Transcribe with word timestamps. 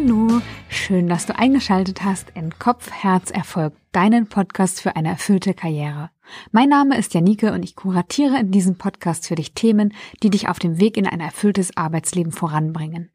Hallo, 0.00 0.40
schön, 0.68 1.08
dass 1.08 1.26
du 1.26 1.36
eingeschaltet 1.36 2.04
hast 2.04 2.30
in 2.34 2.56
Kopf, 2.58 2.90
Herz, 2.90 3.30
Erfolg, 3.30 3.74
deinen 3.90 4.28
Podcast 4.28 4.80
für 4.80 4.94
eine 4.94 5.08
erfüllte 5.08 5.54
Karriere. 5.54 6.10
Mein 6.52 6.68
Name 6.68 6.96
ist 6.96 7.14
Janike 7.14 7.52
und 7.52 7.64
ich 7.64 7.74
kuratiere 7.74 8.38
in 8.38 8.52
diesem 8.52 8.76
Podcast 8.76 9.26
für 9.26 9.34
dich 9.34 9.54
Themen, 9.54 9.92
die 10.22 10.30
dich 10.30 10.48
auf 10.48 10.60
dem 10.60 10.78
Weg 10.78 10.96
in 10.96 11.06
ein 11.06 11.20
erfülltes 11.20 11.76
Arbeitsleben 11.76 12.32
voranbringen. 12.32 13.10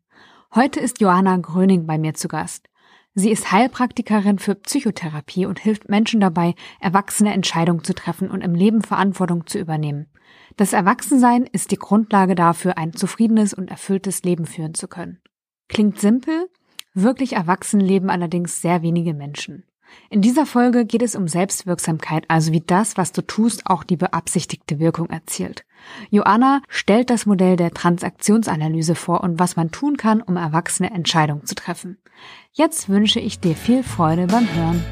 Heute 0.53 0.81
ist 0.81 0.99
Johanna 0.99 1.37
Gröning 1.37 1.85
bei 1.85 1.97
mir 1.97 2.15
zu 2.15 2.27
Gast. 2.27 2.69
Sie 3.13 3.31
ist 3.31 3.51
Heilpraktikerin 3.51 4.39
für 4.39 4.55
Psychotherapie 4.55 5.45
und 5.45 5.59
hilft 5.59 5.87
Menschen 5.87 6.19
dabei, 6.19 6.53
erwachsene 6.81 7.33
Entscheidungen 7.33 7.83
zu 7.83 7.93
treffen 7.93 8.29
und 8.29 8.41
im 8.41 8.55
Leben 8.55 8.81
Verantwortung 8.81 9.47
zu 9.47 9.57
übernehmen. 9.57 10.07
Das 10.57 10.73
Erwachsensein 10.73 11.45
ist 11.45 11.71
die 11.71 11.79
Grundlage 11.79 12.35
dafür, 12.35 12.77
ein 12.77 12.91
zufriedenes 12.93 13.53
und 13.53 13.69
erfülltes 13.69 14.23
Leben 14.23 14.45
führen 14.45 14.73
zu 14.73 14.89
können. 14.89 15.21
Klingt 15.69 15.99
simpel, 15.99 16.49
Wirklich 16.93 17.33
erwachsen 17.33 17.79
leben 17.79 18.09
allerdings 18.09 18.61
sehr 18.61 18.81
wenige 18.83 19.13
Menschen. 19.13 19.63
In 20.09 20.21
dieser 20.21 20.45
Folge 20.45 20.85
geht 20.85 21.01
es 21.01 21.15
um 21.15 21.27
Selbstwirksamkeit, 21.27 22.25
also 22.27 22.51
wie 22.51 22.61
das, 22.61 22.97
was 22.97 23.11
du 23.11 23.21
tust, 23.21 23.67
auch 23.67 23.83
die 23.83 23.97
beabsichtigte 23.97 24.79
Wirkung 24.79 25.09
erzielt. 25.09 25.65
Joanna 26.09 26.61
stellt 26.67 27.09
das 27.09 27.25
Modell 27.25 27.55
der 27.55 27.71
Transaktionsanalyse 27.71 28.95
vor 28.95 29.21
und 29.21 29.39
was 29.39 29.55
man 29.55 29.71
tun 29.71 29.97
kann, 29.97 30.21
um 30.21 30.35
erwachsene 30.35 30.91
Entscheidungen 30.91 31.45
zu 31.45 31.55
treffen. 31.55 31.97
Jetzt 32.51 32.89
wünsche 32.89 33.19
ich 33.19 33.39
dir 33.39 33.55
viel 33.55 33.83
Freude 33.83 34.27
beim 34.27 34.47
Hören. 34.53 34.83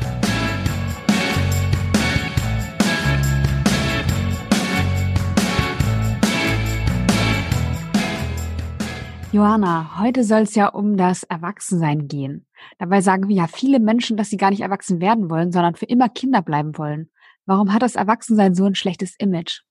Johanna, 9.33 9.97
heute 9.97 10.25
soll 10.25 10.41
es 10.41 10.55
ja 10.55 10.67
um 10.67 10.97
das 10.97 11.23
Erwachsensein 11.23 12.09
gehen. 12.09 12.45
Dabei 12.79 12.99
sagen 12.99 13.29
wir 13.29 13.35
ja 13.35 13.47
viele 13.47 13.79
Menschen, 13.79 14.17
dass 14.17 14.29
sie 14.29 14.35
gar 14.35 14.49
nicht 14.49 14.59
erwachsen 14.59 14.99
werden 14.99 15.29
wollen, 15.29 15.53
sondern 15.53 15.75
für 15.75 15.85
immer 15.85 16.09
Kinder 16.09 16.41
bleiben 16.41 16.77
wollen. 16.77 17.09
Warum 17.45 17.73
hat 17.73 17.81
das 17.81 17.95
Erwachsensein 17.95 18.55
so 18.55 18.65
ein 18.65 18.75
schlechtes 18.75 19.15
Image? 19.17 19.61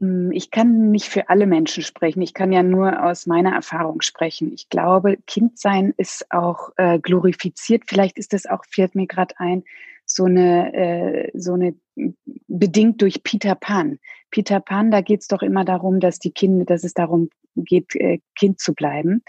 Hm, 0.00 0.32
ich 0.32 0.50
kann 0.50 0.90
nicht 0.90 1.06
für 1.06 1.28
alle 1.28 1.46
Menschen 1.46 1.84
sprechen. 1.84 2.20
Ich 2.20 2.34
kann 2.34 2.50
ja 2.50 2.64
nur 2.64 3.04
aus 3.04 3.26
meiner 3.26 3.52
Erfahrung 3.52 4.00
sprechen. 4.00 4.52
Ich 4.52 4.68
glaube, 4.68 5.18
Kindsein 5.28 5.94
ist 5.96 6.26
auch 6.30 6.70
äh, 6.76 6.98
glorifiziert. 6.98 7.84
Vielleicht 7.86 8.18
ist 8.18 8.32
das 8.32 8.46
auch, 8.46 8.64
fällt 8.68 8.96
mir 8.96 9.06
gerade 9.06 9.34
ein, 9.38 9.62
so 10.10 10.24
eine, 10.24 10.74
äh, 10.74 11.30
so 11.34 11.52
eine 11.52 11.74
bedingt 12.48 13.02
durch 13.02 13.22
Peter 13.22 13.54
Pan. 13.54 13.98
Peter 14.30 14.60
Pan, 14.60 14.90
da 14.90 15.00
geht 15.00 15.20
es 15.20 15.28
doch 15.28 15.42
immer 15.42 15.64
darum, 15.64 16.00
dass 16.00 16.18
die 16.18 16.32
Kinder, 16.32 16.64
dass 16.64 16.82
es 16.82 16.94
darum 16.94 17.28
geht, 17.54 17.94
äh, 17.94 18.18
Kind 18.36 18.58
zu 18.58 18.74
bleiben. 18.74 19.22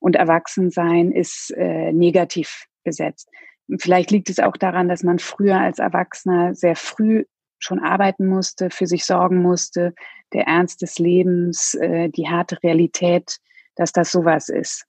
Und 0.00 0.16
Erwachsensein 0.16 1.12
ist 1.12 1.52
äh, 1.56 1.92
negativ 1.92 2.66
besetzt. 2.84 3.30
Vielleicht 3.78 4.10
liegt 4.10 4.30
es 4.30 4.38
auch 4.38 4.56
daran, 4.56 4.88
dass 4.88 5.02
man 5.02 5.18
früher 5.18 5.60
als 5.60 5.78
Erwachsener 5.78 6.54
sehr 6.54 6.76
früh 6.76 7.24
schon 7.58 7.80
arbeiten 7.80 8.26
musste, 8.26 8.70
für 8.70 8.86
sich 8.86 9.04
sorgen 9.04 9.42
musste, 9.42 9.94
der 10.32 10.46
Ernst 10.46 10.82
des 10.82 10.98
Lebens, 10.98 11.74
äh, 11.74 12.08
die 12.08 12.28
harte 12.28 12.62
Realität, 12.62 13.38
dass 13.74 13.92
das 13.92 14.10
sowas 14.10 14.48
ist. 14.48 14.86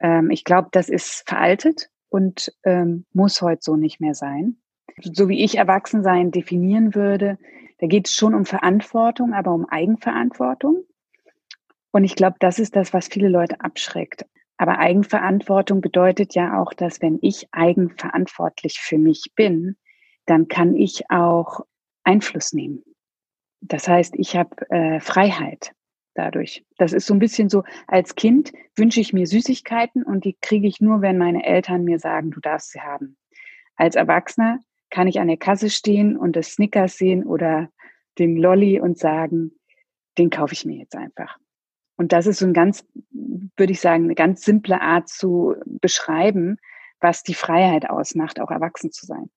Ähm, 0.00 0.30
ich 0.30 0.44
glaube, 0.44 0.68
das 0.72 0.88
ist 0.88 1.22
veraltet 1.26 1.88
und 2.08 2.52
ähm, 2.64 3.06
muss 3.12 3.40
heute 3.40 3.62
so 3.62 3.76
nicht 3.76 4.00
mehr 4.00 4.14
sein. 4.14 4.59
So 5.02 5.28
wie 5.28 5.44
ich 5.44 5.58
Erwachsensein 5.58 6.30
definieren 6.30 6.94
würde, 6.94 7.38
da 7.78 7.86
geht 7.86 8.08
es 8.08 8.14
schon 8.14 8.34
um 8.34 8.44
Verantwortung, 8.44 9.32
aber 9.32 9.52
um 9.52 9.66
Eigenverantwortung. 9.66 10.84
Und 11.92 12.04
ich 12.04 12.14
glaube, 12.14 12.36
das 12.38 12.58
ist 12.58 12.76
das, 12.76 12.92
was 12.92 13.08
viele 13.08 13.28
Leute 13.28 13.60
abschreckt. 13.60 14.26
Aber 14.58 14.78
Eigenverantwortung 14.78 15.80
bedeutet 15.80 16.34
ja 16.34 16.60
auch, 16.60 16.74
dass 16.74 17.00
wenn 17.00 17.18
ich 17.22 17.48
eigenverantwortlich 17.52 18.78
für 18.78 18.98
mich 18.98 19.32
bin, 19.34 19.76
dann 20.26 20.48
kann 20.48 20.76
ich 20.76 21.10
auch 21.10 21.60
Einfluss 22.04 22.52
nehmen. 22.52 22.82
Das 23.62 23.88
heißt, 23.88 24.14
ich 24.16 24.36
habe 24.36 24.70
äh, 24.70 25.00
Freiheit 25.00 25.72
dadurch. 26.14 26.64
Das 26.76 26.92
ist 26.92 27.06
so 27.06 27.14
ein 27.14 27.18
bisschen 27.18 27.48
so, 27.48 27.64
als 27.86 28.14
Kind 28.14 28.52
wünsche 28.76 29.00
ich 29.00 29.12
mir 29.12 29.26
Süßigkeiten 29.26 30.02
und 30.02 30.24
die 30.24 30.36
kriege 30.40 30.66
ich 30.66 30.80
nur, 30.80 31.00
wenn 31.00 31.16
meine 31.16 31.44
Eltern 31.44 31.84
mir 31.84 31.98
sagen, 31.98 32.30
du 32.30 32.40
darfst 32.40 32.72
sie 32.72 32.80
haben. 32.80 33.16
Als 33.76 33.96
Erwachsener 33.96 34.60
kann 34.90 35.06
ich 35.06 35.20
an 35.20 35.28
der 35.28 35.36
Kasse 35.36 35.70
stehen 35.70 36.16
und 36.16 36.36
das 36.36 36.52
Snickers 36.52 36.96
sehen 36.96 37.24
oder 37.24 37.68
den 38.18 38.36
Lolly 38.36 38.80
und 38.80 38.98
sagen, 38.98 39.52
den 40.18 40.30
kaufe 40.30 40.52
ich 40.52 40.64
mir 40.64 40.76
jetzt 40.76 40.96
einfach. 40.96 41.38
Und 41.96 42.12
das 42.12 42.26
ist 42.26 42.38
so 42.38 42.46
ein 42.46 42.54
ganz, 42.54 42.84
würde 43.10 43.72
ich 43.72 43.80
sagen, 43.80 44.04
eine 44.04 44.14
ganz 44.14 44.42
simple 44.42 44.80
Art 44.80 45.08
zu 45.08 45.54
beschreiben, 45.66 46.58
was 47.00 47.22
die 47.22 47.34
Freiheit 47.34 47.88
ausmacht, 47.88 48.40
auch 48.40 48.50
erwachsen 48.50 48.90
zu 48.90 49.06
sein. 49.06 49.30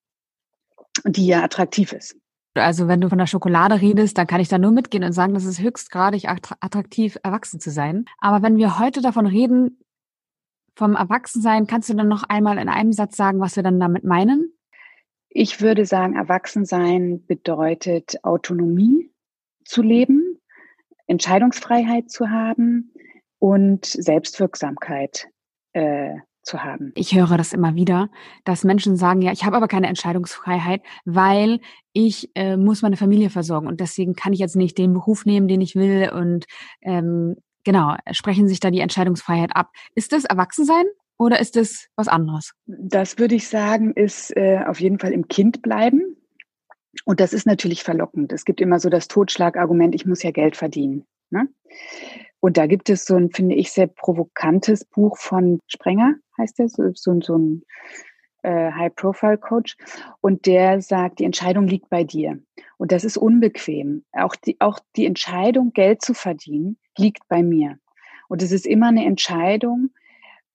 Und 1.04 1.16
die 1.16 1.26
ja 1.26 1.42
attraktiv 1.42 1.92
ist. 1.92 2.16
Also 2.54 2.86
wenn 2.86 3.00
du 3.00 3.08
von 3.08 3.18
der 3.18 3.26
Schokolade 3.26 3.80
redest, 3.80 4.16
dann 4.16 4.26
kann 4.26 4.40
ich 4.40 4.48
da 4.48 4.58
nur 4.58 4.70
mitgehen 4.70 5.02
und 5.02 5.12
sagen, 5.12 5.34
das 5.34 5.44
ist 5.44 5.60
höchstgradig 5.60 6.28
attraktiv, 6.28 7.18
erwachsen 7.22 7.58
zu 7.58 7.70
sein. 7.70 8.04
Aber 8.18 8.42
wenn 8.42 8.56
wir 8.56 8.78
heute 8.78 9.02
davon 9.02 9.26
reden, 9.26 9.80
vom 10.76 10.94
Erwachsensein, 10.94 11.66
kannst 11.66 11.88
du 11.88 11.94
dann 11.94 12.08
noch 12.08 12.22
einmal 12.24 12.58
in 12.58 12.68
einem 12.68 12.92
Satz 12.92 13.16
sagen, 13.16 13.40
was 13.40 13.56
wir 13.56 13.62
dann 13.62 13.78
damit 13.78 14.04
meinen? 14.04 14.53
Ich 15.36 15.60
würde 15.60 15.84
sagen, 15.84 16.14
Erwachsensein 16.14 17.26
bedeutet 17.26 18.22
Autonomie 18.22 19.10
zu 19.64 19.82
leben, 19.82 20.38
Entscheidungsfreiheit 21.08 22.08
zu 22.08 22.30
haben 22.30 22.92
und 23.40 23.84
Selbstwirksamkeit 23.84 25.26
äh, 25.72 26.14
zu 26.44 26.62
haben. 26.62 26.92
Ich 26.94 27.16
höre 27.16 27.36
das 27.36 27.52
immer 27.52 27.74
wieder, 27.74 28.10
dass 28.44 28.62
Menschen 28.62 28.96
sagen, 28.96 29.22
ja, 29.22 29.32
ich 29.32 29.44
habe 29.44 29.56
aber 29.56 29.66
keine 29.66 29.88
Entscheidungsfreiheit, 29.88 30.82
weil 31.04 31.58
ich 31.92 32.30
äh, 32.36 32.56
muss 32.56 32.82
meine 32.82 32.96
Familie 32.96 33.28
versorgen 33.28 33.66
und 33.66 33.80
deswegen 33.80 34.14
kann 34.14 34.32
ich 34.32 34.38
jetzt 34.38 34.54
nicht 34.54 34.78
den 34.78 34.92
Beruf 34.92 35.26
nehmen, 35.26 35.48
den 35.48 35.60
ich 35.60 35.74
will 35.74 36.12
und 36.14 36.44
ähm, 36.80 37.34
genau, 37.64 37.96
sprechen 38.12 38.46
sich 38.46 38.60
da 38.60 38.70
die 38.70 38.80
Entscheidungsfreiheit 38.80 39.56
ab. 39.56 39.70
Ist 39.96 40.12
das 40.12 40.24
Erwachsensein 40.24 40.84
oder 41.18 41.40
ist 41.40 41.56
es 41.56 41.88
was 41.96 42.08
anderes? 42.08 42.52
Das 42.66 43.18
würde 43.18 43.34
ich 43.34 43.48
sagen, 43.48 43.92
ist 43.94 44.36
äh, 44.36 44.60
auf 44.66 44.80
jeden 44.80 44.98
Fall 44.98 45.12
im 45.12 45.28
Kind 45.28 45.62
bleiben. 45.62 46.16
Und 47.04 47.20
das 47.20 47.32
ist 47.32 47.46
natürlich 47.46 47.82
verlockend. 47.82 48.32
Es 48.32 48.44
gibt 48.44 48.60
immer 48.60 48.78
so 48.78 48.88
das 48.88 49.08
Totschlagargument, 49.08 49.94
ich 49.94 50.06
muss 50.06 50.22
ja 50.22 50.30
Geld 50.30 50.56
verdienen. 50.56 51.04
Ne? 51.30 51.48
Und 52.40 52.56
da 52.56 52.66
gibt 52.66 52.90
es 52.90 53.04
so 53.04 53.16
ein, 53.16 53.30
finde 53.30 53.54
ich, 53.54 53.72
sehr 53.72 53.86
provokantes 53.86 54.84
Buch 54.84 55.18
von 55.18 55.60
Sprenger, 55.66 56.14
heißt 56.38 56.58
der, 56.58 56.68
so, 56.68 56.90
so, 56.94 57.20
so 57.20 57.38
ein 57.38 57.62
äh, 58.42 58.70
High-Profile-Coach. 58.70 59.76
Und 60.20 60.46
der 60.46 60.80
sagt, 60.82 61.18
die 61.18 61.24
Entscheidung 61.24 61.66
liegt 61.66 61.88
bei 61.88 62.04
dir. 62.04 62.38
Und 62.76 62.92
das 62.92 63.04
ist 63.04 63.16
unbequem. 63.16 64.04
Auch 64.12 64.36
die, 64.36 64.60
auch 64.60 64.78
die 64.96 65.06
Entscheidung, 65.06 65.72
Geld 65.72 66.02
zu 66.02 66.14
verdienen, 66.14 66.76
liegt 66.98 67.26
bei 67.28 67.42
mir. 67.42 67.78
Und 68.28 68.42
es 68.42 68.52
ist 68.52 68.66
immer 68.66 68.88
eine 68.88 69.04
Entscheidung, 69.04 69.90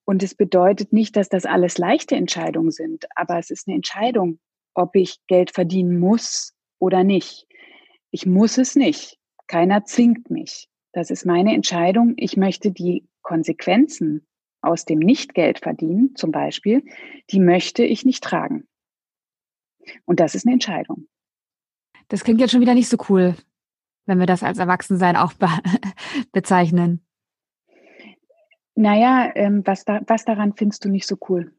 und 0.04 0.22
es 0.22 0.34
bedeutet 0.34 0.92
nicht, 0.92 1.16
dass 1.16 1.28
das 1.28 1.46
alles 1.46 1.78
leichte 1.78 2.16
Entscheidungen 2.16 2.70
sind, 2.70 3.06
aber 3.16 3.38
es 3.38 3.50
ist 3.50 3.68
eine 3.68 3.76
Entscheidung, 3.76 4.38
ob 4.74 4.96
ich 4.96 5.18
Geld 5.26 5.50
verdienen 5.50 5.98
muss 5.98 6.54
oder 6.78 7.04
nicht. 7.04 7.46
Ich 8.10 8.26
muss 8.26 8.58
es 8.58 8.76
nicht. 8.76 9.18
Keiner 9.46 9.84
zwingt 9.84 10.30
mich. 10.30 10.68
Das 10.92 11.10
ist 11.10 11.26
meine 11.26 11.54
Entscheidung. 11.54 12.14
Ich 12.16 12.36
möchte 12.36 12.72
die 12.72 13.06
Konsequenzen 13.22 14.26
aus 14.62 14.84
dem 14.84 14.98
Nicht-Geld 14.98 15.60
verdienen, 15.60 16.14
zum 16.16 16.32
Beispiel, 16.32 16.84
die 17.30 17.40
möchte 17.40 17.84
ich 17.84 18.04
nicht 18.04 18.22
tragen. 18.22 18.68
Und 20.04 20.20
das 20.20 20.34
ist 20.34 20.46
eine 20.46 20.54
Entscheidung. 20.54 21.06
Das 22.08 22.24
klingt 22.24 22.40
jetzt 22.40 22.50
schon 22.50 22.60
wieder 22.60 22.74
nicht 22.74 22.88
so 22.88 22.98
cool, 23.08 23.36
wenn 24.06 24.18
wir 24.18 24.26
das 24.26 24.42
als 24.42 24.58
Erwachsensein 24.58 25.16
auch 25.16 25.32
be 25.32 25.48
bezeichnen. 26.32 27.04
Naja, 28.80 29.30
ähm, 29.34 29.60
was, 29.66 29.84
da, 29.84 30.00
was 30.06 30.24
daran 30.24 30.54
findest 30.56 30.86
du 30.86 30.88
nicht 30.88 31.06
so 31.06 31.18
cool? 31.28 31.52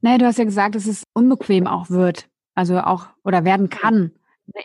Naja, 0.00 0.16
du 0.16 0.24
hast 0.24 0.38
ja 0.38 0.44
gesagt, 0.44 0.74
dass 0.74 0.86
es 0.86 1.02
unbequem 1.12 1.66
auch 1.66 1.90
wird. 1.90 2.30
Also 2.54 2.78
auch 2.78 3.08
oder 3.24 3.44
werden 3.44 3.68
kann. 3.68 4.12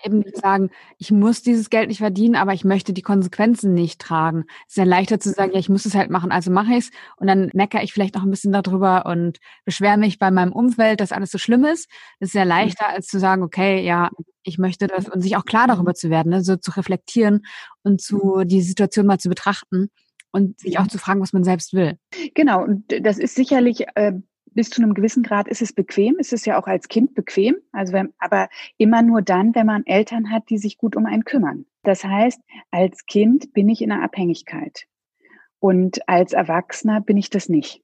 Eben 0.06 0.20
nicht 0.20 0.38
sagen, 0.38 0.70
ich 1.00 1.12
muss 1.12 1.42
dieses 1.42 1.70
Geld 1.70 1.90
nicht 1.90 1.98
verdienen, 1.98 2.36
aber 2.36 2.54
ich 2.54 2.64
möchte 2.64 2.94
die 2.94 3.02
Konsequenzen 3.02 3.74
nicht 3.74 4.00
tragen. 4.00 4.46
Es 4.68 4.74
ist 4.74 4.78
ja 4.78 4.84
leichter 4.86 5.20
zu 5.20 5.32
sagen, 5.32 5.52
ja, 5.52 5.60
ich 5.60 5.68
muss 5.68 5.86
es 5.86 5.94
halt 5.94 6.10
machen, 6.10 6.32
also 6.32 6.50
mache 6.50 6.72
ich 6.72 6.78
es. 6.78 6.92
Und 7.18 7.28
dann 7.28 7.50
meckere 7.54 7.84
ich 7.84 7.92
vielleicht 7.92 8.16
noch 8.16 8.24
ein 8.24 8.30
bisschen 8.30 8.54
darüber 8.54 9.06
und 9.06 9.40
beschwere 9.66 9.98
mich 9.98 10.18
bei 10.18 10.32
meinem 10.32 10.54
Umfeld, 10.54 11.02
dass 11.02 11.12
alles 11.12 11.30
so 11.30 11.40
schlimm 11.40 11.66
ist. 11.66 11.90
Das 12.22 12.30
ist 12.30 12.36
ja 12.36 12.44
leichter, 12.44 12.88
als 12.88 13.08
zu 13.08 13.20
sagen, 13.20 13.44
okay, 13.44 13.84
ja, 13.84 14.12
ich 14.44 14.58
möchte 14.58 14.88
das 14.88 15.10
und 15.10 15.20
sich 15.22 15.36
auch 15.36 15.46
klar 15.46 15.68
darüber 15.68 15.94
zu 15.94 16.10
werden, 16.10 16.30
ne? 16.30 16.42
so 16.42 16.56
zu 16.56 16.72
reflektieren 16.72 17.42
und 17.84 18.00
zu 18.00 18.44
die 18.46 18.62
Situation 18.62 19.08
mal 19.08 19.20
zu 19.20 19.28
betrachten 19.28 19.90
und 20.32 20.60
sich 20.60 20.80
auch 20.80 20.88
zu 20.88 20.98
fragen, 20.98 21.22
was 21.22 21.34
man 21.34 21.44
selbst 21.44 21.74
will. 21.74 21.98
Genau, 22.34 22.64
und 22.64 22.86
das 23.02 23.18
ist 23.18 23.36
sicherlich 23.36 23.86
äh, 23.96 24.14
bis 24.54 24.70
zu 24.70 24.82
einem 24.82 24.94
gewissen 24.94 25.24
Grad 25.24 25.48
ist 25.48 25.62
es 25.62 25.74
bequem, 25.74 26.18
ist 26.20 26.34
es 26.34 26.46
ja 26.46 26.60
auch 26.60 26.68
als 26.68 26.88
Kind 26.88 27.16
bequem, 27.16 27.56
also 27.72 27.94
wenn, 27.94 28.14
aber 28.20 28.50
immer 28.78 29.02
nur 29.02 29.22
dann, 29.22 29.56
wenn 29.56 29.66
man 29.66 29.86
Eltern 29.86 30.30
hat, 30.30 30.50
die 30.50 30.58
sich 30.58 30.78
gut 30.78 30.96
um 30.96 31.06
einen 31.06 31.24
kümmern. 31.24 31.66
Das 31.84 32.04
heißt, 32.04 32.40
als 32.70 33.06
Kind 33.06 33.54
bin 33.54 33.70
ich 33.70 33.82
in 33.82 33.92
einer 33.92 34.04
Abhängigkeit 34.04 34.86
und 35.60 36.08
als 36.08 36.34
Erwachsener 36.34 37.02
bin 37.02 37.18
ich 37.18 37.30
das 37.30 37.50
nicht. 37.50 37.82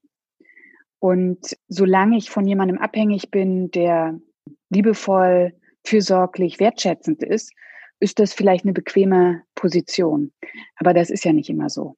Und 1.00 1.56
solange 1.68 2.16
ich 2.16 2.30
von 2.30 2.46
jemandem 2.46 2.78
abhängig 2.78 3.30
bin, 3.30 3.70
der 3.70 4.20
liebevoll, 4.68 5.54
fürsorglich, 5.86 6.60
wertschätzend 6.60 7.22
ist, 7.22 7.52
ist 8.00 8.18
das 8.18 8.32
vielleicht 8.32 8.64
eine 8.64 8.72
bequeme 8.72 9.42
Position. 9.54 10.32
Aber 10.76 10.92
das 10.92 11.10
ist 11.10 11.24
ja 11.24 11.32
nicht 11.32 11.50
immer 11.50 11.70
so. 11.70 11.96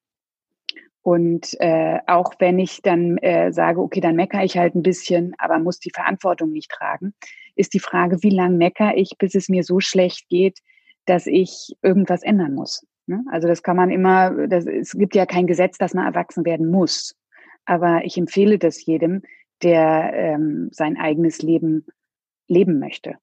Und 1.03 1.59
äh, 1.59 1.99
auch 2.05 2.33
wenn 2.39 2.59
ich 2.59 2.81
dann 2.81 3.17
äh, 3.17 3.51
sage, 3.51 3.81
okay, 3.81 4.01
dann 4.01 4.15
meckere 4.15 4.43
ich 4.43 4.57
halt 4.57 4.75
ein 4.75 4.83
bisschen, 4.83 5.33
aber 5.39 5.57
muss 5.59 5.79
die 5.79 5.91
Verantwortung 5.93 6.51
nicht 6.51 6.69
tragen, 6.69 7.13
ist 7.55 7.73
die 7.73 7.79
Frage, 7.79 8.21
wie 8.21 8.29
lange 8.29 8.57
meckere 8.57 8.95
ich, 8.95 9.17
bis 9.17 9.33
es 9.33 9.49
mir 9.49 9.63
so 9.63 9.79
schlecht 9.79 10.29
geht, 10.29 10.59
dass 11.05 11.25
ich 11.25 11.75
irgendwas 11.81 12.21
ändern 12.21 12.53
muss. 12.53 12.85
Ne? 13.07 13.23
Also 13.31 13.47
das 13.47 13.63
kann 13.63 13.77
man 13.77 13.89
immer, 13.89 14.47
das, 14.47 14.65
es 14.65 14.91
gibt 14.91 15.15
ja 15.15 15.25
kein 15.25 15.47
Gesetz, 15.47 15.77
dass 15.77 15.93
man 15.93 16.05
erwachsen 16.05 16.45
werden 16.45 16.69
muss. 16.69 17.15
Aber 17.65 18.03
ich 18.03 18.17
empfehle 18.17 18.59
das 18.59 18.85
jedem, 18.85 19.23
der 19.63 20.13
ähm, 20.13 20.69
sein 20.71 20.97
eigenes 20.97 21.41
Leben 21.41 21.85
leben 22.47 22.79
möchte. 22.79 23.15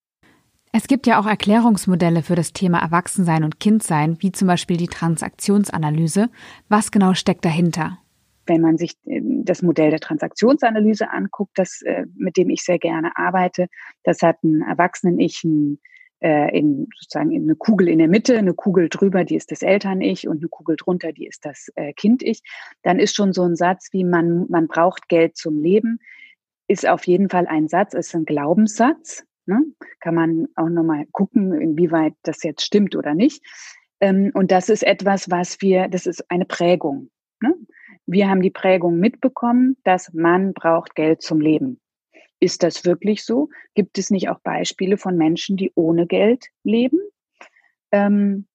Es 0.73 0.87
gibt 0.87 1.07
ja 1.07 1.19
auch 1.19 1.27
Erklärungsmodelle 1.27 2.23
für 2.23 2.35
das 2.35 2.53
Thema 2.53 2.81
Erwachsensein 2.81 3.45
und 3.45 3.59
Kindsein, 3.59 4.19
wie 4.21 4.33
zum 4.33 4.49
Beispiel 4.49 4.77
die 4.77 4.87
Transaktionsanalyse. 4.87 6.29
Was 6.69 6.91
genau 6.91 7.15
steckt 7.15 7.45
dahinter? 7.45 7.99
Wenn 8.47 8.61
man 8.61 8.77
sich 8.77 8.95
äh, 9.07 9.21
das 9.23 9.63
Modell 9.63 9.91
der 9.91 10.01
Transaktionsanalyse 10.01 11.11
anguckt, 11.11 11.53
das, 11.57 11.81
äh, 11.83 12.05
mit 12.17 12.37
dem 12.37 12.51
ich 12.51 12.63
sehr 12.63 12.79
gerne 12.79 13.17
arbeite, 13.17 13.69
das 14.05 14.21
hat 14.23 14.43
ein 14.45 14.63
Erwachsenen-Ich, 14.63 15.43
ein 15.45 15.81
äh, 16.21 16.57
in 16.59 16.89
sozusagen 16.99 17.31
in 17.31 17.45
eine 17.45 17.55
Kugel 17.55 17.89
in 17.89 17.99
der 17.99 18.09
Mitte, 18.09 18.37
eine 18.37 18.55
Kugel 18.55 18.89
drüber, 18.89 19.25
die 19.25 19.37
ist 19.37 19.53
das 19.53 19.63
Eltern-Ich 19.63 20.29
und 20.29 20.39
eine 20.39 20.49
Kugel 20.49 20.77
drunter, 20.77 21.13
die 21.13 21.27
ist 21.27 21.45
das 21.45 21.71
Kind-Ich, 21.95 22.43
dann 22.83 22.99
ist 22.99 23.15
schon 23.15 23.33
so 23.33 23.45
ein 23.45 23.55
Satz 23.55 23.89
wie 23.93 24.03
man, 24.03 24.47
man 24.49 24.67
braucht 24.67 25.09
Geld 25.09 25.37
zum 25.37 25.63
Leben, 25.63 26.01
ist 26.67 26.89
auf 26.89 27.07
jeden 27.07 27.31
Fall 27.31 27.47
ein 27.47 27.69
Satz, 27.69 27.95
ist 27.95 28.17
ein 28.17 28.25
Glaubenssatz. 28.25 29.28
Ne? 29.49 29.65
Kann 30.01 30.15
man 30.15 30.49
auch 30.57 30.69
nochmal 30.69 31.07
gucken, 31.11 31.59
inwieweit 31.59 32.13
das 32.23 32.43
jetzt 32.43 32.63
stimmt 32.63 32.95
oder 32.95 33.15
nicht. 33.15 33.43
Ähm, 33.99 34.31
und 34.35 34.51
das 34.51 34.69
ist 34.69 34.83
etwas, 34.83 35.31
was 35.31 35.63
wir, 35.63 35.89
das 35.89 36.05
ist 36.07 36.31
eine 36.31 36.45
Prägung. 36.45 37.11
Ne? 37.41 37.55
Wir 38.05 38.29
haben 38.29 38.43
die 38.43 38.51
Prägung 38.51 38.99
mitbekommen, 38.99 39.79
dass 39.85 40.13
man 40.13 40.53
braucht 40.53 40.95
Geld 40.95 41.23
zum 41.23 41.41
Leben. 41.41 41.81
Ist 42.41 42.63
das 42.63 42.85
wirklich 42.85 43.25
so? 43.25 43.49
Gibt 43.75 43.97
es 43.97 44.11
nicht 44.11 44.29
auch 44.29 44.41
Beispiele 44.41 44.99
von 44.99 45.17
Menschen, 45.17 45.57
die 45.57 45.73
ohne 45.75 46.07
Geld 46.07 46.49
leben? 46.63 47.01
Ähm, 47.91 48.48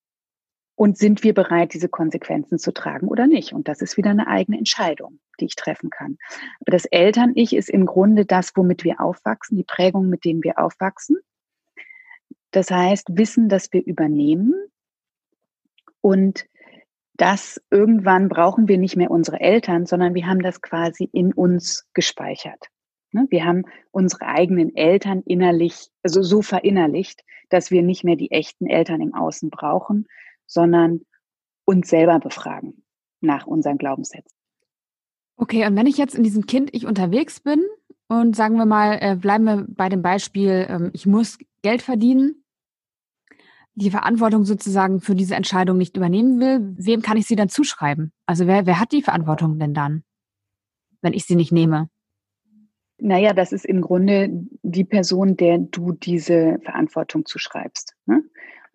und 0.76 0.98
sind 0.98 1.24
wir 1.24 1.34
bereit, 1.34 1.74
diese 1.74 1.90
Konsequenzen 1.90 2.58
zu 2.58 2.74
tragen 2.74 3.08
oder 3.08 3.28
nicht? 3.28 3.54
Und 3.54 3.68
das 3.68 3.82
ist 3.82 3.98
wieder 3.98 4.10
eine 4.10 4.28
eigene 4.28 4.58
Entscheidung, 4.58 5.20
die 5.40 5.46
ich 5.46 5.56
treffen 5.56 5.90
kann. 5.90 6.18
Aber 6.62 6.72
das 6.72 6.86
Eltern-Ich 6.86 7.56
ist 7.56 7.70
im 7.70 7.86
Grunde 7.86 8.26
das, 8.26 8.52
womit 8.56 8.84
wir 8.84 9.00
aufwachsen, 9.00 9.58
die 9.58 9.64
Prägung, 9.64 10.10
mit 10.10 10.26
denen 10.26 10.44
wir 10.44 10.60
aufwachsen. 10.60 11.18
Das 12.52 12.72
heißt, 12.72 13.18
Wissen, 13.18 13.50
das 13.50 13.72
wir 13.72 13.86
übernehmen. 13.86 14.54
Und 16.02 16.46
das 17.16 17.62
irgendwann 17.70 18.28
brauchen 18.28 18.68
wir 18.68 18.78
nicht 18.78 18.96
mehr 18.96 19.12
unsere 19.12 19.40
Eltern, 19.40 19.86
sondern 19.86 20.16
wir 20.16 20.26
haben 20.26 20.42
das 20.42 20.62
quasi 20.62 21.08
in 21.12 21.34
uns 21.34 21.88
gespeichert. 21.94 22.68
Ne? 23.12 23.28
Wir 23.30 23.46
haben 23.46 23.64
unsere 23.92 24.26
eigenen 24.26 24.76
Eltern 24.76 25.22
innerlich, 25.26 25.90
also 26.02 26.24
so 26.24 26.42
verinnerlicht, 26.42 27.24
dass 27.50 27.70
wir 27.70 27.84
nicht 27.84 28.04
mehr 28.04 28.16
die 28.16 28.32
echten 28.32 28.68
Eltern 28.68 29.02
im 29.02 29.14
Außen 29.14 29.52
brauchen, 29.52 30.08
sondern 30.46 31.02
uns 31.66 31.90
selber 31.90 32.20
befragen 32.20 32.84
nach 33.22 33.48
unseren 33.48 33.78
Glaubenssätzen. 33.78 34.38
Okay, 35.36 35.66
und 35.66 35.76
wenn 35.76 35.88
ich 35.88 35.98
jetzt 35.98 36.16
in 36.16 36.24
diesem 36.24 36.46
Kind 36.46 36.70
ich 36.74 36.86
unterwegs 36.86 37.40
bin 37.40 37.64
und 38.08 38.36
sagen 38.36 38.58
wir 38.58 38.66
mal, 38.66 39.00
äh, 39.02 39.16
bleiben 39.16 39.46
wir 39.46 39.66
bei 39.68 39.90
dem 39.90 40.02
Beispiel, 40.02 40.68
ähm, 40.70 40.92
ich 40.94 41.06
muss 41.06 41.40
Geld 41.64 41.82
verdienen, 41.82 42.44
die 43.76 43.90
Verantwortung 43.90 44.46
sozusagen 44.46 45.02
für 45.02 45.16
diese 45.16 45.36
Entscheidung 45.36 45.78
nicht 45.78 45.98
übernehmen 45.98 46.40
will, 46.40 46.76
wem 46.78 47.02
kann 47.02 47.18
ich 47.18 47.26
sie 47.26 47.36
dann 47.36 47.50
zuschreiben? 47.50 48.12
Also 48.26 48.46
wer, 48.46 48.66
wer 48.66 48.80
hat 48.80 48.92
die 48.92 49.02
Verantwortung 49.02 49.58
denn 49.58 49.74
dann, 49.74 50.04
wenn 51.02 51.14
ich 51.14 51.26
sie 51.26 51.36
nicht 51.36 51.52
nehme? 51.52 51.90
Naja, 53.00 53.34
das 53.34 53.52
ist 53.52 53.66
im 53.66 53.82
Grunde 53.82 54.30
die 54.62 54.84
Person, 54.84 55.36
der 55.36 55.58
du 55.58 55.92
diese 55.92 56.60
Verantwortung 56.64 57.26
zuschreibst. 57.26 57.96
Ne? 58.06 58.24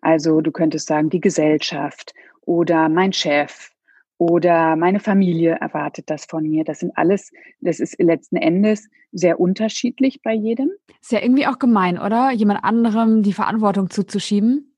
Also 0.01 0.41
du 0.41 0.51
könntest 0.51 0.87
sagen, 0.87 1.09
die 1.09 1.21
Gesellschaft 1.21 2.13
oder 2.41 2.89
mein 2.89 3.13
Chef 3.13 3.71
oder 4.17 4.75
meine 4.75 4.99
Familie 4.99 5.57
erwartet 5.61 6.09
das 6.09 6.25
von 6.25 6.43
mir. 6.43 6.63
Das 6.63 6.79
sind 6.79 6.91
alles, 6.95 7.31
das 7.61 7.79
ist 7.79 7.99
letzten 8.01 8.35
Endes 8.35 8.89
sehr 9.11 9.39
unterschiedlich 9.39 10.21
bei 10.21 10.33
jedem. 10.33 10.69
Ist 11.01 11.11
ja 11.11 11.21
irgendwie 11.21 11.47
auch 11.47 11.57
gemein, 11.57 11.97
oder? 11.97 12.31
Jemand 12.31 12.63
anderem 12.63 13.23
die 13.23 13.33
Verantwortung 13.33 13.89
zuzuschieben. 13.89 14.75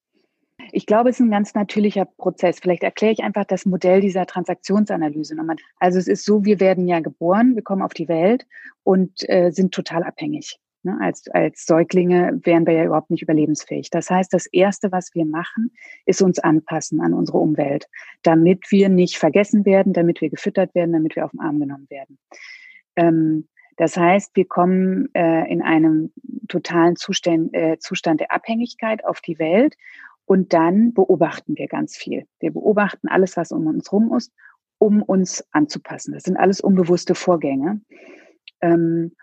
Ich 0.72 0.86
glaube, 0.86 1.10
es 1.10 1.20
ist 1.20 1.26
ein 1.26 1.32
ganz 1.32 1.56
natürlicher 1.56 2.06
Prozess. 2.06 2.60
Vielleicht 2.60 2.84
erkläre 2.84 3.14
ich 3.14 3.24
einfach 3.24 3.46
das 3.46 3.66
Modell 3.66 4.00
dieser 4.00 4.28
Transaktionsanalyse 4.28 5.36
nochmal. 5.36 5.56
Also 5.80 5.98
es 5.98 6.08
ist 6.08 6.24
so, 6.24 6.46
wir 6.46 6.60
werden 6.60 6.88
ja 6.88 7.00
geboren, 7.00 7.56
wir 7.56 7.64
kommen 7.64 7.82
auf 7.82 7.94
die 7.94 8.08
Welt 8.08 8.46
und 8.84 9.28
äh, 9.28 9.50
sind 9.52 9.74
total 9.74 10.04
abhängig. 10.04 10.60
Ne? 10.84 10.98
Als, 11.02 11.28
als 11.30 11.66
Säuglinge 11.66 12.40
wären 12.44 12.66
wir 12.66 12.74
ja 12.74 12.86
überhaupt 12.86 13.12
nicht 13.12 13.22
überlebensfähig. 13.22 13.90
Das 13.90 14.10
heißt, 14.10 14.34
das 14.34 14.48
Erste, 14.48 14.92
was 14.92 15.14
wir 15.14 15.26
machen, 15.26 15.72
ist 16.06 16.22
uns 16.22 16.40
anpassen 16.40 17.02
an 17.02 17.14
unsere 17.14 17.38
Umwelt, 17.38 17.88
damit 18.24 18.72
wir 18.72 18.90
nicht 18.90 19.18
vergessen 19.18 19.66
werden, 19.66 19.94
damit 19.94 20.22
wir 20.22 20.30
gefüttert 20.30 20.74
werden, 20.74 20.94
damit 20.94 21.16
wir 21.16 21.26
auf 21.26 21.32
den 21.32 21.40
Arm 21.40 21.60
genommen 21.60 21.88
werden. 21.90 22.18
Ähm, 22.96 23.48
das 23.78 23.98
heißt, 23.98 24.36
wir 24.36 24.46
kommen 24.46 25.10
äh, 25.14 25.52
in 25.52 25.62
einem 25.62 26.12
totalen 26.48 26.96
Zustand, 26.96 27.54
äh, 27.54 27.78
Zustand 27.80 28.20
der 28.20 28.32
Abhängigkeit 28.32 29.06
auf 29.06 29.22
die 29.22 29.40
Welt 29.40 29.76
und 30.26 30.54
dann 30.54 30.94
beobachten 30.94 31.58
wir 31.58 31.68
ganz 31.68 31.98
viel. 31.98 32.26
Wir 32.40 32.52
beobachten 32.52 33.08
alles, 33.08 33.38
was 33.38 33.52
um 33.52 33.68
uns 33.68 33.92
rum 33.92 34.14
ist, 34.16 34.32
um 34.78 35.02
uns 35.02 35.46
anzupassen. 35.52 36.14
Das 36.14 36.24
sind 36.24 36.38
alles 36.38 36.62
unbewusste 36.62 37.16
Vorgänge. 37.16 37.82
Ähm, 38.62 39.14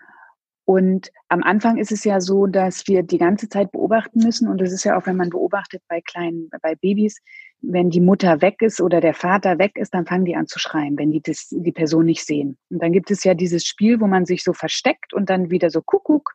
und 0.69 1.11
am 1.29 1.43
Anfang 1.43 1.79
ist 1.79 1.93
es 1.93 2.05
ja 2.05 2.21
so, 2.21 2.47
dass 2.47 2.87
wir 2.87 3.03
die 3.03 3.17
ganze 3.17 3.49
Zeit 3.49 3.73
beobachten 3.73 4.21
müssen. 4.23 4.49
Und 4.49 4.61
das 4.61 4.71
ist 4.71 4.85
ja 4.85 4.99
auch, 4.99 5.07
wenn 5.07 5.17
man 5.17 5.31
beobachtet 5.31 5.83
bei 5.89 6.03
kleinen, 6.03 6.51
bei 6.61 6.75
Babys, 6.75 7.23
wenn 7.63 7.89
die 7.89 8.03
Mutter 8.03 8.43
weg 8.43 8.61
ist 8.61 8.83
oder 8.83 9.01
der 9.01 9.15
Vater 9.15 9.59
weg 9.59 9.79
ist, 9.79 9.95
dann 9.95 10.05
fangen 10.05 10.27
die 10.27 10.37
an 10.37 10.47
zu 10.47 10.59
schreien, 10.59 10.99
wenn 10.99 11.11
die 11.11 11.23
das, 11.23 11.49
die 11.51 11.73
Person 11.73 12.05
nicht 12.05 12.23
sehen. 12.23 12.59
Und 12.69 12.83
dann 12.83 12.93
gibt 12.93 13.11
es 13.11 13.25
ja 13.25 13.33
dieses 13.33 13.65
Spiel, 13.65 13.99
wo 13.99 14.07
man 14.07 14.27
sich 14.27 14.45
so 14.45 14.53
versteckt 14.53 15.15
und 15.15 15.31
dann 15.31 15.51
wieder 15.51 15.71
so 15.71 15.81
Kuckuck 15.81 16.35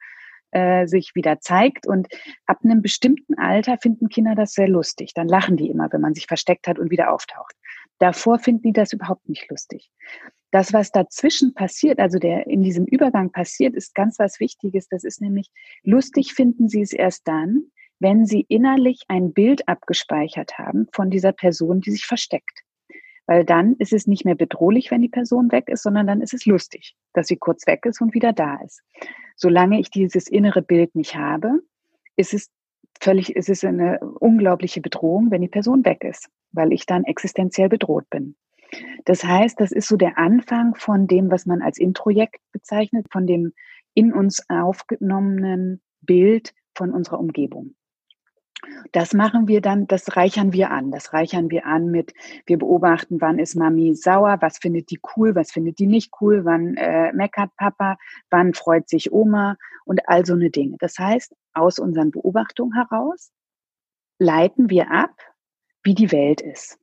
äh, 0.50 0.88
sich 0.88 1.12
wieder 1.14 1.40
zeigt. 1.40 1.86
Und 1.86 2.08
ab 2.48 2.58
einem 2.64 2.82
bestimmten 2.82 3.36
Alter 3.38 3.78
finden 3.80 4.10
Kinder 4.10 4.34
das 4.34 4.54
sehr 4.54 4.68
lustig. 4.68 5.14
Dann 5.14 5.28
lachen 5.28 5.58
die 5.58 5.70
immer, 5.70 5.90
wenn 5.92 6.02
man 6.02 6.16
sich 6.16 6.26
versteckt 6.26 6.68
hat 6.68 6.80
und 6.80 6.90
wieder 6.90 7.14
auftaucht. 7.14 7.54
Davor 8.00 8.40
finden 8.40 8.64
die 8.64 8.74
das 8.74 8.94
überhaupt 8.94 9.30
nicht 9.30 9.50
lustig. 9.50 9.92
Das, 10.52 10.72
was 10.72 10.92
dazwischen 10.92 11.54
passiert, 11.54 12.00
also 12.00 12.20
der 12.20 12.48
in 12.48 12.62
diesem 12.62 12.86
Übergang 12.86 13.32
passiert, 13.32 13.74
ist 13.74 13.96
ganz 13.96 14.20
was 14.20 14.40
Wichtiges. 14.40 14.88
Das 14.88 15.04
ist 15.04 15.22
nämlich, 15.22 15.50
lustig 15.84 16.34
finden 16.34 16.70
sie 16.70 16.82
es 16.82 16.94
erst 16.94 17.28
dann, 17.28 17.72
wenn 18.00 18.26
sie 18.26 18.46
innerlich 18.50 19.02
ein 19.08 19.34
Bild 19.34 19.68
abgespeichert 19.68 20.58
haben 20.58 20.88
von 20.92 21.10
dieser 21.10 21.32
Person, 21.32 21.82
die 21.82 21.92
sich 21.92 22.06
versteckt. 22.06 22.64
Weil 23.26 23.46
dann 23.46 23.76
ist 23.78 23.94
es 23.94 24.06
nicht 24.06 24.26
mehr 24.26 24.36
bedrohlich, 24.36 24.92
wenn 24.92 25.02
die 25.02 25.10
Person 25.10 25.52
weg 25.52 25.70
ist, 25.70 25.84
sondern 25.84 26.06
dann 26.08 26.22
ist 26.22 26.34
es 26.34 26.46
lustig, 26.46 26.96
dass 27.14 27.28
sie 27.28 27.38
kurz 27.38 27.66
weg 27.66 27.86
ist 27.86 28.02
und 28.02 28.14
wieder 28.14 28.34
da 28.34 28.58
ist. 28.58 28.84
Solange 29.36 29.80
ich 29.80 29.90
dieses 29.90 30.28
innere 30.28 30.62
Bild 30.62 30.94
nicht 30.96 31.16
habe, 31.16 31.62
ist 32.16 32.34
es 32.34 32.52
völlig, 33.00 33.36
ist 33.36 33.50
es 33.50 33.64
eine 33.64 34.00
unglaubliche 34.00 34.82
Bedrohung, 34.82 35.32
wenn 35.32 35.42
die 35.42 35.48
Person 35.48 35.86
weg 35.86 36.04
ist, 36.04 36.30
weil 36.54 36.72
ich 36.72 36.86
dann 36.86 37.04
existenziell 37.04 37.70
bedroht 37.70 38.10
bin. 38.10 38.36
Das 39.06 39.24
heißt, 39.24 39.60
das 39.60 39.72
ist 39.72 39.88
so 39.88 39.98
der 39.98 40.18
Anfang 40.18 40.76
von 40.76 41.08
dem, 41.08 41.30
was 41.30 41.46
man 41.46 41.62
als 41.62 41.78
Introjekt 41.78 42.42
bezeichnet, 42.52 43.08
von 43.12 43.28
dem 43.28 43.54
in 43.94 44.14
uns 44.14 44.50
aufgenommenen 44.50 45.82
Bild 46.02 46.54
von 46.74 46.92
unserer 46.92 47.20
Umgebung. 47.20 47.76
Das 48.94 49.14
machen 49.14 49.48
wir 49.48 49.62
dann, 49.62 49.88
das 49.88 50.16
reichern 50.16 50.54
wir 50.54 50.72
an. 50.72 50.92
Das 50.92 51.14
reichern 51.14 51.50
wir 51.52 51.66
an 51.66 51.92
mit, 51.92 52.14
wir 52.46 52.58
beobachten, 52.58 53.20
wann 53.20 53.40
ist 53.40 53.56
Mami 53.56 53.94
sauer, 53.94 54.38
was 54.40 54.58
findet 54.58 54.90
die 54.90 55.00
cool, 55.16 55.36
was 55.36 55.52
findet 55.52 55.80
die 55.80 55.88
nicht 55.88 56.12
cool, 56.22 56.46
wann 56.46 56.76
äh, 56.78 57.12
meckert 57.14 57.56
Papa, 57.58 57.98
wann 58.30 58.54
freut 58.54 58.88
sich 58.88 59.12
Oma 59.12 59.58
und 59.86 60.08
all 60.08 60.26
so 60.26 60.34
eine 60.34 60.50
Dinge. 60.50 60.78
Das 60.80 60.98
heißt, 60.98 61.36
aus 61.54 61.78
unseren 61.78 62.12
Beobachtungen 62.12 62.74
heraus 62.74 63.32
leiten 64.20 64.70
wir 64.70 64.92
ab, 64.92 65.12
wie 65.84 65.94
die 65.94 66.12
Welt 66.12 66.42
ist. 66.42 66.80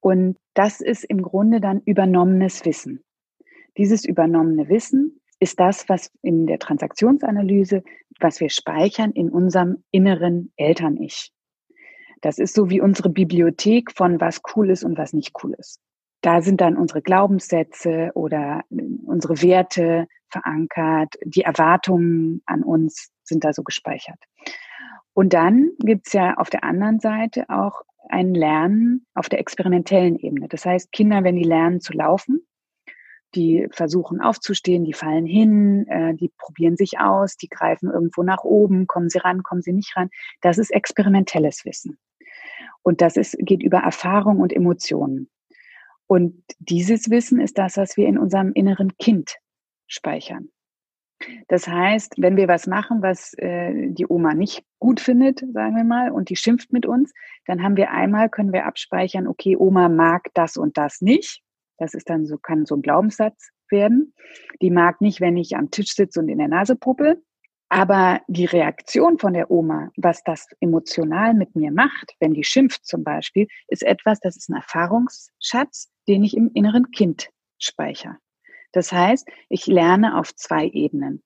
Und 0.00 0.36
das 0.54 0.80
ist 0.80 1.04
im 1.04 1.22
Grunde 1.22 1.60
dann 1.60 1.80
übernommenes 1.84 2.64
Wissen. 2.64 3.02
Dieses 3.76 4.04
übernommene 4.04 4.68
Wissen 4.68 5.20
ist 5.40 5.60
das, 5.60 5.88
was 5.88 6.10
in 6.22 6.46
der 6.46 6.58
Transaktionsanalyse, 6.58 7.82
was 8.20 8.40
wir 8.40 8.48
speichern 8.48 9.10
in 9.12 9.28
unserem 9.28 9.82
inneren 9.90 10.52
Eltern-Ich. 10.56 11.32
Das 12.22 12.38
ist 12.38 12.54
so 12.54 12.70
wie 12.70 12.80
unsere 12.80 13.10
Bibliothek 13.10 13.92
von 13.92 14.20
was 14.20 14.40
cool 14.54 14.70
ist 14.70 14.84
und 14.84 14.96
was 14.96 15.12
nicht 15.12 15.32
cool 15.42 15.54
ist. 15.58 15.80
da 16.22 16.42
sind 16.42 16.60
dann 16.60 16.76
unsere 16.76 17.02
Glaubenssätze 17.02 18.10
oder 18.14 18.64
unsere 18.70 19.42
Werte 19.42 20.08
verankert, 20.28 21.14
die 21.24 21.42
Erwartungen 21.42 22.42
an 22.46 22.64
uns 22.64 23.10
sind 23.22 23.44
da 23.44 23.52
so 23.52 23.62
gespeichert. 23.62 24.18
Und 25.16 25.32
dann 25.32 25.70
gibt's 25.78 26.12
ja 26.12 26.34
auf 26.34 26.50
der 26.50 26.62
anderen 26.62 27.00
Seite 27.00 27.48
auch 27.48 27.80
ein 28.10 28.34
Lernen 28.34 29.06
auf 29.14 29.30
der 29.30 29.40
experimentellen 29.40 30.18
Ebene. 30.18 30.46
Das 30.46 30.66
heißt, 30.66 30.92
Kinder, 30.92 31.24
wenn 31.24 31.36
die 31.36 31.42
lernen 31.42 31.80
zu 31.80 31.94
laufen, 31.94 32.46
die 33.34 33.66
versuchen 33.70 34.20
aufzustehen, 34.20 34.84
die 34.84 34.92
fallen 34.92 35.24
hin, 35.24 35.86
äh, 35.88 36.14
die 36.14 36.30
probieren 36.36 36.76
sich 36.76 37.00
aus, 37.00 37.38
die 37.38 37.48
greifen 37.48 37.90
irgendwo 37.90 38.24
nach 38.24 38.44
oben, 38.44 38.86
kommen 38.86 39.08
sie 39.08 39.16
ran, 39.16 39.42
kommen 39.42 39.62
sie 39.62 39.72
nicht 39.72 39.96
ran. 39.96 40.10
Das 40.42 40.58
ist 40.58 40.70
experimentelles 40.70 41.64
Wissen. 41.64 41.98
Und 42.82 43.00
das 43.00 43.16
ist, 43.16 43.38
geht 43.38 43.62
über 43.62 43.78
Erfahrung 43.78 44.40
und 44.40 44.52
Emotionen. 44.52 45.30
Und 46.06 46.44
dieses 46.58 47.08
Wissen 47.08 47.40
ist 47.40 47.56
das, 47.56 47.78
was 47.78 47.96
wir 47.96 48.06
in 48.06 48.18
unserem 48.18 48.52
inneren 48.52 48.98
Kind 48.98 49.38
speichern. 49.86 50.50
Das 51.48 51.66
heißt, 51.66 52.14
wenn 52.18 52.36
wir 52.36 52.48
was 52.48 52.66
machen, 52.66 53.02
was 53.02 53.32
äh, 53.38 53.88
die 53.88 54.06
Oma 54.06 54.34
nicht 54.34 54.64
gut 54.78 55.00
findet, 55.00 55.40
sagen 55.52 55.76
wir 55.76 55.84
mal, 55.84 56.10
und 56.10 56.28
die 56.28 56.36
schimpft 56.36 56.72
mit 56.72 56.86
uns, 56.86 57.12
dann 57.46 57.62
haben 57.62 57.76
wir 57.76 57.90
einmal, 57.90 58.28
können 58.28 58.52
wir 58.52 58.66
abspeichern, 58.66 59.26
okay, 59.26 59.56
Oma 59.56 59.88
mag 59.88 60.28
das 60.34 60.56
und 60.56 60.76
das 60.76 61.00
nicht. 61.00 61.42
Das 61.78 61.94
ist 61.94 62.08
dann 62.08 62.26
so, 62.26 62.38
kann 62.38 62.66
so 62.66 62.76
ein 62.76 62.82
Glaubenssatz 62.82 63.50
werden. 63.70 64.14
Die 64.62 64.70
mag 64.70 65.00
nicht, 65.00 65.20
wenn 65.20 65.36
ich 65.36 65.56
am 65.56 65.70
Tisch 65.70 65.94
sitze 65.94 66.20
und 66.20 66.28
in 66.28 66.38
der 66.38 66.48
Nase 66.48 66.76
puppel. 66.76 67.22
Aber 67.68 68.20
die 68.28 68.44
Reaktion 68.44 69.18
von 69.18 69.32
der 69.32 69.50
Oma, 69.50 69.90
was 69.96 70.22
das 70.22 70.46
emotional 70.60 71.34
mit 71.34 71.56
mir 71.56 71.72
macht, 71.72 72.14
wenn 72.20 72.32
die 72.32 72.44
schimpft 72.44 72.86
zum 72.86 73.02
Beispiel, 73.02 73.48
ist 73.66 73.82
etwas, 73.82 74.20
das 74.20 74.36
ist 74.36 74.48
ein 74.48 74.56
Erfahrungsschatz, 74.56 75.90
den 76.06 76.22
ich 76.22 76.36
im 76.36 76.50
inneren 76.54 76.92
Kind 76.92 77.28
speichere. 77.58 78.18
Das 78.76 78.92
heißt, 78.92 79.26
ich 79.48 79.66
lerne 79.66 80.18
auf 80.18 80.34
zwei 80.34 80.68
Ebenen. 80.68 81.22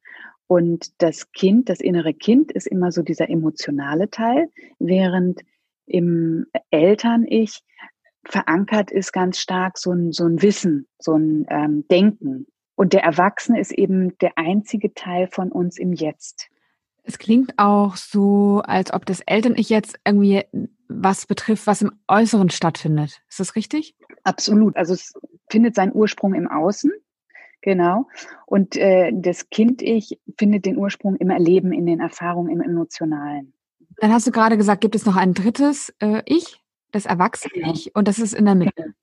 Und 0.46 1.02
das 1.02 1.32
Kind, 1.32 1.68
das 1.68 1.80
innere 1.80 2.14
Kind 2.14 2.52
ist 2.52 2.68
immer 2.68 2.92
so 2.92 3.02
dieser 3.02 3.28
emotionale 3.28 4.08
Teil, 4.08 4.48
während 4.78 5.40
im 5.86 6.46
Eltern-Ich 6.70 7.64
verankert 8.24 8.92
ist 8.92 9.12
ganz 9.12 9.40
stark 9.40 9.78
so 9.78 9.90
ein, 9.90 10.12
so 10.12 10.26
ein 10.26 10.42
Wissen, 10.42 10.86
so 11.00 11.14
ein 11.14 11.44
ähm, 11.50 11.88
Denken. 11.88 12.46
Und 12.76 12.92
der 12.92 13.02
Erwachsene 13.02 13.58
ist 13.58 13.72
eben 13.72 14.16
der 14.18 14.38
einzige 14.38 14.94
Teil 14.94 15.26
von 15.26 15.50
uns 15.50 15.76
im 15.76 15.92
Jetzt. 15.92 16.50
Es 17.02 17.18
klingt 17.18 17.58
auch 17.58 17.96
so, 17.96 18.62
als 18.64 18.92
ob 18.92 19.06
das 19.06 19.22
Eltern-Ich 19.22 19.70
jetzt 19.70 19.98
irgendwie 20.04 20.44
was 20.86 21.26
betrifft, 21.26 21.66
was 21.66 21.82
im 21.82 21.90
Äußeren 22.06 22.50
stattfindet. 22.50 23.22
Ist 23.28 23.40
das 23.40 23.56
richtig? 23.56 23.96
Absolut. 24.22 24.76
Also 24.76 24.94
es 24.94 25.14
findet 25.50 25.74
seinen 25.74 25.92
Ursprung 25.92 26.34
im 26.34 26.46
Außen. 26.46 26.92
Genau. 27.62 28.06
Und 28.46 28.76
äh, 28.76 29.12
das 29.12 29.50
Kind-Ich 29.50 30.18
findet 30.38 30.64
den 30.66 30.78
Ursprung 30.78 31.16
im 31.16 31.30
Erleben, 31.30 31.72
in 31.72 31.86
den 31.86 32.00
Erfahrungen, 32.00 32.50
im 32.50 32.60
Emotionalen. 32.60 33.52
Dann 33.98 34.12
hast 34.12 34.26
du 34.26 34.30
gerade 34.30 34.56
gesagt, 34.56 34.80
gibt 34.80 34.94
es 34.94 35.04
noch 35.04 35.16
ein 35.16 35.34
drittes 35.34 35.94
äh, 36.00 36.22
Ich, 36.24 36.62
das 36.90 37.06
Erwachsene-Ich, 37.06 37.84
genau. 37.84 37.98
und 37.98 38.08
das 38.08 38.18
ist 38.18 38.32
in 38.32 38.46
der 38.46 38.54
Mitte. 38.54 38.94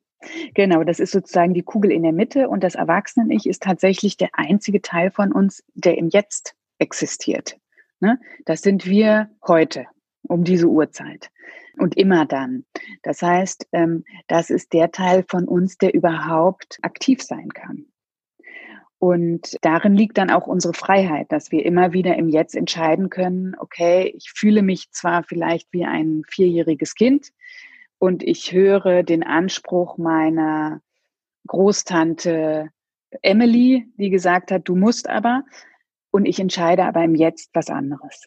Genau, 0.56 0.84
das 0.84 1.00
ist 1.00 1.12
sozusagen 1.12 1.54
die 1.54 1.62
Kugel 1.62 1.92
in 1.92 2.02
der 2.04 2.12
Mitte 2.12 2.50
und 2.50 2.64
das 2.64 2.76
Erwachsenen-Ich 2.76 3.46
ist 3.46 3.62
tatsächlich 3.62 4.18
der 4.18 4.30
einzige 4.34 4.82
Teil 4.82 5.12
von 5.12 5.32
uns, 5.32 5.64
der 5.76 5.98
im 5.98 6.10
Jetzt 6.10 6.56
existiert. 6.80 7.58
Ne? 8.00 8.20
Das 8.46 8.62
sind 8.62 8.86
wir 8.86 9.30
heute, 9.48 9.86
um 10.24 10.44
diese 10.44 10.68
Uhrzeit 10.68 11.30
und 11.78 11.96
immer 11.96 12.26
dann. 12.26 12.66
Das 13.04 13.22
heißt, 13.22 13.68
ähm, 13.72 14.04
das 14.28 14.50
ist 14.50 14.74
der 14.74 14.92
Teil 14.92 15.24
von 15.28 15.48
uns, 15.48 15.78
der 15.78 15.94
überhaupt 15.94 16.80
aktiv 16.82 17.22
sein 17.22 17.50
kann. 17.50 17.86
Und 19.00 19.58
darin 19.62 19.96
liegt 19.96 20.18
dann 20.18 20.32
auch 20.32 20.48
unsere 20.48 20.74
Freiheit, 20.74 21.32
dass 21.32 21.52
wir 21.52 21.64
immer 21.66 21.94
wieder 21.94 22.16
im 22.16 22.30
Jetzt 22.30 22.56
entscheiden 22.56 23.10
können, 23.10 23.56
okay, 23.60 24.12
ich 24.16 24.32
fühle 24.36 24.64
mich 24.64 24.90
zwar 24.92 25.24
vielleicht 25.24 25.72
wie 25.72 25.86
ein 25.86 26.24
vierjähriges 26.28 26.96
Kind 26.96 27.32
und 28.00 28.24
ich 28.24 28.52
höre 28.52 29.04
den 29.04 29.24
Anspruch 29.24 29.98
meiner 29.98 30.82
Großtante 31.46 32.70
Emily, 33.22 33.88
die 33.98 34.10
gesagt 34.10 34.52
hat, 34.52 34.68
du 34.68 34.76
musst 34.76 35.08
aber, 35.08 35.44
und 36.12 36.26
ich 36.26 36.40
entscheide 36.40 36.86
aber 36.86 37.04
im 37.04 37.16
Jetzt 37.16 37.52
was 37.54 37.70
anderes. 37.70 38.26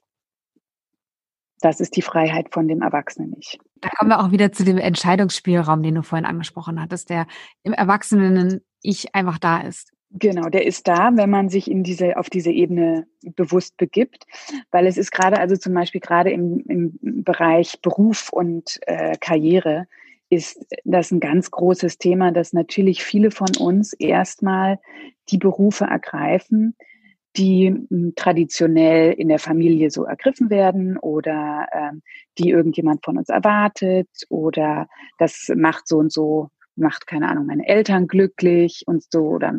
Das 1.60 1.80
ist 1.80 1.96
die 1.96 2.02
Freiheit 2.02 2.52
von 2.52 2.68
dem 2.68 2.80
Erwachsenen 2.80 3.30
nicht. 3.30 3.58
Da 3.80 3.90
kommen 3.90 4.10
wir 4.10 4.20
auch 4.20 4.30
wieder 4.30 4.52
zu 4.52 4.64
dem 4.64 4.78
Entscheidungsspielraum, 4.78 5.82
den 5.82 5.96
du 5.96 6.02
vorhin 6.02 6.24
angesprochen 6.24 6.80
hattest, 6.80 7.10
der 7.10 7.26
im 7.64 7.72
Erwachsenen 7.72 8.64
Ich 8.82 9.14
einfach 9.14 9.38
da 9.38 9.60
ist. 9.60 9.92
Genau, 10.12 10.48
der 10.48 10.66
ist 10.66 10.88
da, 10.88 11.10
wenn 11.14 11.30
man 11.30 11.48
sich 11.48 11.70
in 11.70 11.84
diese, 11.84 12.16
auf 12.16 12.28
diese 12.28 12.50
Ebene 12.50 13.06
bewusst 13.36 13.76
begibt, 13.76 14.26
weil 14.72 14.86
es 14.86 14.96
ist 14.96 15.12
gerade, 15.12 15.38
also 15.38 15.56
zum 15.56 15.72
Beispiel 15.72 16.00
gerade 16.00 16.30
im, 16.30 16.64
im 16.68 16.98
Bereich 17.22 17.80
Beruf 17.80 18.30
und 18.32 18.80
äh, 18.86 19.16
Karriere 19.20 19.86
ist 20.28 20.66
das 20.84 21.12
ein 21.12 21.20
ganz 21.20 21.50
großes 21.52 21.98
Thema, 21.98 22.32
dass 22.32 22.52
natürlich 22.52 23.04
viele 23.04 23.30
von 23.30 23.50
uns 23.58 23.92
erstmal 23.92 24.80
die 25.28 25.38
Berufe 25.38 25.84
ergreifen, 25.84 26.74
die 27.36 27.68
hm, 27.68 28.14
traditionell 28.16 29.12
in 29.12 29.28
der 29.28 29.38
Familie 29.38 29.90
so 29.90 30.04
ergriffen 30.04 30.50
werden 30.50 30.96
oder 30.98 31.68
ähm, 31.72 32.02
die 32.38 32.50
irgendjemand 32.50 33.04
von 33.04 33.16
uns 33.16 33.28
erwartet 33.28 34.08
oder 34.28 34.88
das 35.18 35.52
macht 35.54 35.86
so 35.86 35.98
und 35.98 36.12
so 36.12 36.50
macht, 36.80 37.06
keine 37.06 37.28
Ahnung, 37.28 37.46
meine 37.46 37.66
Eltern 37.66 38.06
glücklich 38.06 38.84
und 38.86 39.04
so. 39.10 39.20
Oder, 39.20 39.54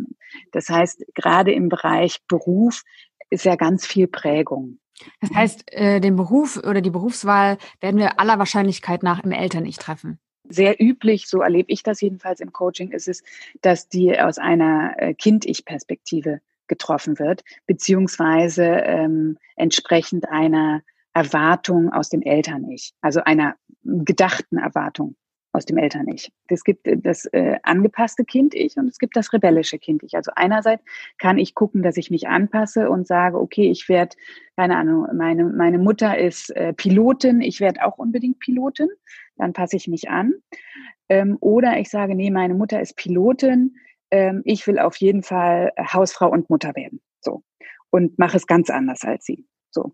das 0.51 0.69
heißt, 0.69 1.05
gerade 1.13 1.53
im 1.53 1.69
Bereich 1.69 2.19
Beruf 2.27 2.83
ist 3.29 3.45
ja 3.45 3.55
ganz 3.55 3.85
viel 3.85 4.07
Prägung. 4.07 4.79
Das 5.19 5.31
heißt, 5.31 5.71
äh, 5.71 5.99
den 5.99 6.15
Beruf 6.15 6.57
oder 6.57 6.81
die 6.81 6.89
Berufswahl 6.89 7.57
werden 7.79 7.99
wir 7.99 8.19
aller 8.19 8.39
Wahrscheinlichkeit 8.39 9.03
nach 9.03 9.23
im 9.23 9.31
Eltern-Ich 9.31 9.77
treffen. 9.77 10.19
Sehr 10.47 10.81
üblich, 10.81 11.27
so 11.27 11.41
erlebe 11.41 11.71
ich 11.71 11.81
das 11.81 12.01
jedenfalls 12.01 12.39
im 12.39 12.51
Coaching, 12.51 12.91
ist 12.91 13.07
es, 13.07 13.23
dass 13.61 13.87
die 13.87 14.19
aus 14.19 14.37
einer 14.37 14.93
äh, 14.97 15.13
Kind-Ich-Perspektive 15.13 16.41
getroffen 16.67 17.19
wird, 17.19 17.43
beziehungsweise 17.67 18.63
ähm, 18.63 19.37
entsprechend 19.55 20.29
einer 20.29 20.81
Erwartung 21.13 21.91
aus 21.91 22.09
dem 22.09 22.21
Eltern-Ich, 22.21 22.93
also 23.01 23.21
einer 23.23 23.55
gedachten 23.83 24.57
Erwartung 24.57 25.15
aus 25.53 25.65
dem 25.65 25.77
Eltern-Ich. 25.77 26.31
Es 26.47 26.63
gibt 26.63 26.87
das 26.87 27.25
äh, 27.25 27.57
angepasste 27.63 28.23
Kind-Ich 28.23 28.77
und 28.77 28.87
es 28.87 28.99
gibt 28.99 29.15
das 29.17 29.33
rebellische 29.33 29.79
Kind-Ich. 29.79 30.15
Also 30.15 30.31
einerseits 30.35 30.83
kann 31.17 31.37
ich 31.37 31.55
gucken, 31.55 31.83
dass 31.83 31.97
ich 31.97 32.09
mich 32.09 32.27
anpasse 32.27 32.89
und 32.89 33.07
sage, 33.07 33.39
okay, 33.39 33.69
ich 33.69 33.89
werde, 33.89 34.15
keine 34.55 34.77
Ahnung, 34.77 35.07
meine, 35.13 35.45
meine 35.45 35.77
Mutter 35.77 36.17
ist 36.17 36.55
äh, 36.55 36.73
Pilotin, 36.73 37.41
ich 37.41 37.59
werde 37.59 37.85
auch 37.85 37.97
unbedingt 37.97 38.39
Pilotin, 38.39 38.89
dann 39.35 39.53
passe 39.53 39.75
ich 39.75 39.87
mich 39.87 40.09
an. 40.09 40.33
Ähm, 41.09 41.37
oder 41.41 41.79
ich 41.79 41.89
sage, 41.89 42.15
nee, 42.15 42.31
meine 42.31 42.53
Mutter 42.53 42.79
ist 42.79 42.95
Pilotin, 42.95 43.75
ähm, 44.11 44.41
ich 44.45 44.65
will 44.67 44.79
auf 44.79 44.97
jeden 44.97 45.23
Fall 45.23 45.71
Hausfrau 45.77 46.29
und 46.29 46.49
Mutter 46.49 46.75
werden. 46.75 47.01
So. 47.19 47.43
Und 47.89 48.17
mache 48.17 48.37
es 48.37 48.47
ganz 48.47 48.69
anders 48.69 49.03
als 49.03 49.25
sie. 49.25 49.45
So. 49.69 49.93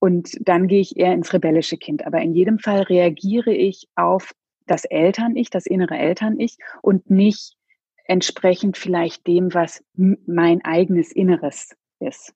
Und 0.00 0.36
dann 0.46 0.68
gehe 0.68 0.80
ich 0.80 0.96
eher 0.96 1.12
ins 1.12 1.32
rebellische 1.32 1.76
Kind. 1.76 2.06
Aber 2.06 2.20
in 2.20 2.34
jedem 2.34 2.58
Fall 2.58 2.82
reagiere 2.82 3.52
ich 3.52 3.88
auf 3.94 4.32
das 4.70 4.84
Eltern-Ich, 4.84 5.50
das 5.50 5.66
innere 5.66 5.96
Eltern-Ich 5.96 6.58
und 6.82 7.10
nicht 7.10 7.56
entsprechend 8.04 8.76
vielleicht 8.76 9.26
dem, 9.26 9.52
was 9.54 9.84
mein 9.94 10.64
eigenes 10.64 11.12
Inneres 11.12 11.76
ist. 12.00 12.34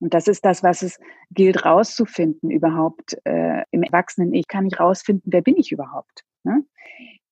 Und 0.00 0.14
das 0.14 0.26
ist 0.26 0.44
das, 0.44 0.64
was 0.64 0.82
es 0.82 0.98
gilt 1.30 1.64
rauszufinden 1.64 2.50
überhaupt. 2.50 3.16
Äh, 3.24 3.62
Im 3.70 3.84
Erwachsenen-Ich 3.84 4.48
kann 4.48 4.66
ich 4.66 4.80
rausfinden, 4.80 5.32
wer 5.32 5.42
bin 5.42 5.56
ich 5.56 5.70
überhaupt. 5.70 6.24
Ne? 6.42 6.64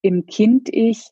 Im 0.03 0.27
Kind-Ich 0.27 1.09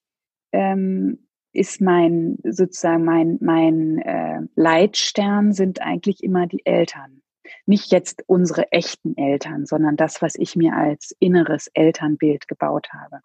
ähm, 0.52 1.26
ist 1.52 1.80
mein 1.80 2.38
sozusagen 2.44 3.04
mein 3.04 3.38
mein 3.40 3.98
äh, 3.98 4.40
Leitstern 4.54 5.52
sind 5.52 5.82
eigentlich 5.82 6.22
immer 6.22 6.46
die 6.46 6.64
Eltern 6.64 7.22
nicht 7.66 7.92
jetzt 7.92 8.22
unsere 8.26 8.72
echten 8.72 9.16
Eltern, 9.16 9.66
sondern 9.66 9.96
das, 9.96 10.22
was 10.22 10.34
ich 10.34 10.56
mir 10.56 10.74
als 10.74 11.14
inneres 11.18 11.68
Elternbild 11.74 12.48
gebaut 12.48 12.88
habe. 12.92 13.20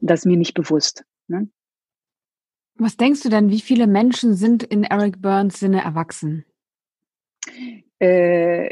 Das 0.00 0.20
ist 0.20 0.26
mir 0.26 0.36
nicht 0.36 0.54
bewusst. 0.54 1.04
Ne? 1.26 1.48
Was 2.76 2.96
denkst 2.96 3.22
du 3.22 3.28
denn, 3.28 3.50
wie 3.50 3.60
viele 3.60 3.86
Menschen 3.86 4.34
sind 4.34 4.62
in 4.62 4.84
Eric 4.84 5.20
Burns 5.20 5.58
Sinne 5.58 5.82
erwachsen? 5.82 6.44
Äh, 7.98 8.70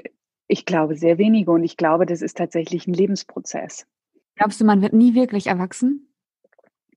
ich 0.48 0.64
glaube 0.64 0.96
sehr 0.96 1.18
wenige 1.18 1.50
und 1.50 1.64
ich 1.64 1.76
glaube, 1.76 2.06
das 2.06 2.22
ist 2.22 2.36
tatsächlich 2.36 2.86
ein 2.86 2.94
Lebensprozess. 2.94 3.86
Glaubst 4.36 4.60
du, 4.60 4.64
man 4.64 4.82
wird 4.82 4.92
nie 4.92 5.14
wirklich 5.14 5.48
erwachsen? 5.48 6.12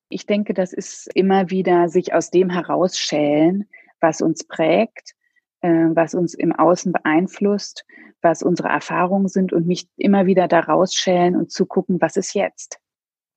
Ich 0.09 0.25
denke, 0.25 0.53
das 0.53 0.73
ist 0.73 1.09
immer 1.15 1.49
wieder 1.49 1.89
sich 1.89 2.13
aus 2.13 2.31
dem 2.31 2.49
herausschälen, 2.49 3.69
was 3.99 4.21
uns 4.21 4.43
prägt 4.43 5.15
was 5.61 6.13
uns 6.13 6.33
im 6.33 6.53
Außen 6.53 6.91
beeinflusst, 6.91 7.85
was 8.21 8.43
unsere 8.43 8.69
Erfahrungen 8.69 9.27
sind 9.27 9.53
und 9.53 9.67
mich 9.67 9.87
immer 9.97 10.25
wieder 10.25 10.47
da 10.47 10.59
rausschälen 10.59 11.35
und 11.35 11.51
zu 11.51 11.65
gucken, 11.65 12.01
was 12.01 12.17
ist 12.17 12.33
jetzt? 12.33 12.79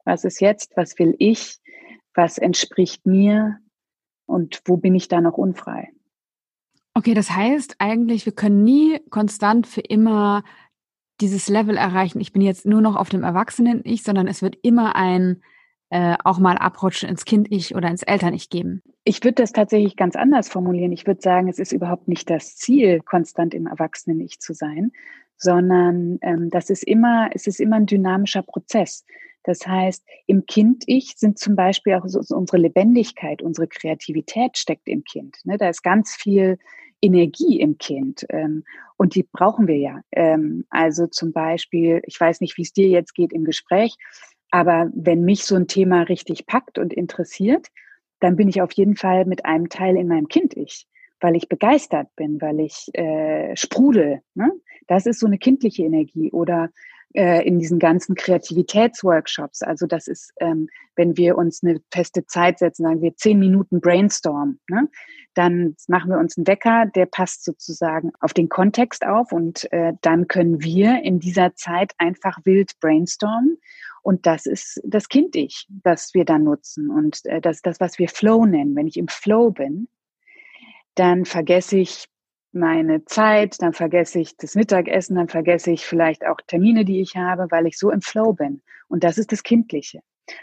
Was 0.05 0.25
ist 0.25 0.41
jetzt? 0.41 0.73
Was 0.77 0.99
will 0.99 1.15
ich? 1.19 1.61
was 2.15 2.39
entspricht 2.39 3.07
mir 3.07 3.59
und 4.27 4.61
wo 4.65 4.77
bin 4.77 4.95
ich 4.95 5.09
da 5.09 5.21
noch 5.21 5.39
unfrei. 5.39 5.91
Okay, 6.95 7.15
das 7.15 7.31
heißt 7.31 7.77
eigentlich, 7.79 8.27
wir 8.27 8.35
können 8.35 8.65
nie 8.65 9.01
konstant 9.11 9.67
für 9.67 9.81
immer 9.81 10.45
dieses 11.21 11.49
Level 11.49 11.77
erreichen. 11.77 12.21
Ich 12.21 12.33
bin 12.33 12.43
jetzt 12.43 12.67
nur 12.67 12.83
noch 12.83 12.97
auf 12.97 13.09
dem 13.09 13.23
Erwachsenen-Ich, 13.23 14.03
sondern 14.03 14.27
es 14.27 14.43
wird 14.43 14.57
immer 14.63 14.95
ein 14.97 15.43
äh, 15.93 16.17
auch 16.25 16.39
mal 16.39 16.57
abrutschen 16.57 17.11
ins 17.11 17.27
Kind-Ich 17.27 17.75
oder 17.75 17.91
ins 17.91 18.03
Eltern-Ich 18.03 18.49
geben. 18.49 18.83
Ich 19.05 19.23
würde 19.23 19.35
das 19.35 19.53
tatsächlich 19.53 19.95
ganz 19.95 20.17
anders 20.17 20.49
formulieren. 20.49 20.91
Ich 20.91 21.07
würde 21.07 21.21
sagen, 21.21 21.49
es 21.49 21.59
ist 21.59 21.71
überhaupt 21.71 22.09
nicht 22.09 22.31
das 22.31 22.57
Ziel, 22.57 23.01
konstant 23.01 23.53
im 23.53 23.67
Erwachsenen-Ich 23.67 24.41
zu 24.41 24.55
sein, 24.55 24.93
sondern 25.37 26.19
ähm, 26.23 26.49
das 26.49 26.71
ist 26.71 26.83
immer, 26.83 27.29
es 27.35 27.47
ist 27.47 27.61
immer 27.61 27.77
ein 27.77 27.85
dynamischer 27.85 28.43
Prozess. 28.43 29.05
Das 29.45 29.67
heißt, 29.67 30.03
im 30.27 30.47
Kind-Ich 30.47 31.15
sind 31.19 31.39
zum 31.39 31.57
Beispiel 31.57 31.93
auch 31.93 32.07
so, 32.07 32.21
unsere 32.35 32.57
Lebendigkeit, 32.57 33.43
unsere 33.43 33.69
Kreativität 33.69 34.57
steckt 34.57 34.89
im 34.89 35.05
Kind. 35.05 35.37
Ne? 35.45 35.59
Da 35.59 35.69
ist 35.69 35.83
ganz 35.83 36.15
viel 36.15 36.59
Energie 37.03 37.61
im 37.61 37.77
Kind 37.77 38.25
ähm, 38.31 38.65
und 38.97 39.15
die 39.15 39.25
brauchen 39.25 39.67
wir 39.67 39.77
ja. 39.77 40.01
Ähm, 40.13 40.65
also 40.71 41.07
zum 41.07 41.33
Beispiel, 41.33 42.01
ich 42.07 42.19
weiß 42.19 42.41
nicht, 42.41 42.57
wie 42.57 42.63
es 42.63 42.73
dir 42.73 42.89
jetzt 42.89 43.15
geht 43.15 43.35
im 43.35 43.45
Gespräch, 43.45 43.99
aber 44.53 44.91
wenn 44.95 45.25
mich 45.25 45.45
so 45.45 45.57
ein 45.57 45.67
Thema 45.67 46.03
richtig 46.03 46.47
packt 46.47 46.79
und 46.79 46.93
interessiert, 46.93 47.69
dann 48.21 48.37
bin 48.37 48.49
ich 48.49 48.63
auf 48.63 48.71
jeden 48.73 48.97
Fall 48.97 49.25
mit 49.25 49.45
einem 49.45 49.69
Teil 49.69 49.97
in 49.97 50.07
meinem 50.07 50.29
Kind-Ich, 50.29 50.87
weil 51.21 51.35
ich 51.35 51.49
begeistert 51.49 52.09
bin, 52.15 52.41
weil 52.41 52.61
ich 52.61 52.89
äh, 52.93 53.57
sprudel. 53.57 54.21
Ne? 54.35 54.53
Das 54.87 55.07
ist 55.07 55.19
so 55.19 55.27
eine 55.27 55.39
kindliche 55.39 55.85
Energie. 55.85 56.31
Oder 56.31 56.69
äh, 57.15 57.47
in 57.47 57.59
diesen 57.59 57.79
ganzen 57.79 58.15
Kreativitätsworkshops. 58.15 59.63
Also 59.63 59.87
das 59.87 60.07
ist, 60.07 60.33
ähm, 60.41 60.69
wenn 60.97 61.17
wir 61.17 61.37
uns 61.37 61.63
eine 61.63 61.81
feste 61.93 62.27
Zeit 62.27 62.59
setzen, 62.59 62.85
sagen 62.85 63.03
wir 63.03 63.17
zehn 63.17 63.39
Minuten 63.39 63.81
Brainstorm, 63.81 64.59
ne? 64.69 64.89
dann 65.35 65.77
machen 65.89 66.11
wir 66.11 66.19
uns 66.19 66.37
einen 66.37 66.47
Wecker, 66.47 66.87
der 66.87 67.07
passt 67.07 67.45
sozusagen 67.45 68.13
auf 68.21 68.33
den 68.33 68.49
Kontext 68.49 69.05
auf 69.07 69.33
und 69.33 69.71
äh, 69.73 69.93
dann 70.01 70.27
können 70.27 70.63
wir 70.63 71.03
in 71.03 71.21
dieser 71.21 71.55
Zeit 71.55 71.93
einfach 71.99 72.39
wild 72.45 72.73
brainstormen. 72.81 73.59
Und 74.03 74.27
das 74.27 74.47
ist 74.47 74.81
das 74.85 75.09
Kind-Ich, 75.09 75.67
das 75.71 76.13
wir 76.13 76.25
dann 76.25 76.45
nutzen. 76.45 76.91
Und 76.91 77.25
äh, 77.25 77.41
das 77.41 77.63
das, 77.63 77.81
was 77.81 77.99
wir 77.99 78.09
Flow 78.09 78.45
nennen. 78.45 78.77
Wenn 78.77 78.89
ich 78.89 78.97
im 78.97 79.09
Flow 79.09 79.51
bin, 79.51 79.89
dann 80.95 81.25
vergesse 81.25 81.79
ich 81.79 82.07
meine 82.53 83.05
Zeit, 83.07 83.63
dann 83.63 83.73
vergesse 83.73 84.19
ich 84.21 84.37
das 84.37 84.55
Mittagessen, 84.55 85.17
dann 85.17 85.29
vergesse 85.29 85.71
ich 85.71 85.87
vielleicht 85.87 86.27
auch 86.27 86.37
Termine, 86.47 86.85
die 86.85 87.01
ich 87.01 87.17
habe, 87.17 87.47
weil 87.51 87.67
ich 87.67 87.79
so 87.79 87.91
im 87.91 88.03
Flow 88.03 88.35
bin. 88.35 88.61
Und 88.89 89.05
das 89.05 89.17
ist 89.17 89.33
das 89.33 89.43
Kindliche. 89.43 90.01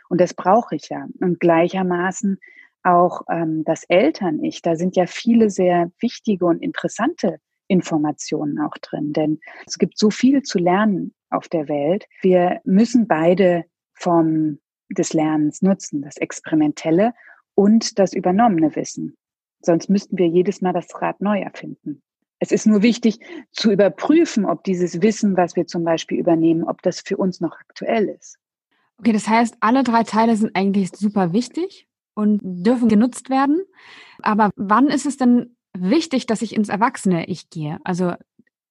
Und 0.10 0.20
das 0.20 0.34
brauche 0.34 0.76
ich 0.76 0.90
ja. 0.90 1.08
Und 1.20 1.40
gleichermaßen 1.40 2.40
auch 2.84 3.22
ähm, 3.30 3.64
das 3.66 3.84
Eltern-Ich. 3.84 4.62
Da 4.62 4.76
sind 4.76 4.96
ja 4.96 5.06
viele 5.06 5.50
sehr 5.50 5.92
wichtige 6.00 6.46
und 6.46 6.62
interessante 6.62 7.40
Informationen 7.68 8.60
auch 8.60 8.78
drin. 8.82 9.14
Denn 9.14 9.40
es 9.68 9.78
gibt 9.78 9.98
so 9.98 10.10
viel 10.10 10.42
zu 10.42 10.58
lernen 10.58 11.14
auf 11.30 11.48
der 11.48 11.68
Welt. 11.68 12.06
Wir 12.22 12.62
müssen 12.64 13.08
beide 13.08 13.66
Formen 13.94 14.60
des 14.90 15.14
Lernens 15.14 15.62
nutzen, 15.62 16.02
das 16.02 16.18
Experimentelle 16.18 17.14
und 17.56 18.00
das 18.00 18.14
übernommene 18.14 18.76
Wissen. 18.76 19.16
Sonst 19.62 19.90
müssten 19.90 20.18
wir 20.18 20.28
jedes 20.28 20.62
Mal 20.62 20.74
das 20.74 20.88
Rad 21.02 21.22
neu 21.22 21.40
erfinden. 21.40 22.02
Es 22.40 22.52
ist 22.52 22.66
nur 22.66 22.82
wichtig 22.82 23.20
zu 23.52 23.72
überprüfen, 23.72 24.46
ob 24.46 24.64
dieses 24.64 25.02
Wissen, 25.02 25.36
was 25.36 25.56
wir 25.58 25.68
zum 25.68 25.84
Beispiel 25.84 26.18
übernehmen, 26.18 26.64
ob 26.64 26.82
das 26.82 27.02
für 27.02 27.18
uns 27.18 27.42
noch 27.42 27.60
aktuell 27.60 28.08
ist. 28.08 28.38
Okay, 28.98 29.12
das 29.12 29.28
heißt, 29.28 29.58
alle 29.60 29.84
drei 29.84 30.04
Teile 30.04 30.36
sind 30.36 30.56
eigentlich 30.56 30.92
super 30.92 31.34
wichtig 31.34 31.88
und 32.16 32.40
dürfen 32.44 32.88
genutzt 32.88 33.30
werden. 33.30 33.62
Aber 34.22 34.52
wann 34.56 34.88
ist 34.88 35.06
es 35.06 35.18
denn 35.18 35.56
wichtig, 35.78 36.26
dass 36.26 36.42
ich 36.42 36.56
ins 36.56 36.70
Erwachsene-Ich 36.70 37.50
gehe? 37.50 37.80
Also 37.84 38.14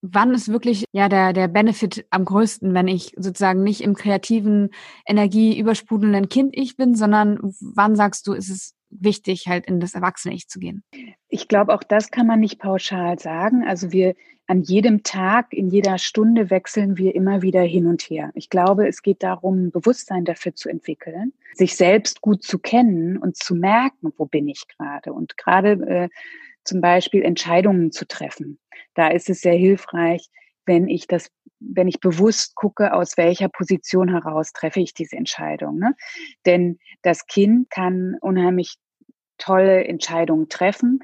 wann 0.02 0.32
ist 0.32 0.50
wirklich 0.50 0.84
ja 0.92 1.08
der, 1.08 1.32
der 1.32 1.48
Benefit 1.48 2.06
am 2.10 2.24
größten, 2.24 2.72
wenn 2.74 2.88
ich 2.88 3.12
sozusagen 3.16 3.62
nicht 3.62 3.80
im 3.80 3.94
kreativen, 3.94 4.70
energieübersprudelnden 5.06 6.28
Kind-Ich 6.28 6.76
bin, 6.76 6.94
sondern 6.94 7.38
wann 7.60 7.96
sagst 7.96 8.26
du, 8.26 8.32
ist 8.32 8.50
es 8.50 8.74
wichtig, 8.90 9.48
halt 9.48 9.66
in 9.66 9.80
das 9.80 9.94
Erwachsene-Ich 9.94 10.48
zu 10.48 10.58
gehen? 10.58 10.82
Ich 11.28 11.48
glaube, 11.48 11.74
auch 11.74 11.82
das 11.82 12.10
kann 12.10 12.26
man 12.26 12.40
nicht 12.40 12.58
pauschal 12.58 13.18
sagen. 13.18 13.64
Also 13.66 13.92
wir 13.92 14.14
an 14.46 14.62
jedem 14.62 15.02
Tag, 15.02 15.52
in 15.52 15.68
jeder 15.68 15.98
Stunde 15.98 16.48
wechseln 16.48 16.96
wir 16.96 17.14
immer 17.14 17.42
wieder 17.42 17.60
hin 17.60 17.86
und 17.86 18.02
her. 18.02 18.30
Ich 18.34 18.48
glaube, 18.48 18.88
es 18.88 19.02
geht 19.02 19.22
darum, 19.22 19.66
ein 19.66 19.70
Bewusstsein 19.70 20.24
dafür 20.24 20.54
zu 20.54 20.70
entwickeln, 20.70 21.34
sich 21.52 21.76
selbst 21.76 22.22
gut 22.22 22.42
zu 22.42 22.58
kennen 22.58 23.18
und 23.18 23.36
zu 23.36 23.54
merken, 23.54 24.10
wo 24.16 24.24
bin 24.24 24.48
ich 24.48 24.66
gerade. 24.66 25.12
Und 25.12 25.36
gerade 25.36 25.72
äh, 25.86 26.08
zum 26.68 26.80
Beispiel 26.80 27.22
Entscheidungen 27.22 27.90
zu 27.90 28.06
treffen. 28.06 28.58
Da 28.94 29.08
ist 29.08 29.30
es 29.30 29.40
sehr 29.40 29.54
hilfreich, 29.54 30.28
wenn 30.66 30.88
ich 30.88 31.06
das 31.06 31.30
wenn 31.60 31.88
ich 31.88 31.98
bewusst 31.98 32.54
gucke, 32.54 32.92
aus 32.92 33.16
welcher 33.16 33.48
Position 33.48 34.08
heraus 34.08 34.52
treffe 34.52 34.78
ich 34.80 34.94
diese 34.94 35.16
Entscheidung. 35.16 35.78
Ne? 35.78 35.96
Denn 36.46 36.78
das 37.02 37.26
Kind 37.26 37.68
kann 37.68 38.16
unheimlich 38.20 38.76
tolle 39.38 39.84
Entscheidungen 39.84 40.48
treffen, 40.48 41.00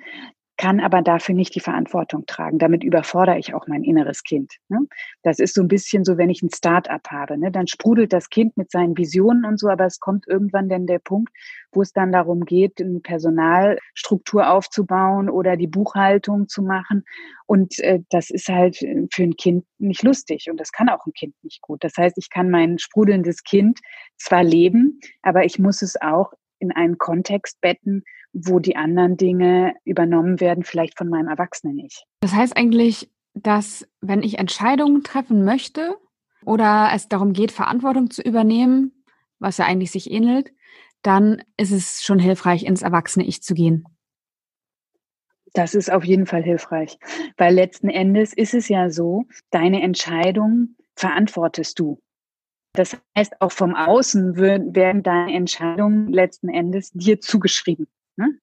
kann 0.56 0.80
aber 0.80 1.02
dafür 1.02 1.34
nicht 1.34 1.54
die 1.54 1.60
Verantwortung 1.60 2.26
tragen. 2.26 2.58
Damit 2.58 2.84
überfordere 2.84 3.38
ich 3.38 3.54
auch 3.54 3.66
mein 3.66 3.82
inneres 3.82 4.22
Kind. 4.22 4.52
Ne? 4.68 4.80
Das 5.22 5.38
ist 5.38 5.54
so 5.54 5.62
ein 5.62 5.68
bisschen 5.68 6.04
so, 6.04 6.16
wenn 6.16 6.30
ich 6.30 6.42
ein 6.42 6.50
Start-up 6.50 7.08
habe, 7.10 7.36
ne? 7.38 7.50
dann 7.50 7.66
sprudelt 7.66 8.12
das 8.12 8.30
Kind 8.30 8.56
mit 8.56 8.70
seinen 8.70 8.96
Visionen 8.96 9.44
und 9.44 9.58
so, 9.58 9.68
aber 9.68 9.86
es 9.86 9.98
kommt 9.98 10.28
irgendwann 10.28 10.68
dann 10.68 10.86
der 10.86 11.00
Punkt, 11.00 11.32
wo 11.72 11.82
es 11.82 11.92
dann 11.92 12.12
darum 12.12 12.44
geht, 12.44 12.80
eine 12.80 13.00
Personalstruktur 13.00 14.50
aufzubauen 14.50 15.28
oder 15.28 15.56
die 15.56 15.66
Buchhaltung 15.66 16.48
zu 16.48 16.62
machen. 16.62 17.04
Und 17.46 17.78
äh, 17.80 18.00
das 18.10 18.30
ist 18.30 18.48
halt 18.48 18.76
für 18.76 19.22
ein 19.22 19.36
Kind 19.36 19.64
nicht 19.78 20.02
lustig 20.02 20.48
und 20.50 20.58
das 20.58 20.70
kann 20.70 20.88
auch 20.88 21.04
ein 21.06 21.12
Kind 21.12 21.34
nicht 21.42 21.62
gut. 21.62 21.82
Das 21.82 21.96
heißt, 21.96 22.16
ich 22.16 22.30
kann 22.30 22.48
mein 22.48 22.78
sprudelndes 22.78 23.42
Kind 23.42 23.80
zwar 24.16 24.44
leben, 24.44 25.00
aber 25.22 25.44
ich 25.44 25.58
muss 25.58 25.82
es 25.82 26.00
auch 26.00 26.32
in 26.58 26.72
einen 26.72 26.96
Kontext 26.96 27.60
betten, 27.60 28.04
wo 28.34 28.58
die 28.58 28.76
anderen 28.76 29.16
Dinge 29.16 29.74
übernommen 29.84 30.40
werden, 30.40 30.64
vielleicht 30.64 30.98
von 30.98 31.08
meinem 31.08 31.28
Erwachsenen 31.28 31.76
nicht. 31.76 32.04
Das 32.20 32.34
heißt 32.34 32.56
eigentlich, 32.56 33.10
dass 33.32 33.86
wenn 34.00 34.22
ich 34.22 34.38
Entscheidungen 34.38 35.02
treffen 35.02 35.44
möchte 35.44 35.96
oder 36.44 36.90
es 36.92 37.08
darum 37.08 37.32
geht, 37.32 37.52
Verantwortung 37.52 38.10
zu 38.10 38.22
übernehmen, 38.22 39.04
was 39.38 39.58
ja 39.58 39.64
eigentlich 39.66 39.92
sich 39.92 40.10
ähnelt, 40.10 40.52
dann 41.02 41.42
ist 41.56 41.70
es 41.70 42.02
schon 42.02 42.18
hilfreich, 42.18 42.64
ins 42.64 42.82
erwachsene 42.82 43.24
Ich 43.24 43.42
zu 43.42 43.54
gehen. 43.54 43.84
Das 45.52 45.74
ist 45.74 45.92
auf 45.92 46.04
jeden 46.04 46.26
Fall 46.26 46.42
hilfreich, 46.42 46.98
weil 47.36 47.54
letzten 47.54 47.88
Endes 47.88 48.32
ist 48.32 48.54
es 48.54 48.68
ja 48.68 48.90
so, 48.90 49.24
deine 49.50 49.82
Entscheidung 49.82 50.76
verantwortest 50.96 51.78
du. 51.78 52.00
Das 52.72 52.96
heißt, 53.16 53.40
auch 53.40 53.52
vom 53.52 53.76
Außen 53.76 54.36
werden 54.36 55.04
deine 55.04 55.32
Entscheidungen 55.32 56.12
letzten 56.12 56.48
Endes 56.48 56.90
dir 56.90 57.20
zugeschrieben. 57.20 57.86
Ne? 58.16 58.38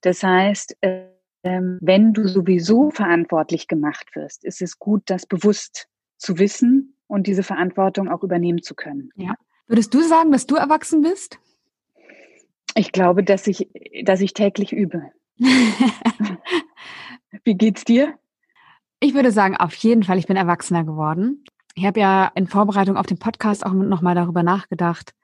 Das 0.00 0.22
heißt, 0.22 0.76
ähm, 0.82 1.78
wenn 1.80 2.12
du 2.12 2.26
sowieso 2.26 2.90
verantwortlich 2.90 3.68
gemacht 3.68 4.14
wirst, 4.14 4.44
ist 4.44 4.62
es 4.62 4.78
gut, 4.78 5.02
das 5.06 5.26
bewusst 5.26 5.88
zu 6.16 6.38
wissen 6.38 6.96
und 7.06 7.26
diese 7.26 7.42
Verantwortung 7.42 8.08
auch 8.08 8.22
übernehmen 8.22 8.62
zu 8.62 8.74
können. 8.74 9.10
Ja. 9.16 9.34
Würdest 9.66 9.94
du 9.94 10.02
sagen, 10.02 10.32
dass 10.32 10.46
du 10.46 10.56
erwachsen 10.56 11.02
bist? 11.02 11.38
Ich 12.74 12.92
glaube, 12.92 13.22
dass 13.22 13.46
ich, 13.46 13.68
dass 14.04 14.20
ich 14.20 14.34
täglich 14.34 14.72
übe. 14.72 15.10
Wie 17.44 17.54
geht's 17.54 17.84
dir? 17.84 18.18
Ich 19.00 19.14
würde 19.14 19.30
sagen, 19.30 19.56
auf 19.56 19.74
jeden 19.74 20.02
Fall, 20.02 20.18
ich 20.18 20.26
bin 20.26 20.36
erwachsener 20.36 20.84
geworden. 20.84 21.44
Ich 21.74 21.84
habe 21.84 22.00
ja 22.00 22.30
in 22.34 22.46
Vorbereitung 22.46 22.96
auf 22.96 23.06
den 23.06 23.18
Podcast 23.18 23.66
auch 23.66 23.72
nochmal 23.72 24.14
darüber 24.14 24.42
nachgedacht, 24.42 25.14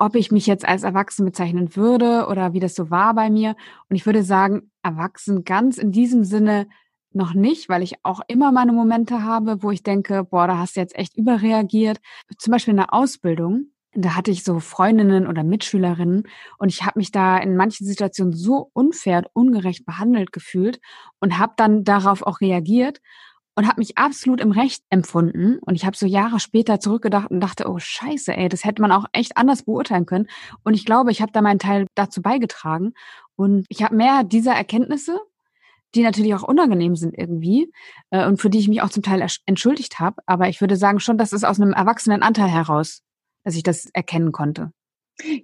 ob 0.00 0.16
ich 0.16 0.32
mich 0.32 0.46
jetzt 0.46 0.66
als 0.66 0.82
erwachsen 0.82 1.26
bezeichnen 1.26 1.76
würde 1.76 2.26
oder 2.26 2.54
wie 2.54 2.60
das 2.60 2.74
so 2.74 2.90
war 2.90 3.14
bei 3.14 3.28
mir. 3.30 3.54
Und 3.88 3.96
ich 3.96 4.06
würde 4.06 4.22
sagen, 4.22 4.70
erwachsen 4.82 5.44
ganz 5.44 5.76
in 5.76 5.92
diesem 5.92 6.24
Sinne 6.24 6.66
noch 7.12 7.34
nicht, 7.34 7.68
weil 7.68 7.82
ich 7.82 7.94
auch 8.02 8.20
immer 8.26 8.50
meine 8.50 8.72
Momente 8.72 9.22
habe, 9.22 9.62
wo 9.62 9.70
ich 9.70 9.82
denke, 9.82 10.24
boah, 10.24 10.46
da 10.46 10.58
hast 10.58 10.76
du 10.76 10.80
jetzt 10.80 10.96
echt 10.96 11.16
überreagiert. 11.16 11.98
Zum 12.38 12.50
Beispiel 12.50 12.72
in 12.72 12.78
der 12.78 12.94
Ausbildung, 12.94 13.66
da 13.92 14.14
hatte 14.14 14.30
ich 14.30 14.42
so 14.42 14.58
Freundinnen 14.58 15.26
oder 15.26 15.44
Mitschülerinnen 15.44 16.22
und 16.58 16.68
ich 16.68 16.86
habe 16.86 16.98
mich 16.98 17.10
da 17.10 17.36
in 17.36 17.56
manchen 17.56 17.86
Situationen 17.86 18.32
so 18.32 18.70
unfair 18.72 19.18
und 19.18 19.26
ungerecht 19.34 19.84
behandelt 19.84 20.32
gefühlt 20.32 20.80
und 21.18 21.38
habe 21.38 21.52
dann 21.56 21.84
darauf 21.84 22.22
auch 22.22 22.40
reagiert 22.40 23.00
und 23.60 23.68
habe 23.68 23.78
mich 23.78 23.98
absolut 23.98 24.40
im 24.40 24.52
Recht 24.52 24.82
empfunden. 24.88 25.58
Und 25.58 25.74
ich 25.74 25.84
habe 25.84 25.94
so 25.94 26.06
Jahre 26.06 26.40
später 26.40 26.80
zurückgedacht 26.80 27.30
und 27.30 27.40
dachte, 27.40 27.68
oh 27.68 27.78
scheiße, 27.78 28.34
ey, 28.34 28.48
das 28.48 28.64
hätte 28.64 28.80
man 28.80 28.90
auch 28.90 29.04
echt 29.12 29.36
anders 29.36 29.64
beurteilen 29.64 30.06
können. 30.06 30.28
Und 30.64 30.72
ich 30.72 30.86
glaube, 30.86 31.10
ich 31.10 31.20
habe 31.20 31.30
da 31.30 31.42
meinen 31.42 31.58
Teil 31.58 31.86
dazu 31.94 32.22
beigetragen. 32.22 32.94
Und 33.36 33.66
ich 33.68 33.82
habe 33.82 33.94
mehr 33.94 34.24
dieser 34.24 34.54
Erkenntnisse, 34.54 35.20
die 35.94 36.02
natürlich 36.02 36.34
auch 36.34 36.42
unangenehm 36.42 36.96
sind 36.96 37.12
irgendwie 37.18 37.70
äh, 38.08 38.26
und 38.26 38.40
für 38.40 38.48
die 38.48 38.60
ich 38.60 38.68
mich 38.68 38.80
auch 38.80 38.88
zum 38.88 39.02
Teil 39.02 39.26
entschuldigt 39.44 40.00
habe. 40.00 40.22
Aber 40.24 40.48
ich 40.48 40.62
würde 40.62 40.76
sagen 40.76 40.98
schon, 40.98 41.18
dass 41.18 41.34
es 41.34 41.44
aus 41.44 41.60
einem 41.60 41.74
erwachsenen 41.74 42.22
Anteil 42.22 42.48
heraus, 42.48 43.02
dass 43.44 43.56
ich 43.56 43.62
das 43.62 43.90
erkennen 43.92 44.32
konnte. 44.32 44.72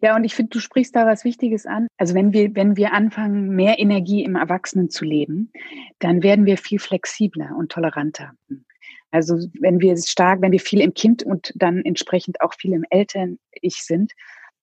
Ja, 0.03 0.17
und 0.17 0.25
ich 0.25 0.35
finde, 0.35 0.51
du 0.51 0.61
sprichst 0.61 0.95
da 0.95 1.07
was 1.07 1.25
Wichtiges 1.25 1.67
an. 1.67 1.89
Also 1.97 2.15
wenn 2.15 2.33
wir, 2.33 2.55
wenn 2.55 2.77
wir 2.77 2.93
anfangen, 2.93 3.51
mehr 3.51 3.79
Energie 3.79 4.25
im 4.25 4.37
Erwachsenen 4.37 4.91
zu 4.91 5.05
leben, 5.05 5.51
dann 5.99 6.23
werden 6.23 6.47
wir 6.47 6.59
viel 6.59 6.79
flexibler 6.79 7.55
und 7.57 7.73
toleranter. 7.73 8.33
Also 9.11 9.37
wenn 9.61 9.81
wir 9.81 9.97
stark, 9.97 10.43
wenn 10.43 10.53
wir 10.53 10.61
viel 10.61 10.81
im 10.81 10.95
Kind 10.95 11.23
und 11.23 11.53
dann 11.55 11.83
entsprechend 11.85 12.41
auch 12.41 12.55
viel 12.55 12.73
im 12.73 12.85
Eltern-Ich 12.91 13.77
sind, 13.77 14.13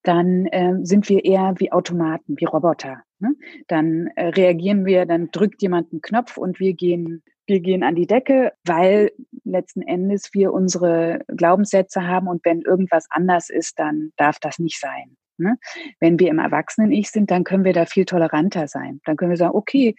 dann 0.04 0.48
äh, 0.48 0.76
sind 0.84 1.08
wir 1.10 1.24
eher 1.24 1.56
wie 1.58 1.72
Automaten, 1.72 2.36
wie 2.38 2.46
Roboter. 2.46 3.04
Ne? 3.20 3.36
Dann 3.68 4.08
äh, 4.16 4.28
reagieren 4.28 4.86
wir, 4.86 5.06
dann 5.06 5.32
drückt 5.32 5.62
jemand 5.62 5.92
einen 5.92 6.02
Knopf 6.02 6.38
und 6.38 6.60
wir 6.60 6.74
gehen, 6.74 7.24
wir 7.46 7.60
gehen 7.60 7.84
an 7.84 7.96
die 7.96 8.08
Decke, 8.08 8.54
weil 8.66 9.12
letzten 9.44 9.82
Endes 9.82 10.34
wir 10.34 10.54
unsere 10.54 11.20
Glaubenssätze 11.28 12.08
haben 12.08 12.28
und 12.28 12.44
wenn 12.46 12.62
irgendwas 12.62 13.08
anders 13.10 13.50
ist, 13.50 13.80
dann 13.80 14.12
darf 14.18 14.40
das 14.40 14.60
nicht 14.60 14.80
sein. 14.80 15.18
Ne? 15.38 15.58
Wenn 16.00 16.20
wir 16.20 16.30
im 16.30 16.40
Erwachsenen-Ich 16.40 17.10
sind, 17.10 17.32
dann 17.32 17.44
können 17.44 17.66
wir 17.66 17.74
da 17.74 17.86
viel 17.86 18.06
toleranter 18.06 18.68
sein. 18.68 19.02
Dann 19.06 19.18
können 19.18 19.32
wir 19.32 19.38
sagen, 19.38 19.56
okay, 19.56 19.96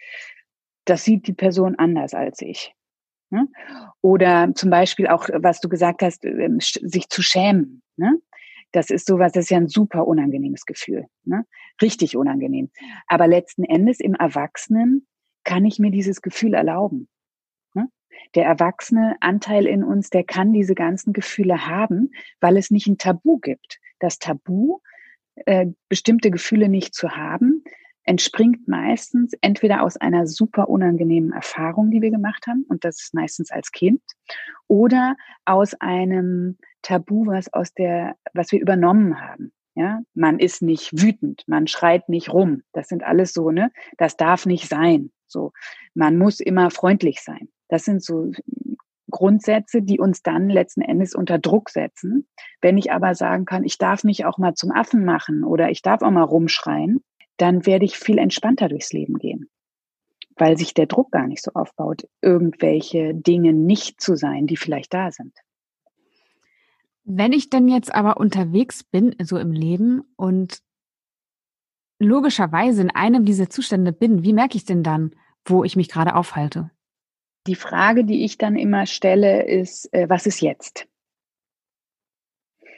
das 0.85 1.03
sieht 1.03 1.27
die 1.27 1.33
Person 1.33 1.75
anders 1.75 2.13
als 2.13 2.41
ich. 2.41 2.73
Ne? 3.29 3.47
Oder 4.01 4.51
zum 4.55 4.69
Beispiel 4.69 5.07
auch, 5.07 5.27
was 5.33 5.59
du 5.59 5.69
gesagt 5.69 6.01
hast, 6.01 6.25
ähm, 6.25 6.59
sich 6.59 7.09
zu 7.09 7.21
schämen. 7.21 7.81
Ne? 7.97 8.19
Das 8.71 8.89
ist 8.89 9.07
sowas, 9.07 9.31
das 9.31 9.45
ist 9.45 9.49
ja 9.49 9.57
ein 9.57 9.67
super 9.67 10.07
unangenehmes 10.07 10.65
Gefühl. 10.65 11.05
Ne? 11.23 11.45
Richtig 11.81 12.17
unangenehm. 12.17 12.71
Aber 13.07 13.27
letzten 13.27 13.63
Endes 13.63 13.99
im 13.99 14.15
Erwachsenen 14.15 15.07
kann 15.43 15.65
ich 15.65 15.79
mir 15.79 15.91
dieses 15.91 16.21
Gefühl 16.21 16.53
erlauben. 16.53 17.07
Der 18.33 18.45
erwachsene 18.45 19.15
Anteil 19.19 19.65
in 19.65 19.83
uns, 19.83 20.09
der 20.09 20.23
kann 20.23 20.53
diese 20.53 20.75
ganzen 20.75 21.13
Gefühle 21.13 21.67
haben, 21.67 22.11
weil 22.41 22.57
es 22.57 22.71
nicht 22.71 22.87
ein 22.87 22.97
Tabu 22.97 23.37
gibt. 23.39 23.79
Das 23.99 24.19
Tabu, 24.19 24.79
äh, 25.45 25.67
bestimmte 25.89 26.31
Gefühle 26.31 26.69
nicht 26.69 26.93
zu 26.93 27.11
haben, 27.11 27.63
entspringt 28.03 28.67
meistens 28.67 29.33
entweder 29.41 29.81
aus 29.81 29.97
einer 29.97 30.27
super 30.27 30.69
unangenehmen 30.69 31.31
Erfahrung, 31.31 31.91
die 31.91 32.01
wir 32.01 32.11
gemacht 32.11 32.45
haben, 32.47 32.63
und 32.67 32.85
das 32.85 33.01
ist 33.01 33.13
meistens 33.13 33.51
als 33.51 33.71
Kind, 33.71 34.01
oder 34.67 35.15
aus 35.43 35.73
einem 35.75 36.57
Tabu, 36.81 37.25
was 37.25 37.51
aus 37.51 37.73
der, 37.73 38.15
was 38.33 38.51
wir 38.51 38.61
übernommen 38.61 39.19
haben. 39.19 39.51
Ja, 39.77 40.01
man 40.13 40.39
ist 40.39 40.61
nicht 40.61 41.01
wütend, 41.01 41.43
man 41.47 41.67
schreit 41.67 42.07
nicht 42.07 42.31
rum. 42.31 42.61
Das 42.71 42.87
sind 42.87 43.03
alles 43.03 43.33
so, 43.33 43.51
ne? 43.51 43.71
Das 43.97 44.15
darf 44.15 44.45
nicht 44.45 44.69
sein. 44.69 45.11
So, 45.27 45.51
man 45.93 46.17
muss 46.17 46.39
immer 46.39 46.71
freundlich 46.71 47.21
sein. 47.21 47.49
Das 47.67 47.83
sind 47.85 48.03
so 48.03 48.31
Grundsätze, 49.09 49.81
die 49.81 49.99
uns 49.99 50.21
dann 50.23 50.49
letzten 50.49 50.81
Endes 50.81 51.15
unter 51.15 51.39
Druck 51.39 51.69
setzen. 51.69 52.27
Wenn 52.61 52.77
ich 52.77 52.91
aber 52.91 53.15
sagen 53.15 53.45
kann, 53.45 53.63
ich 53.63 53.77
darf 53.77 54.03
mich 54.03 54.25
auch 54.25 54.37
mal 54.37 54.55
zum 54.55 54.71
Affen 54.71 55.05
machen 55.05 55.43
oder 55.43 55.69
ich 55.69 55.81
darf 55.81 56.01
auch 56.01 56.11
mal 56.11 56.23
rumschreien, 56.23 57.01
dann 57.37 57.65
werde 57.65 57.85
ich 57.85 57.97
viel 57.97 58.17
entspannter 58.17 58.67
durchs 58.69 58.93
Leben 58.93 59.17
gehen, 59.17 59.49
weil 60.35 60.57
sich 60.57 60.73
der 60.73 60.87
Druck 60.87 61.11
gar 61.11 61.27
nicht 61.27 61.43
so 61.43 61.51
aufbaut, 61.53 62.07
irgendwelche 62.21 63.13
Dinge 63.13 63.53
nicht 63.53 64.01
zu 64.01 64.15
sein, 64.15 64.47
die 64.47 64.57
vielleicht 64.57 64.93
da 64.93 65.11
sind. 65.11 65.33
Wenn 67.03 67.33
ich 67.33 67.49
denn 67.49 67.67
jetzt 67.67 67.93
aber 67.93 68.17
unterwegs 68.17 68.83
bin, 68.83 69.15
so 69.21 69.37
im 69.37 69.51
Leben 69.51 70.01
und 70.15 70.61
logischerweise 71.99 72.81
in 72.81 72.89
einem 72.89 73.25
dieser 73.25 73.49
Zustände 73.49 73.93
bin, 73.93 74.23
wie 74.23 74.33
merke 74.33 74.57
ich 74.57 74.65
denn 74.65 74.83
dann, 74.83 75.11
wo 75.45 75.63
ich 75.63 75.75
mich 75.75 75.87
gerade 75.87 76.15
aufhalte? 76.15 76.71
Die 77.47 77.55
Frage, 77.55 78.05
die 78.05 78.25
ich 78.25 78.37
dann 78.37 78.55
immer 78.55 78.85
stelle, 78.85 79.43
ist, 79.43 79.93
äh, 79.93 80.09
was 80.09 80.25
ist 80.25 80.41
jetzt? 80.41 80.87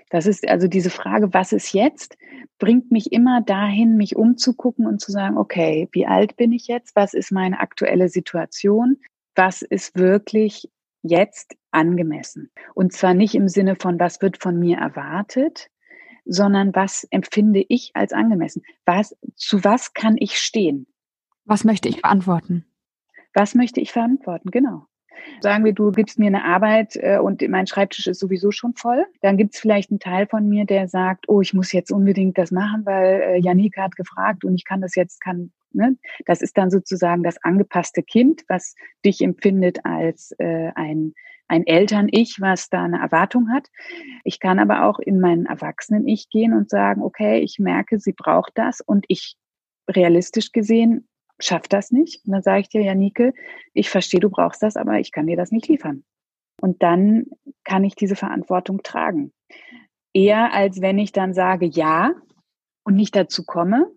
Das 0.10 0.25
ist 0.25 0.47
also 0.47 0.67
diese 0.67 0.89
Frage, 0.89 1.34
was 1.34 1.51
ist 1.51 1.73
jetzt, 1.73 2.17
bringt 2.60 2.91
mich 2.91 3.12
immer 3.12 3.41
dahin, 3.41 3.97
mich 3.97 4.15
umzugucken 4.15 4.88
und 4.88 5.01
zu 5.01 5.12
sagen, 5.12 5.38
okay, 5.38 5.89
wie 5.91 6.06
alt 6.06 6.38
bin 6.38 6.51
ich 6.53 6.67
jetzt? 6.67 6.95
Was 6.95 7.13
ist 7.13 7.32
meine 7.32 7.60
aktuelle 7.60 8.08
Situation? 8.08 8.97
Was 9.36 9.62
ist 9.62 9.97
wirklich 9.97 10.69
jetzt 11.03 11.56
angemessen. 11.71 12.51
Und 12.73 12.93
zwar 12.93 13.13
nicht 13.13 13.36
im 13.36 13.47
Sinne 13.47 13.75
von, 13.75 13.99
was 13.99 14.21
wird 14.21 14.41
von 14.41 14.60
mir 14.60 14.77
erwartet, 14.77 15.69
sondern 16.25 16.75
was 16.75 17.06
empfinde 17.10 17.63
ich 17.67 17.91
als 17.93 18.13
angemessen? 18.13 18.63
Was, 18.86 19.15
zu 19.36 19.63
was 19.63 19.93
kann 19.93 20.15
ich 20.17 20.39
stehen? 20.39 20.88
Was 21.45 21.63
möchte 21.63 21.88
ich 21.88 22.01
verantworten? 22.01 22.65
Was 23.38 23.54
möchte 23.54 23.80
ich 23.80 23.91
verantworten? 23.91 24.50
Genau. 24.50 24.88
Sagen 25.41 25.63
wir, 25.63 25.73
du 25.73 25.91
gibst 25.91 26.17
mir 26.17 26.26
eine 26.26 26.43
Arbeit 26.43 26.95
äh, 26.95 27.19
und 27.19 27.47
mein 27.47 27.67
Schreibtisch 27.67 28.08
ist 28.08 28.19
sowieso 28.19 28.50
schon 28.50 28.73
voll. 28.73 29.06
Dann 29.21 29.38
gibt 29.38 29.54
es 29.54 29.60
vielleicht 29.60 29.91
einen 29.91 30.00
Teil 30.00 30.26
von 30.26 30.50
mir, 30.50 30.65
der 30.65 30.88
sagt, 30.88 31.30
oh, 31.30 31.41
ich 31.41 31.54
muss 31.54 31.71
jetzt 31.71 31.91
unbedingt 31.91 32.39
das 32.39 32.50
machen, 32.50 32.84
weil 32.86 33.21
äh, 33.21 33.38
Janika 33.39 33.84
hat 33.84 33.95
gefragt 33.95 34.43
und 34.43 34.56
ich 34.56 34.65
kann 34.65 34.82
das 34.82 34.95
jetzt, 34.95 35.21
kann 35.21 35.52
Ne? 35.73 35.97
Das 36.26 36.41
ist 36.41 36.58
dann 36.58 36.71
sozusagen 36.71 37.21
das 37.21 37.38
angepasste 37.43 38.02
Kind, 38.02 38.43
was 38.47 38.73
dich 39.06 39.21
empfindet 39.21 39.86
als 39.86 40.34
äh, 40.39 40.71
ein, 40.73 41.13
ein 41.47 41.67
Eltern-Ich, 41.67 42.38
was 42.39 42.69
da 42.69 42.84
eine 42.84 43.00
Erwartung 43.00 43.52
hat. 43.52 43.67
Ich 44.23 44.39
kann 44.39 44.58
aber 44.58 44.86
auch 44.86 44.97
in 44.97 45.19
meinen 45.19 45.45
Erwachsenen-Ich 45.45 46.30
gehen 46.30 46.54
und 46.54 46.69
sagen, 46.69 47.04
okay, 47.04 47.39
ich 47.39 47.60
merke, 47.60 48.00
sie 48.00 48.13
braucht 48.13 48.54
das 48.56 48.82
und 48.82 49.06
ich 49.10 49.36
realistisch 49.89 50.52
gesehen 50.52 51.08
schafft 51.39 51.73
das 51.73 51.91
nicht. 51.91 52.26
Und 52.26 52.34
dann 52.34 52.41
sage 52.41 52.62
ich 52.62 52.69
dir, 52.69 52.82
Janike, 52.82 53.34
ich 53.73 53.89
verstehe, 53.89 54.19
du 54.19 54.30
brauchst 54.30 54.63
das, 54.63 54.76
aber 54.76 55.00
ich 55.00 55.12
kann 55.12 55.28
dir 55.28 55.38
das 55.38 55.52
nicht 55.52 55.67
liefern. 55.67 56.04
Und 56.62 56.82
dann 56.82 57.26
kann 57.63 57.84
ich 57.84 57.95
diese 57.95 58.15
Verantwortung 58.15 58.82
tragen. 58.84 59.34
Eher 60.13 60.54
als 60.54 60.82
wenn 60.82 60.97
ich 60.97 61.12
dann 61.12 61.34
sage 61.34 61.67
ja 61.67 62.13
und 62.84 62.95
nicht 62.95 63.15
dazu 63.15 63.43
komme, 63.45 63.91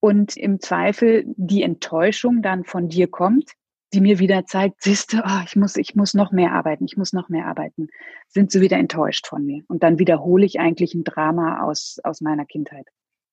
und 0.00 0.36
im 0.36 0.60
Zweifel 0.60 1.24
die 1.36 1.62
Enttäuschung 1.62 2.42
dann 2.42 2.64
von 2.64 2.88
dir 2.88 3.06
kommt, 3.06 3.52
die 3.92 4.00
mir 4.00 4.18
wieder 4.18 4.46
zeigt, 4.46 4.82
siehst 4.82 5.12
du, 5.12 5.18
oh, 5.18 5.42
ich 5.44 5.56
muss, 5.56 5.76
ich 5.76 5.94
muss 5.94 6.14
noch 6.14 6.32
mehr 6.32 6.52
arbeiten, 6.52 6.84
ich 6.84 6.96
muss 6.96 7.12
noch 7.12 7.28
mehr 7.28 7.46
arbeiten, 7.46 7.88
sind 8.28 8.50
sie 8.50 8.60
wieder 8.60 8.78
enttäuscht 8.78 9.26
von 9.26 9.44
mir. 9.44 9.62
Und 9.68 9.82
dann 9.82 9.98
wiederhole 9.98 10.46
ich 10.46 10.58
eigentlich 10.58 10.94
ein 10.94 11.04
Drama 11.04 11.62
aus, 11.62 11.98
aus 12.02 12.20
meiner 12.20 12.46
Kindheit. 12.46 12.86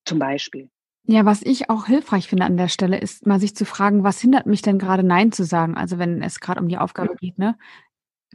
Zum 0.05 0.19
Beispiel. 0.19 0.69
Ja, 1.09 1.25
was 1.25 1.41
ich 1.41 1.69
auch 1.69 1.85
hilfreich 1.85 2.27
finde 2.27 2.45
an 2.45 2.57
der 2.57 2.67
Stelle, 2.67 2.97
ist 2.99 3.25
mal 3.25 3.39
sich 3.39 3.55
zu 3.55 3.65
fragen, 3.65 4.03
was 4.03 4.19
hindert 4.19 4.45
mich 4.45 4.61
denn 4.61 4.77
gerade 4.77 5.03
Nein 5.03 5.31
zu 5.31 5.45
sagen? 5.45 5.77
Also 5.77 5.97
wenn 5.99 6.21
es 6.21 6.41
gerade 6.41 6.59
um 6.59 6.67
die 6.67 6.77
Aufgabe 6.77 7.15
geht, 7.15 7.39
ne? 7.39 7.55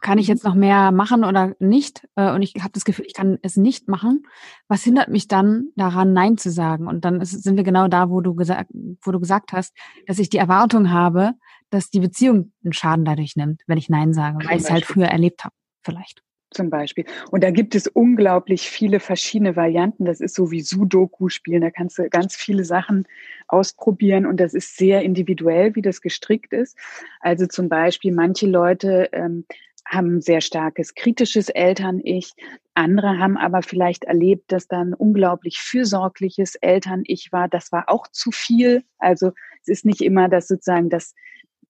kann 0.03 0.19
ich 0.19 0.29
mhm. 0.29 0.35
jetzt 0.35 0.45
noch 0.45 0.55
mehr 0.55 0.91
machen 0.91 1.25
oder 1.25 1.55
nicht? 1.59 2.07
Äh, 2.17 2.33
und 2.33 2.43
ich 2.43 2.55
habe 2.61 2.73
das 2.73 2.85
Gefühl, 2.85 3.07
ich 3.07 3.15
kann 3.15 3.39
es 3.43 3.57
nicht 3.57 3.89
machen. 3.89 4.27
Was 4.69 4.83
hindert 4.83 5.09
mich 5.09 5.29
dann 5.29 5.69
daran, 5.77 6.13
Nein 6.13 6.37
zu 6.37 6.51
sagen? 6.51 6.87
Und 6.87 7.05
dann 7.05 7.25
sind 7.25 7.57
wir 7.57 7.65
genau 7.65 7.89
da, 7.89 8.11
wo 8.11 8.21
du 8.21 8.35
gesagt, 8.35 8.71
wo 9.03 9.13
du 9.13 9.21
gesagt 9.21 9.53
hast, 9.53 9.75
dass 10.07 10.19
ich 10.19 10.29
die 10.29 10.39
Erwartung 10.39 10.91
habe, 10.91 11.33
dass 11.71 11.89
die 11.89 12.01
Beziehung 12.01 12.53
einen 12.65 12.73
Schaden 12.73 13.05
dadurch 13.05 13.37
nimmt, 13.37 13.63
wenn 13.67 13.79
ich 13.79 13.89
Nein 13.89 14.13
sage, 14.13 14.39
weil 14.45 14.57
ich 14.57 14.65
es 14.65 14.71
halt 14.71 14.85
früher 14.85 15.07
erlebt 15.07 15.45
habe, 15.45 15.55
vielleicht. 15.83 16.23
Zum 16.53 16.71
Beispiel. 16.71 17.05
Und 17.31 17.43
da 17.43 17.51
gibt 17.51 17.75
es 17.75 17.87
unglaublich 17.87 18.69
viele 18.69 19.01
verschiedene 19.01 19.57
Varianten. 19.57 20.05
Das 20.05 20.21
ist 20.21 20.35
so 20.35 20.51
wie 20.51 20.61
Sudoku 20.61 21.29
spielen. 21.29 21.63
Da 21.63 21.71
kannst 21.71 21.99
du 21.99 22.09
ganz 22.11 22.37
viele 22.37 22.65
Sachen 22.65 23.07
ausprobieren 23.49 24.27
und 24.27 24.39
das 24.39 24.55
ist 24.55 24.77
sehr 24.77 25.03
individuell, 25.03 25.75
wie 25.75 25.83
das 25.83 26.01
gestrickt 26.01 26.53
ist. 26.53 26.77
Also 27.21 27.47
zum 27.47 27.69
Beispiel 27.69 28.13
manche 28.13 28.47
Leute 28.47 29.09
ähm, 29.13 29.45
haben 29.87 30.21
sehr 30.21 30.41
starkes 30.41 30.95
kritisches 30.95 31.49
Eltern-Ich. 31.49 32.33
Andere 32.75 33.19
haben 33.19 33.37
aber 33.37 33.63
vielleicht 33.63 34.05
erlebt, 34.05 34.53
dass 34.53 34.69
dann 34.69 34.95
unglaublich 34.95 35.59
fürsorgliches 35.59 36.55
Eltern-Ich 36.57 37.33
war. 37.33 37.49
Das 37.49 37.73
war 37.73 37.85
auch 37.89 38.07
zu 38.09 38.31
viel. 38.31 38.85
Also 38.99 39.33
es 39.63 39.69
ist 39.69 39.85
nicht 39.85 40.01
immer 40.01 40.29
das 40.29 40.49
sozusagen 40.49 40.89
das, 40.89 41.15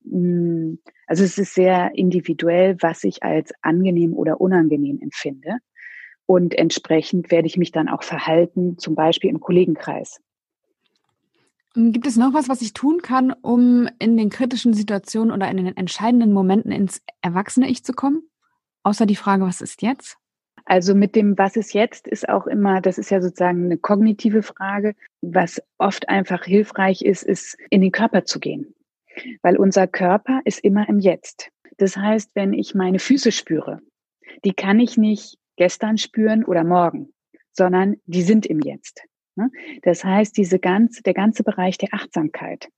also 0.04 1.24
es 1.24 1.38
ist 1.38 1.54
sehr 1.54 1.92
individuell, 1.94 2.76
was 2.80 3.04
ich 3.04 3.22
als 3.22 3.52
angenehm 3.62 4.14
oder 4.14 4.40
unangenehm 4.40 5.00
empfinde. 5.00 5.58
Und 6.26 6.54
entsprechend 6.54 7.30
werde 7.30 7.46
ich 7.46 7.56
mich 7.56 7.72
dann 7.72 7.88
auch 7.88 8.02
verhalten, 8.02 8.78
zum 8.78 8.94
Beispiel 8.94 9.30
im 9.30 9.40
Kollegenkreis. 9.40 10.20
Ähm, 11.76 11.92
gibt 11.92 12.06
es 12.06 12.16
noch 12.16 12.34
was, 12.34 12.48
was 12.48 12.62
ich 12.62 12.72
tun 12.72 13.02
kann, 13.02 13.32
um 13.32 13.88
in 13.98 14.16
den 14.16 14.30
kritischen 14.30 14.74
Situationen 14.74 15.32
oder 15.32 15.50
in 15.50 15.56
den 15.56 15.76
entscheidenden 15.76 16.32
Momenten 16.32 16.72
ins 16.72 17.02
erwachsene 17.22 17.68
Ich 17.68 17.84
zu 17.84 17.92
kommen? 17.92 18.22
Außer 18.82 19.06
die 19.06 19.16
Frage, 19.16 19.44
was 19.44 19.60
ist 19.60 19.82
jetzt? 19.82 20.16
Also 20.64 20.94
mit 20.94 21.16
dem 21.16 21.36
Was 21.38 21.56
ist 21.56 21.72
jetzt 21.72 22.06
ist 22.06 22.28
auch 22.28 22.46
immer, 22.46 22.80
das 22.80 22.98
ist 22.98 23.10
ja 23.10 23.20
sozusagen 23.20 23.64
eine 23.64 23.78
kognitive 23.78 24.42
Frage. 24.42 24.94
Was 25.20 25.60
oft 25.78 26.08
einfach 26.08 26.44
hilfreich 26.44 27.02
ist, 27.02 27.24
ist 27.24 27.56
in 27.70 27.80
den 27.80 27.90
Körper 27.92 28.24
zu 28.24 28.38
gehen. 28.38 28.74
Weil 29.42 29.56
unser 29.56 29.86
Körper 29.86 30.40
ist 30.44 30.60
immer 30.60 30.88
im 30.88 30.98
Jetzt. 30.98 31.50
Das 31.78 31.96
heißt, 31.96 32.30
wenn 32.34 32.52
ich 32.52 32.74
meine 32.74 32.98
Füße 32.98 33.32
spüre, 33.32 33.80
die 34.44 34.52
kann 34.54 34.80
ich 34.80 34.96
nicht 34.96 35.38
gestern 35.56 35.98
spüren 35.98 36.44
oder 36.44 36.64
morgen, 36.64 37.12
sondern 37.52 37.96
die 38.06 38.22
sind 38.22 38.46
im 38.46 38.60
Jetzt. 38.60 39.02
Ne? 39.36 39.50
Das 39.82 40.04
heißt, 40.04 40.36
diese 40.36 40.58
ganze, 40.58 41.02
der 41.02 41.14
ganze 41.14 41.42
Bereich 41.44 41.78
der 41.78 41.92
Achtsamkeit 41.92 42.68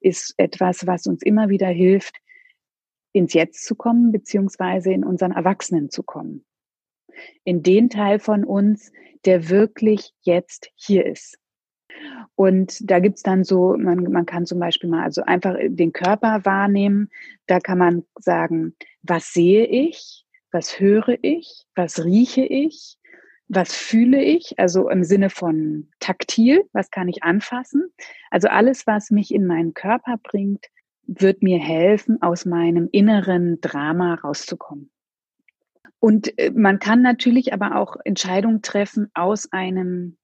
ist 0.00 0.34
etwas, 0.36 0.86
was 0.86 1.06
uns 1.06 1.22
immer 1.22 1.48
wieder 1.48 1.68
hilft, 1.68 2.16
ins 3.12 3.34
Jetzt 3.34 3.64
zu 3.64 3.74
kommen, 3.74 4.12
beziehungsweise 4.12 4.92
in 4.92 5.04
unseren 5.04 5.32
Erwachsenen 5.32 5.90
zu 5.90 6.02
kommen. 6.02 6.44
in 7.44 7.62
den 7.62 7.90
Teil 7.90 8.18
von 8.18 8.44
uns, 8.44 8.92
der 9.24 9.48
wirklich 9.48 10.12
jetzt 10.22 10.70
hier 10.74 11.06
ist. 11.06 11.38
Und 12.34 12.90
da 12.90 12.98
gibt's 12.98 13.22
dann 13.22 13.44
so, 13.44 13.76
man, 13.76 14.04
man 14.04 14.26
kann 14.26 14.46
zum 14.46 14.58
Beispiel 14.58 14.88
mal 14.88 15.04
also 15.04 15.22
einfach 15.22 15.56
den 15.60 15.92
Körper 15.92 16.44
wahrnehmen. 16.44 17.10
Da 17.46 17.60
kann 17.60 17.78
man 17.78 18.04
sagen, 18.18 18.74
was 19.02 19.32
sehe 19.32 19.66
ich, 19.66 20.24
was 20.50 20.80
höre 20.80 21.18
ich, 21.22 21.64
was 21.74 22.04
rieche 22.04 22.44
ich, 22.44 22.96
was 23.48 23.74
fühle 23.74 24.22
ich, 24.22 24.58
also 24.58 24.88
im 24.88 25.04
Sinne 25.04 25.28
von 25.28 25.88
taktil, 26.00 26.62
was 26.72 26.90
kann 26.90 27.08
ich 27.08 27.22
anfassen. 27.22 27.92
Also 28.30 28.48
alles, 28.48 28.86
was 28.86 29.10
mich 29.10 29.32
in 29.34 29.46
meinen 29.46 29.74
Körper 29.74 30.16
bringt, 30.22 30.66
wird 31.06 31.42
mir 31.42 31.58
helfen, 31.58 32.22
aus 32.22 32.44
meinem 32.44 32.88
inneren 32.92 33.60
Drama 33.60 34.14
rauszukommen. 34.14 34.90
Und 35.98 36.36
äh, 36.38 36.50
man 36.50 36.78
kann 36.78 37.02
natürlich 37.02 37.52
aber 37.52 37.76
auch 37.76 37.96
Entscheidungen 38.04 38.62
treffen 38.62 39.10
aus 39.14 39.52
einem 39.52 40.16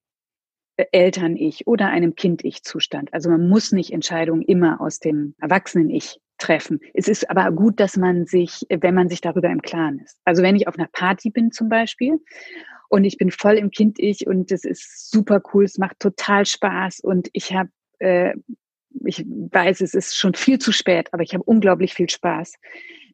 Eltern-Ich 0.93 1.67
oder 1.67 1.89
einem 1.89 2.15
Kind-Ich-Zustand. 2.15 3.13
Also 3.13 3.31
man 3.31 3.49
muss 3.49 3.73
nicht 3.73 3.93
Entscheidungen 3.93 4.43
immer 4.43 4.81
aus 4.81 4.99
dem 4.99 5.35
Erwachsenen-Ich 5.41 6.21
treffen. 6.39 6.81
Es 6.95 7.09
ist 7.09 7.29
aber 7.31 7.51
gut, 7.51 7.81
dass 7.81 7.97
man 7.97 8.27
sich, 8.27 8.65
wenn 8.69 8.95
man 8.95 9.09
sich 9.09 9.21
darüber 9.21 9.51
im 9.51 9.63
Klaren 9.63 9.99
ist. 9.99 10.19
Also 10.25 10.43
wenn 10.43 10.57
ich 10.57 10.69
auf 10.69 10.79
einer 10.79 10.89
Party 10.93 11.31
bin 11.31 11.51
zum 11.51 11.69
Beispiel 11.69 12.19
und 12.89 13.05
ich 13.05 13.19
bin 13.19 13.31
voll 13.31 13.55
im 13.55 13.71
Kind-Ich 13.71 14.27
und 14.27 14.53
es 14.53 14.65
ist 14.65 15.11
super 15.11 15.43
cool, 15.53 15.65
es 15.65 15.79
macht 15.79 15.99
total 15.99 16.47
Spaß 16.47 17.01
und 17.01 17.29
ich 17.33 17.53
habe, 17.53 17.71
äh, 17.99 18.35
ich 19.05 19.25
weiß, 19.27 19.81
es 19.81 19.95
ist 19.95 20.17
schon 20.17 20.35
viel 20.35 20.59
zu 20.59 20.73
spät, 20.73 21.13
aber 21.13 21.23
ich 21.23 21.35
habe 21.35 21.45
unglaublich 21.45 21.93
viel 21.93 22.09
Spaß. 22.09 22.55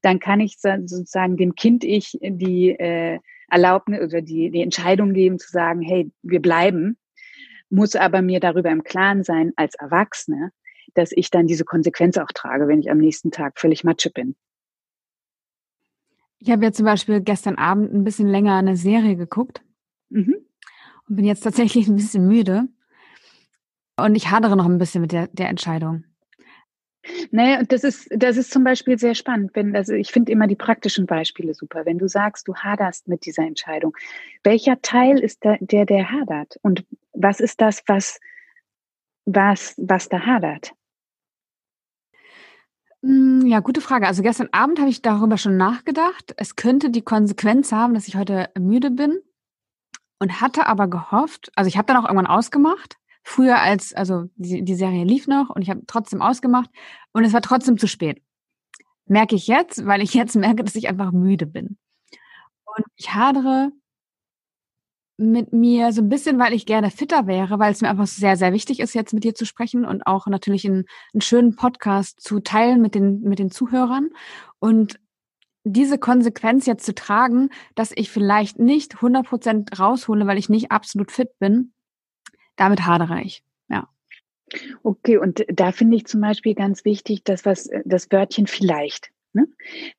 Dann 0.03 0.21
kann 0.21 0.41
ich 0.41 0.59
sozusagen 0.59 1.37
dem 1.39 1.55
Kind-Ich 1.55 2.19
die 2.21 2.71
äh, 2.71 3.19
Erlaubnis 3.49 4.01
oder 4.03 4.21
die, 4.21 4.51
die 4.51 4.63
Entscheidung 4.63 5.15
geben 5.15 5.39
zu 5.39 5.51
sagen, 5.51 5.81
hey, 5.81 6.11
wir 6.23 6.41
bleiben, 6.41 6.99
muss 7.75 7.97
aber 7.97 8.23
mir 8.23 8.41
darüber 8.41 8.71
im 8.71 8.85
Klaren 8.85 9.25
sein 9.25 9.53
als 9.57 9.75
Erwachsene, 9.75 10.53
dass 10.95 11.11
ich 11.13 11.31
dann 11.31 11.47
diese 11.47 11.65
Konsequenz 11.65 12.17
auch 12.19 12.29
trage, 12.33 12.69
wenn 12.69 12.81
ich 12.81 12.91
am 12.91 12.99
nächsten 12.99 13.31
Tag 13.31 13.59
völlig 13.59 13.85
Matsche 13.85 14.11
bin. 14.11 14.37
Ich 16.39 16.51
habe 16.51 16.65
ja 16.65 16.73
zum 16.73 16.85
Beispiel 16.85 17.21
gestern 17.21 17.57
Abend 17.57 17.93
ein 17.93 18.05
bisschen 18.05 18.29
länger 18.29 18.57
eine 18.57 18.77
Serie 18.77 19.17
geguckt 19.17 19.63
mhm. 20.11 20.37
und 21.09 21.17
bin 21.17 21.25
jetzt 21.25 21.41
tatsächlich 21.41 21.89
ein 21.89 21.97
bisschen 21.97 22.27
müde. 22.27 22.69
Und 23.97 24.15
ich 24.15 24.31
hadere 24.31 24.57
noch 24.57 24.67
ein 24.67 24.79
bisschen 24.79 25.01
mit 25.01 25.13
der, 25.13 25.29
der 25.29 25.49
Entscheidung. 25.49 26.05
Naja, 27.31 27.63
das 27.63 27.85
ist, 27.85 28.09
das 28.11 28.37
ist 28.37 28.51
zum 28.51 28.65
Beispiel 28.65 28.99
sehr 28.99 29.15
spannend. 29.15 29.51
Wenn, 29.55 29.77
also 29.77 29.93
ich 29.93 30.11
finde 30.11 30.33
immer 30.33 30.47
die 30.47 30.57
praktischen 30.57 31.07
Beispiele 31.07 31.55
super. 31.55 31.85
Wenn 31.85 31.99
du 31.99 32.09
sagst, 32.09 32.49
du 32.49 32.55
haderst 32.55 33.09
mit 33.09 33.27
dieser 33.27 33.43
Entscheidung, 33.43 33.97
welcher 34.43 34.81
Teil 34.81 35.19
ist 35.19 35.45
der, 35.45 35.59
der, 35.61 35.87
der 35.87 36.11
hadert? 36.11 36.59
Und 36.63 36.85
was 37.15 37.41
ist 37.41 37.61
das, 37.61 37.83
was, 37.87 38.21
was, 39.25 39.75
was 39.79 40.09
da 40.09 40.21
hadert? 40.21 40.73
Hm, 43.03 43.47
ja, 43.47 43.61
gute 43.61 43.81
Frage. 43.81 44.07
Also 44.07 44.23
gestern 44.23 44.49
Abend 44.53 44.79
habe 44.79 44.91
ich 44.91 45.03
darüber 45.03 45.37
schon 45.37 45.57
nachgedacht. 45.57 46.35
Es 46.37 46.57
könnte 46.57 46.91
die 46.91 47.03
Konsequenz 47.03 47.73
haben, 47.73 47.95
dass 47.95 48.09
ich 48.09 48.17
heute 48.17 48.51
müde 48.59 48.91
bin 48.91 49.21
und 50.19 50.41
hatte 50.41 50.67
aber 50.67 50.89
gehofft, 50.89 51.51
also 51.55 51.69
ich 51.69 51.77
habe 51.77 51.87
dann 51.87 51.99
auch 51.99 52.05
irgendwann 52.05 52.27
ausgemacht, 52.27 52.97
früher 53.23 53.61
als, 53.61 53.93
also 53.95 54.25
die, 54.37 54.65
die 54.65 54.75
Serie 54.75 55.05
lief 55.05 55.27
noch 55.27 55.51
und 55.51 55.63
ich 55.63 55.71
habe 55.71 55.83
trotzdem 55.87 56.23
ausgemacht 56.23 56.71
und 57.13 57.25
es 57.25 57.33
war 57.33 57.43
trotzdem 57.43 57.79
zu 57.79 57.87
spät. 57.87 58.23
Merke 59.07 59.35
ich 59.35 59.47
jetzt, 59.49 59.85
weil 59.85 60.01
ich 60.01 60.15
jetzt 60.15 60.35
merke, 60.35 60.65
dass 60.65 60.77
ich 60.77 60.89
einfach 60.89 61.13
müde 61.13 61.47
bin. 61.47 61.77
Und 62.65 62.87
ich 62.97 63.13
hadere 63.13 63.71
mit 65.17 65.53
mir 65.53 65.93
so 65.93 66.03
ein 66.03 66.09
bisschen, 66.09 66.39
weil 66.39 66.53
ich 66.53 66.67
gerne 66.67 66.91
fitter 66.91 67.27
wäre, 67.27 67.59
weil 67.59 67.73
es 67.73 67.81
mir 67.81 67.89
einfach 67.89 68.07
sehr, 68.07 68.37
sehr 68.37 68.53
wichtig 68.53 68.81
ist, 68.81 68.95
jetzt 68.95 69.15
mit 69.15 69.25
dir 69.25 69.35
zu 69.35 69.47
sprechen 69.47 69.85
und 69.85 70.07
auch 70.07 70.27
natürlich 70.27 70.65
einen, 70.67 70.87
einen 71.13 71.21
schönen 71.21 71.55
Podcast 71.57 72.21
zu 72.21 72.41
teilen 72.41 72.81
mit 72.81 72.95
den, 72.95 73.21
mit 73.21 73.39
den 73.39 73.51
Zuhörern. 73.51 74.11
Und 74.59 74.99
diese 75.65 75.99
Konsequenz 75.99 76.67
jetzt 76.67 76.85
zu 76.85 76.95
tragen, 76.95 77.51
dass 77.75 77.93
ich 77.95 78.11
vielleicht 78.11 78.59
nicht 78.59 78.97
100 78.97 79.27
Prozent 79.27 79.79
raushole, 79.79 80.27
weil 80.27 80.39
ich 80.39 80.49
nicht 80.49 80.73
absolut 80.73 81.11
fit 81.11 81.39
bin, 81.39 81.73
damit 82.57 82.85
hadere 82.85 83.23
ich. 83.23 83.43
Ja. 83.69 83.89
Okay, 84.83 85.17
und 85.17 85.45
da 85.49 85.73
finde 85.73 85.97
ich 85.97 86.07
zum 86.07 86.21
Beispiel 86.21 86.55
ganz 86.55 86.85
wichtig, 86.85 87.25
dass 87.25 87.47
was, 87.47 87.71
das 87.85 88.11
Wörtchen 88.11 88.47
vielleicht. 88.47 89.11
Ne? 89.35 89.49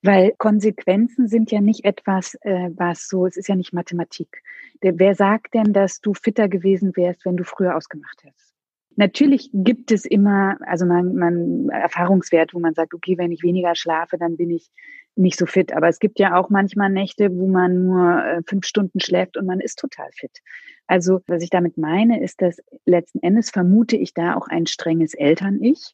Weil 0.01 0.33
Konsequenzen 0.37 1.27
sind 1.27 1.51
ja 1.51 1.61
nicht 1.61 1.83
etwas, 1.83 2.35
äh, 2.41 2.69
was 2.75 3.07
so, 3.07 3.25
es 3.25 3.37
ist 3.37 3.49
ja 3.49 3.55
nicht 3.55 3.73
Mathematik. 3.73 4.41
Der, 4.81 4.97
wer 4.97 5.13
sagt 5.13 5.53
denn, 5.53 5.73
dass 5.73 5.99
du 5.99 6.13
fitter 6.13 6.47
gewesen 6.47 6.95
wärst, 6.95 7.25
wenn 7.25 7.37
du 7.37 7.43
früher 7.43 7.75
ausgemacht 7.75 8.23
hättest? 8.23 8.55
Natürlich 8.97 9.49
gibt 9.53 9.91
es 9.91 10.05
immer, 10.05 10.57
also 10.61 10.85
man, 10.85 11.15
man 11.15 11.69
Erfahrungswert, 11.69 12.53
wo 12.53 12.59
man 12.59 12.73
sagt, 12.73 12.93
okay, 12.93 13.17
wenn 13.17 13.31
ich 13.31 13.43
weniger 13.43 13.75
schlafe, 13.75 14.17
dann 14.17 14.37
bin 14.37 14.51
ich 14.51 14.71
nicht 15.17 15.37
so 15.37 15.45
fit. 15.45 15.73
Aber 15.73 15.89
es 15.89 15.99
gibt 15.99 16.17
ja 16.17 16.37
auch 16.37 16.49
manchmal 16.49 16.89
Nächte, 16.89 17.29
wo 17.35 17.47
man 17.47 17.85
nur 17.85 18.23
äh, 18.23 18.41
fünf 18.47 18.65
Stunden 18.65 19.01
schläft 19.01 19.35
und 19.35 19.45
man 19.45 19.59
ist 19.59 19.79
total 19.79 20.09
fit. 20.13 20.39
Also 20.87 21.21
was 21.27 21.43
ich 21.43 21.49
damit 21.49 21.77
meine, 21.77 22.23
ist, 22.23 22.41
dass 22.41 22.61
letzten 22.85 23.19
Endes 23.19 23.49
vermute 23.49 23.97
ich 23.97 24.13
da 24.13 24.35
auch 24.35 24.47
ein 24.47 24.65
strenges 24.65 25.13
Eltern-Ich, 25.13 25.93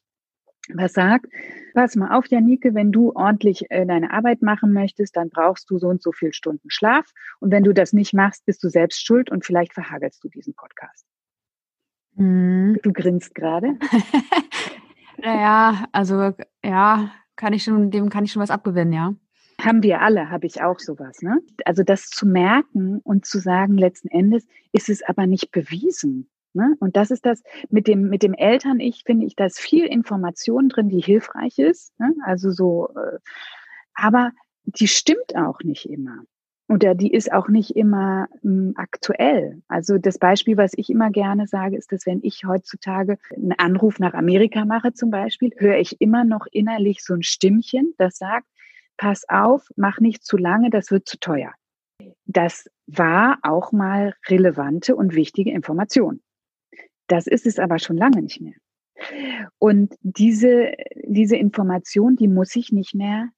was 0.74 0.92
sagt, 0.92 1.26
pass 1.74 1.96
mal 1.96 2.16
auf, 2.16 2.26
Janike, 2.26 2.74
wenn 2.74 2.92
du 2.92 3.12
ordentlich 3.14 3.66
äh, 3.70 3.84
deine 3.84 4.12
Arbeit 4.12 4.42
machen 4.42 4.72
möchtest, 4.72 5.16
dann 5.16 5.30
brauchst 5.30 5.68
du 5.70 5.78
so 5.78 5.88
und 5.88 6.02
so 6.02 6.12
viel 6.12 6.32
Stunden 6.32 6.70
Schlaf. 6.70 7.10
Und 7.40 7.50
wenn 7.50 7.64
du 7.64 7.72
das 7.72 7.92
nicht 7.92 8.14
machst, 8.14 8.46
bist 8.46 8.62
du 8.62 8.68
selbst 8.68 9.04
schuld 9.04 9.30
und 9.30 9.44
vielleicht 9.44 9.74
verhagelst 9.74 10.22
du 10.22 10.28
diesen 10.28 10.54
Podcast. 10.54 11.04
Mhm. 12.14 12.78
Du 12.82 12.92
grinst 12.92 13.34
gerade. 13.34 13.78
naja, 15.18 15.86
also 15.92 16.32
ja, 16.64 17.10
kann 17.36 17.52
ich 17.52 17.64
schon, 17.64 17.90
dem 17.90 18.08
kann 18.08 18.24
ich 18.24 18.32
schon 18.32 18.42
was 18.42 18.50
abgewinnen, 18.50 18.92
ja. 18.92 19.14
Haben 19.60 19.82
wir 19.82 20.00
alle, 20.00 20.30
habe 20.30 20.46
ich 20.46 20.62
auch 20.62 20.78
sowas. 20.80 21.22
Ne? 21.22 21.40
Also 21.64 21.82
das 21.84 22.08
zu 22.08 22.26
merken 22.26 23.00
und 23.04 23.26
zu 23.26 23.38
sagen, 23.38 23.78
letzten 23.78 24.08
Endes 24.08 24.46
ist 24.72 24.88
es 24.88 25.02
aber 25.02 25.26
nicht 25.26 25.52
bewiesen. 25.52 26.28
Ne? 26.54 26.76
Und 26.80 26.96
das 26.96 27.10
ist 27.10 27.24
das 27.26 27.42
mit 27.70 27.86
dem, 27.86 28.08
mit 28.08 28.22
dem 28.22 28.34
Eltern-Ich, 28.34 29.04
finde 29.04 29.26
ich, 29.26 29.36
da 29.36 29.46
ist 29.46 29.60
viel 29.60 29.86
Information 29.86 30.68
drin, 30.68 30.88
die 30.88 31.00
hilfreich 31.00 31.58
ist. 31.58 31.98
Ne? 31.98 32.14
Also 32.24 32.50
so, 32.50 32.90
äh, 32.94 33.18
aber 33.94 34.32
die 34.64 34.88
stimmt 34.88 35.36
auch 35.36 35.60
nicht 35.60 35.88
immer. 35.88 36.24
Oder 36.68 36.94
die 36.94 37.12
ist 37.12 37.32
auch 37.32 37.48
nicht 37.48 37.76
immer 37.76 38.28
m, 38.42 38.72
aktuell. 38.76 39.60
Also 39.68 39.98
das 39.98 40.18
Beispiel, 40.18 40.56
was 40.56 40.72
ich 40.76 40.88
immer 40.88 41.10
gerne 41.10 41.46
sage, 41.46 41.76
ist, 41.76 41.92
dass 41.92 42.06
wenn 42.06 42.20
ich 42.22 42.44
heutzutage 42.46 43.18
einen 43.34 43.52
Anruf 43.58 43.98
nach 43.98 44.14
Amerika 44.14 44.64
mache 44.64 44.94
zum 44.94 45.10
Beispiel, 45.10 45.52
höre 45.56 45.78
ich 45.78 46.00
immer 46.00 46.24
noch 46.24 46.46
innerlich 46.50 47.04
so 47.04 47.14
ein 47.14 47.22
Stimmchen, 47.22 47.92
das 47.98 48.16
sagt, 48.16 48.46
pass 48.96 49.28
auf, 49.28 49.68
mach 49.76 50.00
nicht 50.00 50.24
zu 50.24 50.36
lange, 50.36 50.70
das 50.70 50.90
wird 50.90 51.08
zu 51.08 51.18
teuer. 51.18 51.52
Das 52.24 52.70
war 52.86 53.38
auch 53.42 53.72
mal 53.72 54.14
relevante 54.28 54.96
und 54.96 55.14
wichtige 55.14 55.50
Information. 55.50 56.20
Das 57.12 57.26
ist 57.26 57.46
es 57.46 57.58
aber 57.58 57.78
schon 57.78 57.98
lange 57.98 58.22
nicht 58.22 58.40
mehr. 58.40 58.54
Und 59.58 59.94
diese, 60.00 60.72
diese 60.94 61.36
Information, 61.36 62.16
die 62.16 62.26
muss 62.26 62.56
ich 62.56 62.72
nicht 62.72 62.94
mehr 62.94 63.28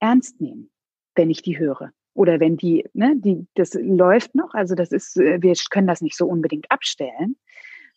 ernst 0.00 0.40
nehmen, 0.40 0.68
wenn 1.14 1.30
ich 1.30 1.40
die 1.40 1.56
höre. 1.56 1.92
Oder 2.12 2.40
wenn 2.40 2.56
die, 2.56 2.88
ne, 2.92 3.14
die, 3.16 3.46
das 3.54 3.74
läuft 3.74 4.34
noch, 4.34 4.52
also 4.54 4.74
das 4.74 4.90
ist, 4.90 5.14
wir 5.14 5.54
können 5.70 5.86
das 5.86 6.00
nicht 6.00 6.16
so 6.16 6.26
unbedingt 6.26 6.72
abstellen, 6.72 7.36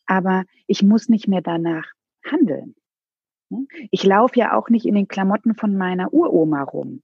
aber 0.05 0.43
ich 0.67 0.83
muss 0.83 1.09
nicht 1.09 1.27
mehr 1.27 1.41
danach 1.41 1.87
handeln. 2.23 2.75
Ne? 3.49 3.65
Ich 3.89 4.03
laufe 4.03 4.37
ja 4.37 4.55
auch 4.55 4.69
nicht 4.69 4.85
in 4.85 4.93
den 4.93 5.07
Klamotten 5.07 5.55
von 5.55 5.75
meiner 5.75 6.13
Uroma 6.13 6.61
rum. 6.61 7.01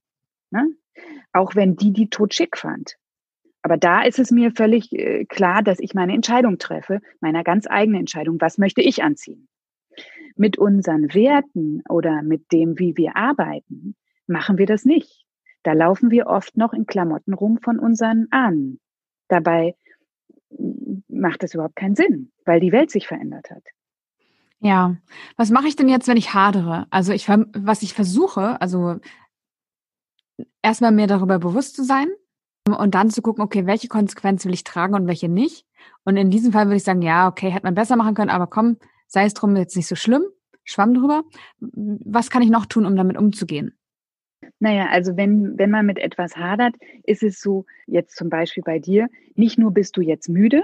Ne? 0.52 0.68
Auch 1.32 1.56
wenn 1.56 1.74
die 1.74 1.92
die 1.92 2.10
tot 2.10 2.32
schick 2.32 2.56
fand. 2.56 2.96
Aber 3.62 3.76
da 3.76 4.02
ist 4.02 4.18
es 4.18 4.30
mir 4.30 4.52
völlig 4.52 4.92
äh, 4.92 5.24
klar, 5.26 5.62
dass 5.62 5.80
ich 5.80 5.94
meine 5.94 6.14
Entscheidung 6.14 6.58
treffe, 6.58 7.00
meiner 7.20 7.44
ganz 7.44 7.66
eigenen 7.68 8.00
Entscheidung. 8.00 8.40
Was 8.40 8.58
möchte 8.58 8.80
ich 8.80 9.02
anziehen? 9.02 9.48
Mit 10.36 10.58
unseren 10.58 11.12
Werten 11.12 11.82
oder 11.88 12.22
mit 12.22 12.52
dem, 12.52 12.78
wie 12.78 12.96
wir 12.96 13.16
arbeiten, 13.16 13.96
machen 14.26 14.58
wir 14.58 14.66
das 14.66 14.84
nicht. 14.84 15.26
Da 15.62 15.74
laufen 15.74 16.10
wir 16.10 16.26
oft 16.26 16.56
noch 16.56 16.72
in 16.72 16.86
Klamotten 16.86 17.34
rum 17.34 17.58
von 17.58 17.78
unseren 17.78 18.28
Ahnen. 18.30 18.80
Dabei 19.28 19.74
macht 21.08 21.42
das 21.42 21.54
überhaupt 21.54 21.76
keinen 21.76 21.96
Sinn, 21.96 22.32
weil 22.44 22.60
die 22.60 22.72
Welt 22.72 22.90
sich 22.90 23.06
verändert 23.06 23.50
hat. 23.50 23.62
Ja, 24.60 24.96
was 25.36 25.50
mache 25.50 25.68
ich 25.68 25.76
denn 25.76 25.88
jetzt, 25.88 26.08
wenn 26.08 26.16
ich 26.16 26.34
hadere? 26.34 26.86
Also 26.90 27.12
ich, 27.12 27.28
was 27.28 27.82
ich 27.82 27.94
versuche, 27.94 28.60
also 28.60 28.96
erstmal 30.62 30.92
mir 30.92 31.06
darüber 31.06 31.38
bewusst 31.38 31.76
zu 31.76 31.84
sein, 31.84 32.08
und 32.72 32.94
dann 32.94 33.10
zu 33.10 33.22
gucken, 33.22 33.42
okay, 33.42 33.66
welche 33.66 33.88
Konsequenzen 33.88 34.46
will 34.48 34.54
ich 34.54 34.64
tragen 34.64 34.94
und 34.94 35.06
welche 35.06 35.28
nicht. 35.28 35.66
Und 36.04 36.16
in 36.16 36.30
diesem 36.30 36.52
Fall 36.52 36.66
würde 36.66 36.76
ich 36.76 36.84
sagen, 36.84 37.02
ja, 37.02 37.28
okay, 37.28 37.50
hätte 37.50 37.66
man 37.66 37.74
besser 37.74 37.96
machen 37.96 38.14
können, 38.14 38.30
aber 38.30 38.46
komm, 38.46 38.78
sei 39.06 39.24
es 39.24 39.34
drum, 39.34 39.56
jetzt 39.56 39.76
nicht 39.76 39.86
so 39.86 39.96
schlimm, 39.96 40.24
schwamm 40.64 40.94
drüber. 40.94 41.24
Was 41.58 42.30
kann 42.30 42.42
ich 42.42 42.50
noch 42.50 42.66
tun, 42.66 42.86
um 42.86 42.96
damit 42.96 43.16
umzugehen? 43.16 43.76
Naja, 44.58 44.88
also 44.90 45.16
wenn, 45.16 45.58
wenn 45.58 45.70
man 45.70 45.86
mit 45.86 45.98
etwas 45.98 46.36
hadert, 46.36 46.74
ist 47.04 47.22
es 47.22 47.40
so, 47.40 47.66
jetzt 47.86 48.16
zum 48.16 48.28
Beispiel 48.28 48.62
bei 48.62 48.78
dir, 48.78 49.08
nicht 49.34 49.58
nur 49.58 49.72
bist 49.72 49.96
du 49.96 50.00
jetzt 50.00 50.28
müde, 50.28 50.62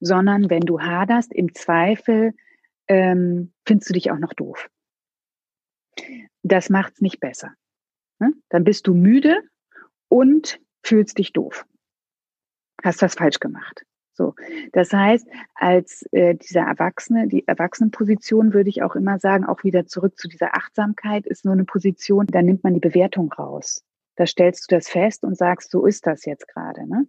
sondern 0.00 0.50
wenn 0.50 0.62
du 0.62 0.80
haderst, 0.80 1.32
im 1.32 1.54
Zweifel 1.54 2.34
ähm, 2.88 3.52
findest 3.66 3.90
du 3.90 3.94
dich 3.94 4.10
auch 4.10 4.18
noch 4.18 4.32
doof. 4.32 4.68
Das 6.42 6.70
macht's 6.70 7.00
nicht 7.00 7.20
besser. 7.20 7.52
Ne? 8.18 8.32
Dann 8.48 8.64
bist 8.64 8.86
du 8.86 8.94
müde 8.94 9.42
und 10.08 10.60
fühlst 10.82 11.18
dich 11.18 11.32
doof. 11.32 11.66
Hast 12.82 13.02
was 13.02 13.14
falsch 13.14 13.40
gemacht. 13.40 13.84
So, 14.20 14.34
das 14.72 14.92
heißt, 14.92 15.26
als 15.54 16.04
äh, 16.12 16.34
dieser 16.34 16.62
Erwachsene, 16.62 17.26
die 17.26 17.46
Erwachsenenposition 17.48 18.52
würde 18.52 18.68
ich 18.68 18.82
auch 18.82 18.94
immer 18.94 19.18
sagen, 19.18 19.46
auch 19.46 19.64
wieder 19.64 19.86
zurück 19.86 20.18
zu 20.18 20.28
dieser 20.28 20.54
Achtsamkeit, 20.54 21.26
ist 21.26 21.46
nur 21.46 21.54
eine 21.54 21.64
Position, 21.64 22.26
da 22.26 22.42
nimmt 22.42 22.62
man 22.62 22.74
die 22.74 22.80
Bewertung 22.80 23.32
raus. 23.32 23.82
Da 24.16 24.26
stellst 24.26 24.70
du 24.70 24.76
das 24.76 24.90
fest 24.90 25.24
und 25.24 25.38
sagst, 25.38 25.70
so 25.70 25.86
ist 25.86 26.06
das 26.06 26.26
jetzt 26.26 26.48
gerade. 26.48 26.86
Ne? 26.86 27.06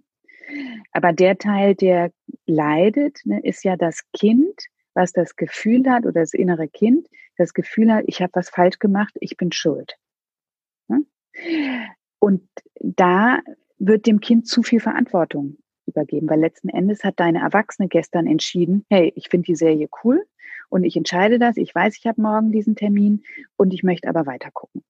Aber 0.93 1.11
der 1.11 1.37
Teil, 1.37 1.75
der 1.75 2.11
leidet, 2.45 3.19
ne, 3.25 3.41
ist 3.43 3.65
ja 3.65 3.75
das 3.75 3.99
Kind, 4.13 4.61
was 4.93 5.11
das 5.11 5.35
Gefühl 5.35 5.89
hat 5.89 6.05
oder 6.05 6.21
das 6.21 6.33
innere 6.33 6.69
Kind, 6.69 7.07
das 7.35 7.53
Gefühl 7.53 7.91
hat, 7.91 8.05
ich 8.07 8.21
habe 8.21 8.31
was 8.35 8.49
falsch 8.49 8.79
gemacht, 8.79 9.13
ich 9.19 9.35
bin 9.35 9.51
schuld. 9.51 9.97
Ne? 10.87 11.05
Und 12.19 12.47
da 12.79 13.39
wird 13.83 14.05
dem 14.05 14.19
Kind 14.19 14.47
zu 14.47 14.61
viel 14.61 14.79
Verantwortung 14.79 15.57
übergeben, 15.87 16.29
weil 16.29 16.39
letzten 16.39 16.69
Endes 16.69 17.03
hat 17.03 17.19
deine 17.19 17.39
Erwachsene 17.39 17.87
gestern 17.87 18.27
entschieden, 18.27 18.85
hey, 18.89 19.11
ich 19.15 19.29
finde 19.29 19.45
die 19.45 19.55
Serie 19.55 19.89
cool 20.03 20.23
und 20.69 20.83
ich 20.83 20.95
entscheide 20.95 21.39
das, 21.39 21.57
ich 21.57 21.73
weiß, 21.73 21.97
ich 21.97 22.05
habe 22.05 22.21
morgen 22.21 22.51
diesen 22.51 22.75
Termin 22.75 23.23
und 23.57 23.73
ich 23.73 23.83
möchte 23.83 24.07
aber 24.07 24.25
weiter 24.27 24.51
gucken. 24.53 24.83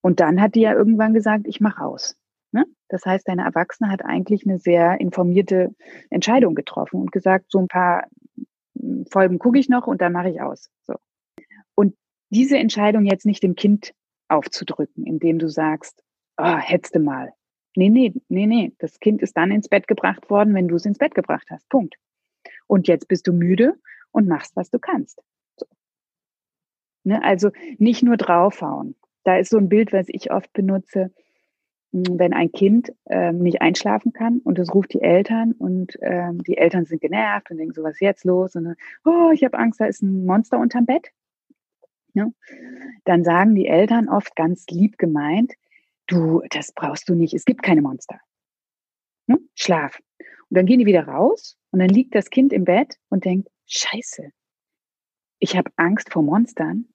Und 0.00 0.20
dann 0.20 0.40
hat 0.40 0.54
die 0.54 0.60
ja 0.60 0.72
irgendwann 0.72 1.12
gesagt, 1.12 1.46
ich 1.46 1.60
mache 1.60 1.84
aus. 1.84 2.16
Ne? 2.52 2.64
Das 2.88 3.04
heißt, 3.04 3.28
deine 3.28 3.42
Erwachsene 3.42 3.90
hat 3.90 4.04
eigentlich 4.04 4.46
eine 4.46 4.58
sehr 4.58 5.00
informierte 5.00 5.74
Entscheidung 6.08 6.54
getroffen 6.54 7.00
und 7.00 7.12
gesagt, 7.12 7.46
so 7.50 7.58
ein 7.58 7.68
paar 7.68 8.06
hm, 8.78 9.06
Folgen 9.10 9.38
gucke 9.38 9.58
ich 9.58 9.68
noch 9.68 9.88
und 9.88 10.00
dann 10.00 10.12
mache 10.12 10.30
ich 10.30 10.40
aus. 10.40 10.70
So. 10.82 10.94
Und 11.74 11.96
diese 12.30 12.58
Entscheidung 12.58 13.04
jetzt 13.04 13.26
nicht 13.26 13.42
dem 13.42 13.56
Kind 13.56 13.92
aufzudrücken, 14.28 15.04
indem 15.04 15.40
du 15.40 15.48
sagst, 15.48 16.02
oh, 16.38 16.58
du 16.92 17.00
mal, 17.00 17.32
Nee, 17.76 17.88
nee, 17.88 18.12
nee, 18.28 18.46
nee. 18.46 18.72
Das 18.78 18.98
Kind 19.00 19.22
ist 19.22 19.36
dann 19.36 19.50
ins 19.50 19.68
Bett 19.68 19.86
gebracht 19.86 20.28
worden, 20.30 20.54
wenn 20.54 20.68
du 20.68 20.76
es 20.76 20.86
ins 20.86 20.98
Bett 20.98 21.14
gebracht 21.14 21.46
hast. 21.50 21.68
Punkt. 21.68 21.96
Und 22.66 22.88
jetzt 22.88 23.08
bist 23.08 23.26
du 23.26 23.32
müde 23.32 23.74
und 24.10 24.28
machst, 24.28 24.56
was 24.56 24.70
du 24.70 24.78
kannst. 24.78 25.22
So. 25.56 25.66
Ne? 27.04 27.22
Also 27.22 27.50
nicht 27.78 28.02
nur 28.02 28.16
draufhauen. 28.16 28.96
Da 29.24 29.36
ist 29.36 29.50
so 29.50 29.58
ein 29.58 29.68
Bild, 29.68 29.92
was 29.92 30.06
ich 30.08 30.32
oft 30.32 30.52
benutze, 30.52 31.12
hm, 31.92 32.18
wenn 32.18 32.32
ein 32.32 32.50
Kind 32.52 32.92
ähm, 33.08 33.38
nicht 33.38 33.62
einschlafen 33.62 34.12
kann 34.12 34.40
und 34.40 34.58
es 34.58 34.74
ruft 34.74 34.92
die 34.94 35.02
Eltern 35.02 35.52
und 35.52 35.96
ähm, 36.02 36.42
die 36.42 36.56
Eltern 36.56 36.86
sind 36.86 37.00
genervt 37.00 37.50
und 37.50 37.58
denken 37.58 37.74
so, 37.74 37.82
was 37.82 37.94
ist 37.94 38.00
jetzt 38.00 38.24
los? 38.24 38.56
Und 38.56 38.64
dann, 38.64 38.76
oh, 39.04 39.30
ich 39.32 39.44
habe 39.44 39.58
Angst, 39.58 39.80
da 39.80 39.86
ist 39.86 40.02
ein 40.02 40.24
Monster 40.24 40.58
unterm 40.58 40.86
Bett. 40.86 41.10
Ja? 42.14 42.28
Dann 43.04 43.24
sagen 43.24 43.54
die 43.54 43.66
Eltern 43.66 44.08
oft 44.08 44.34
ganz 44.34 44.66
lieb 44.68 44.98
gemeint, 44.98 45.54
du, 46.10 46.42
das 46.50 46.72
brauchst 46.72 47.08
du 47.08 47.14
nicht, 47.14 47.34
es 47.34 47.44
gibt 47.44 47.62
keine 47.62 47.82
Monster. 47.82 48.20
Ne? 49.26 49.38
Schlaf. 49.54 49.98
Und 50.18 50.56
dann 50.56 50.66
gehen 50.66 50.80
die 50.80 50.86
wieder 50.86 51.06
raus 51.06 51.56
und 51.70 51.78
dann 51.78 51.88
liegt 51.88 52.14
das 52.14 52.30
Kind 52.30 52.52
im 52.52 52.64
Bett 52.64 52.96
und 53.08 53.24
denkt, 53.24 53.48
scheiße, 53.66 54.30
ich 55.38 55.56
habe 55.56 55.70
Angst 55.76 56.12
vor 56.12 56.22
Monstern 56.22 56.86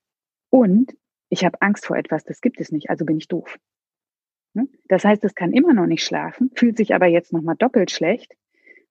und 0.49 0.95
ich 1.29 1.45
habe 1.45 1.61
Angst 1.61 1.85
vor 1.85 1.97
etwas, 1.97 2.23
das 2.23 2.41
gibt 2.41 2.59
es 2.59 2.71
nicht, 2.71 2.89
also 2.89 3.05
bin 3.05 3.17
ich 3.17 3.27
doof. 3.27 3.57
Ne? 4.53 4.67
Das 4.87 5.03
heißt, 5.03 5.23
es 5.23 5.35
kann 5.35 5.53
immer 5.53 5.73
noch 5.73 5.87
nicht 5.87 6.03
schlafen, 6.03 6.51
fühlt 6.55 6.77
sich 6.77 6.93
aber 6.93 7.07
jetzt 7.07 7.33
nochmal 7.33 7.55
doppelt 7.55 7.91
schlecht, 7.91 8.35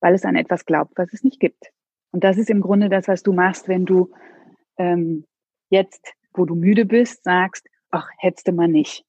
weil 0.01 0.15
es 0.15 0.25
an 0.25 0.37
etwas 0.37 0.65
glaubt, 0.65 0.93
was 0.97 1.13
es 1.13 1.23
nicht 1.23 1.41
gibt. 1.41 1.71
Und 2.11 2.25
das 2.25 2.37
ist 2.37 2.51
im 2.51 2.61
Grunde 2.61 2.89
das, 2.89 3.09
was 3.09 3.23
du 3.23 3.33
machst, 3.33 3.69
wenn 3.69 3.85
du 3.85 4.13
ähm, 4.77 5.27
jetzt, 5.71 6.15
wo 6.33 6.45
du 6.45 6.55
müde 6.55 6.85
bist, 6.85 7.25
sagst, 7.25 7.69
ach, 7.91 8.09
hättest 8.19 8.49
du 8.49 8.53
mal 8.53 8.69
nicht. 8.69 9.05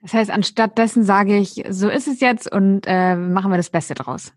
Das 0.00 0.14
heißt, 0.14 0.30
anstatt 0.30 0.78
dessen 0.78 1.04
sage 1.04 1.36
ich, 1.36 1.62
so 1.68 1.88
ist 1.88 2.08
es 2.08 2.20
jetzt 2.20 2.50
und 2.50 2.86
äh, 2.86 3.16
machen 3.16 3.50
wir 3.50 3.56
das 3.56 3.70
Beste 3.70 3.94
draus. 3.94 4.32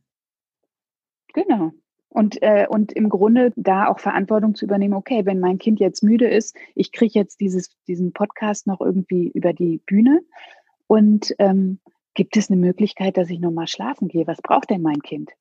Genau. 1.34 1.72
Und, 2.10 2.42
äh, 2.44 2.68
und 2.70 2.92
im 2.92 3.10
Grunde 3.10 3.54
da 3.56 3.88
auch 3.88 4.00
Verantwortung 4.00 4.54
zu 4.54 4.66
übernehmen, 4.66 4.94
okay, 4.94 5.26
wenn 5.26 5.40
mein 5.40 5.58
Kind 5.58 5.80
jetzt 5.80 6.04
müde 6.04 6.28
ist, 6.28 6.56
ich 6.76 6.92
kriege 6.92 7.18
jetzt 7.18 7.40
dieses, 7.40 7.76
diesen 7.88 8.14
Podcast 8.14 8.68
noch 8.68 8.82
irgendwie 8.82 9.30
über 9.30 9.52
die 9.52 9.80
Bühne 9.80 10.22
und 10.86 11.34
ähm, 11.40 11.80
gibt 12.14 12.38
es 12.38 12.52
eine 12.52 12.60
Möglichkeit, 12.60 13.18
dass 13.18 13.32
ich 13.32 13.40
nochmal 13.40 13.68
schlafen 13.68 14.10
gehe? 14.10 14.28
Was 14.28 14.42
braucht 14.44 14.70
denn 14.70 14.84
mein 14.84 15.02
Kind? 15.02 15.32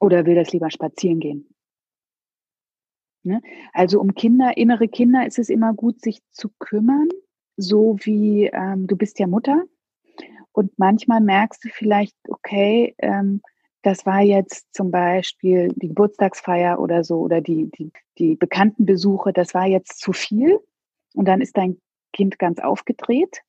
Oder 0.00 0.24
will 0.24 0.36
das 0.36 0.52
lieber 0.52 0.70
spazieren 0.70 1.20
gehen? 1.20 1.54
Ne? 3.22 3.42
Also 3.74 4.00
um 4.00 4.14
Kinder, 4.14 4.56
innere 4.56 4.88
Kinder 4.88 5.26
ist 5.26 5.38
es 5.38 5.50
immer 5.50 5.74
gut, 5.74 6.00
sich 6.00 6.22
zu 6.30 6.48
kümmern 6.58 7.08
so 7.60 7.96
wie 8.00 8.46
ähm, 8.46 8.86
du 8.86 8.96
bist 8.96 9.18
ja 9.18 9.26
Mutter 9.26 9.64
und 10.52 10.78
manchmal 10.78 11.20
merkst 11.20 11.64
du 11.64 11.68
vielleicht, 11.68 12.16
okay, 12.28 12.94
ähm, 12.98 13.42
das 13.82 14.04
war 14.04 14.20
jetzt 14.20 14.74
zum 14.74 14.90
Beispiel 14.90 15.68
die 15.76 15.88
Geburtstagsfeier 15.88 16.78
oder 16.78 17.02
so 17.02 17.20
oder 17.20 17.40
die, 17.40 17.70
die, 17.70 17.92
die 18.18 18.36
bekannten 18.36 18.84
Besuche, 18.84 19.32
das 19.32 19.54
war 19.54 19.66
jetzt 19.66 20.00
zu 20.00 20.12
viel 20.12 20.60
und 21.14 21.26
dann 21.26 21.40
ist 21.40 21.56
dein 21.56 21.80
Kind 22.12 22.38
ganz 22.38 22.58
aufgedreht. 22.58 23.40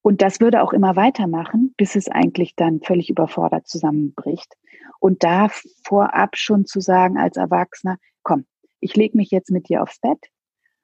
Und 0.00 0.22
das 0.22 0.40
würde 0.40 0.62
auch 0.62 0.72
immer 0.72 0.96
weitermachen, 0.96 1.74
bis 1.76 1.94
es 1.94 2.08
eigentlich 2.08 2.56
dann 2.56 2.80
völlig 2.80 3.08
überfordert 3.08 3.68
zusammenbricht. 3.68 4.52
Und 4.98 5.22
da 5.22 5.48
vorab 5.84 6.36
schon 6.36 6.66
zu 6.66 6.80
sagen 6.80 7.18
als 7.18 7.36
Erwachsener, 7.36 7.98
komm, 8.22 8.46
ich 8.80 8.96
lege 8.96 9.16
mich 9.16 9.30
jetzt 9.30 9.50
mit 9.50 9.68
dir 9.68 9.82
aufs 9.82 10.00
Bett 10.00 10.18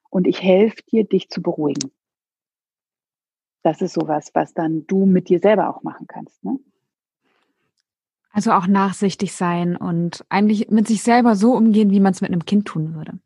und 0.09 0.27
ich 0.27 0.41
helfe 0.41 0.81
dir, 0.89 1.03
dich 1.03 1.29
zu 1.29 1.41
beruhigen 1.41 1.91
das 3.63 3.81
ist 3.81 3.93
sowas, 3.93 4.31
was 4.33 4.53
dann 4.53 4.85
du 4.87 5.05
mit 5.05 5.29
dir 5.29 5.39
selber 5.39 5.69
auch 5.69 5.83
machen 5.83 6.07
kannst. 6.07 6.43
Ne? 6.43 6.59
Also 8.31 8.51
auch 8.51 8.67
nachsichtig 8.67 9.33
sein 9.33 9.75
und 9.75 10.25
eigentlich 10.29 10.69
mit 10.69 10.87
sich 10.87 11.01
selber 11.01 11.35
so 11.35 11.53
umgehen, 11.53 11.91
wie 11.91 11.99
man 11.99 12.13
es 12.13 12.21
mit 12.21 12.31
einem 12.31 12.45
Kind 12.45 12.65
tun 12.65 12.95
würde. 12.95 13.19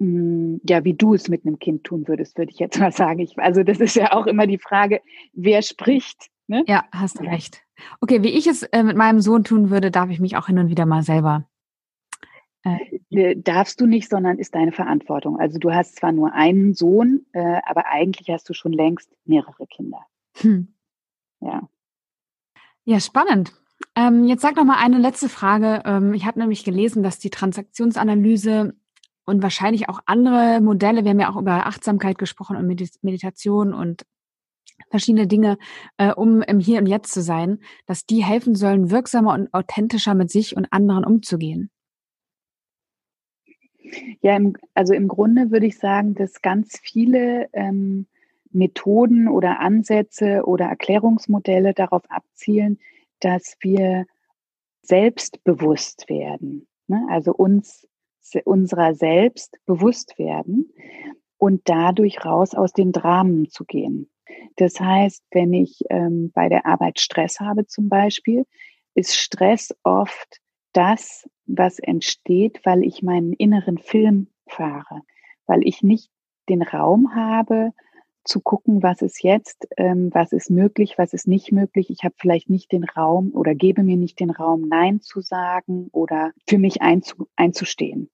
Hm, 0.00 0.60
ja, 0.64 0.84
wie 0.84 0.94
du 0.94 1.14
es 1.14 1.28
mit 1.28 1.46
einem 1.46 1.58
Kind 1.58 1.84
tun 1.84 2.08
würdest, 2.08 2.36
würde 2.38 2.52
ich 2.52 2.58
jetzt 2.58 2.78
mal 2.78 2.92
sagen. 2.92 3.20
Ich, 3.20 3.38
also 3.38 3.62
das 3.62 3.80
ist 3.80 3.96
ja 3.96 4.12
auch 4.12 4.26
immer 4.26 4.46
die 4.46 4.58
Frage, 4.58 5.00
wer 5.32 5.62
spricht. 5.62 6.28
Ne? 6.48 6.64
Ja, 6.66 6.84
hast 6.92 7.20
recht. 7.20 7.62
Okay, 8.00 8.22
wie 8.22 8.30
ich 8.30 8.46
es 8.46 8.62
äh, 8.62 8.82
mit 8.82 8.96
meinem 8.96 9.20
Sohn 9.20 9.44
tun 9.44 9.70
würde, 9.70 9.90
darf 9.90 10.10
ich 10.10 10.20
mich 10.20 10.36
auch 10.36 10.46
hin 10.46 10.58
und 10.58 10.70
wieder 10.70 10.86
mal 10.86 11.02
selber 11.02 11.46
äh, 13.10 13.36
darfst 13.36 13.80
du 13.80 13.86
nicht, 13.86 14.10
sondern 14.10 14.38
ist 14.38 14.54
deine 14.54 14.72
Verantwortung. 14.72 15.38
Also 15.38 15.58
du 15.58 15.72
hast 15.72 15.96
zwar 15.96 16.12
nur 16.12 16.32
einen 16.32 16.74
Sohn, 16.74 17.26
äh, 17.32 17.60
aber 17.64 17.86
eigentlich 17.86 18.28
hast 18.30 18.48
du 18.48 18.54
schon 18.54 18.72
längst 18.72 19.10
mehrere 19.24 19.66
Kinder. 19.66 20.00
Hm. 20.36 20.74
Ja. 21.40 21.68
Ja, 22.84 23.00
spannend. 23.00 23.52
Ähm, 23.94 24.24
jetzt 24.24 24.42
sag 24.42 24.56
noch 24.56 24.64
mal 24.64 24.82
eine 24.82 24.98
letzte 24.98 25.28
Frage. 25.28 25.82
Ähm, 25.84 26.14
ich 26.14 26.26
habe 26.26 26.38
nämlich 26.38 26.64
gelesen, 26.64 27.02
dass 27.02 27.18
die 27.18 27.30
Transaktionsanalyse 27.30 28.74
und 29.24 29.42
wahrscheinlich 29.42 29.88
auch 29.88 30.00
andere 30.06 30.60
Modelle, 30.60 31.04
wir 31.04 31.10
haben 31.10 31.20
ja 31.20 31.30
auch 31.30 31.40
über 31.40 31.66
Achtsamkeit 31.66 32.18
gesprochen 32.18 32.56
und 32.56 32.66
Meditation 33.02 33.74
und 33.74 34.04
verschiedene 34.90 35.26
Dinge, 35.26 35.58
äh, 35.96 36.12
um 36.12 36.42
im 36.42 36.60
Hier 36.60 36.80
und 36.80 36.86
Jetzt 36.86 37.12
zu 37.12 37.22
sein, 37.22 37.58
dass 37.86 38.06
die 38.06 38.24
helfen 38.24 38.54
sollen, 38.54 38.90
wirksamer 38.90 39.34
und 39.34 39.52
authentischer 39.52 40.14
mit 40.14 40.30
sich 40.30 40.56
und 40.56 40.72
anderen 40.72 41.04
umzugehen. 41.04 41.70
Ja, 44.22 44.36
im, 44.36 44.56
also 44.74 44.94
im 44.94 45.08
Grunde 45.08 45.50
würde 45.50 45.66
ich 45.66 45.78
sagen, 45.78 46.14
dass 46.14 46.42
ganz 46.42 46.78
viele 46.82 47.48
ähm, 47.52 48.06
Methoden 48.50 49.28
oder 49.28 49.60
Ansätze 49.60 50.42
oder 50.44 50.66
Erklärungsmodelle 50.66 51.74
darauf 51.74 52.02
abzielen, 52.08 52.78
dass 53.20 53.56
wir 53.60 54.06
selbstbewusst 54.82 56.08
werden, 56.08 56.66
ne? 56.86 57.06
also 57.10 57.32
uns 57.32 57.86
unserer 58.44 58.94
selbst 58.94 59.58
bewusst 59.66 60.18
werden 60.18 60.72
und 61.38 61.62
dadurch 61.66 62.24
raus 62.24 62.54
aus 62.54 62.72
den 62.72 62.92
Dramen 62.92 63.48
zu 63.50 63.64
gehen. 63.64 64.10
Das 64.56 64.80
heißt, 64.80 65.22
wenn 65.30 65.52
ich 65.52 65.82
ähm, 65.90 66.32
bei 66.34 66.48
der 66.48 66.66
Arbeit 66.66 66.98
Stress 66.98 67.40
habe 67.40 67.66
zum 67.66 67.88
Beispiel, 67.88 68.44
ist 68.94 69.14
Stress 69.14 69.74
oft 69.84 70.40
das, 70.72 71.28
was 71.46 71.78
entsteht, 71.78 72.60
weil 72.64 72.82
ich 72.82 73.02
meinen 73.02 73.32
inneren 73.32 73.78
Film 73.78 74.28
fahre, 74.46 75.02
weil 75.46 75.66
ich 75.66 75.82
nicht 75.82 76.10
den 76.48 76.62
Raum 76.62 77.14
habe, 77.14 77.72
zu 78.26 78.40
gucken, 78.40 78.82
was 78.82 79.02
ist 79.02 79.22
jetzt, 79.22 79.68
ähm, 79.76 80.10
was 80.12 80.32
ist 80.32 80.50
möglich, 80.50 80.98
was 80.98 81.12
ist 81.12 81.28
nicht 81.28 81.52
möglich. 81.52 81.90
Ich 81.90 82.02
habe 82.02 82.14
vielleicht 82.18 82.50
nicht 82.50 82.72
den 82.72 82.84
Raum 82.84 83.30
oder 83.32 83.54
gebe 83.54 83.82
mir 83.82 83.96
nicht 83.96 84.20
den 84.20 84.30
Raum, 84.30 84.68
Nein 84.68 85.00
zu 85.00 85.20
sagen 85.20 85.88
oder 85.92 86.32
für 86.48 86.58
mich 86.58 86.82
einzu, 86.82 87.28
einzustehen. 87.36 88.10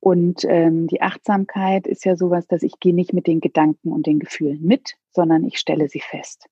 Und 0.00 0.44
ähm, 0.48 0.88
die 0.88 1.00
Achtsamkeit 1.00 1.86
ist 1.86 2.04
ja 2.04 2.16
sowas, 2.16 2.46
dass 2.48 2.64
ich 2.64 2.80
gehe 2.80 2.94
nicht 2.94 3.12
mit 3.12 3.28
den 3.28 3.40
Gedanken 3.40 3.92
und 3.92 4.06
den 4.06 4.18
Gefühlen 4.18 4.62
mit, 4.62 4.94
sondern 5.12 5.44
ich 5.44 5.58
stelle 5.58 5.88
sie 5.88 6.00
fest. 6.00 6.48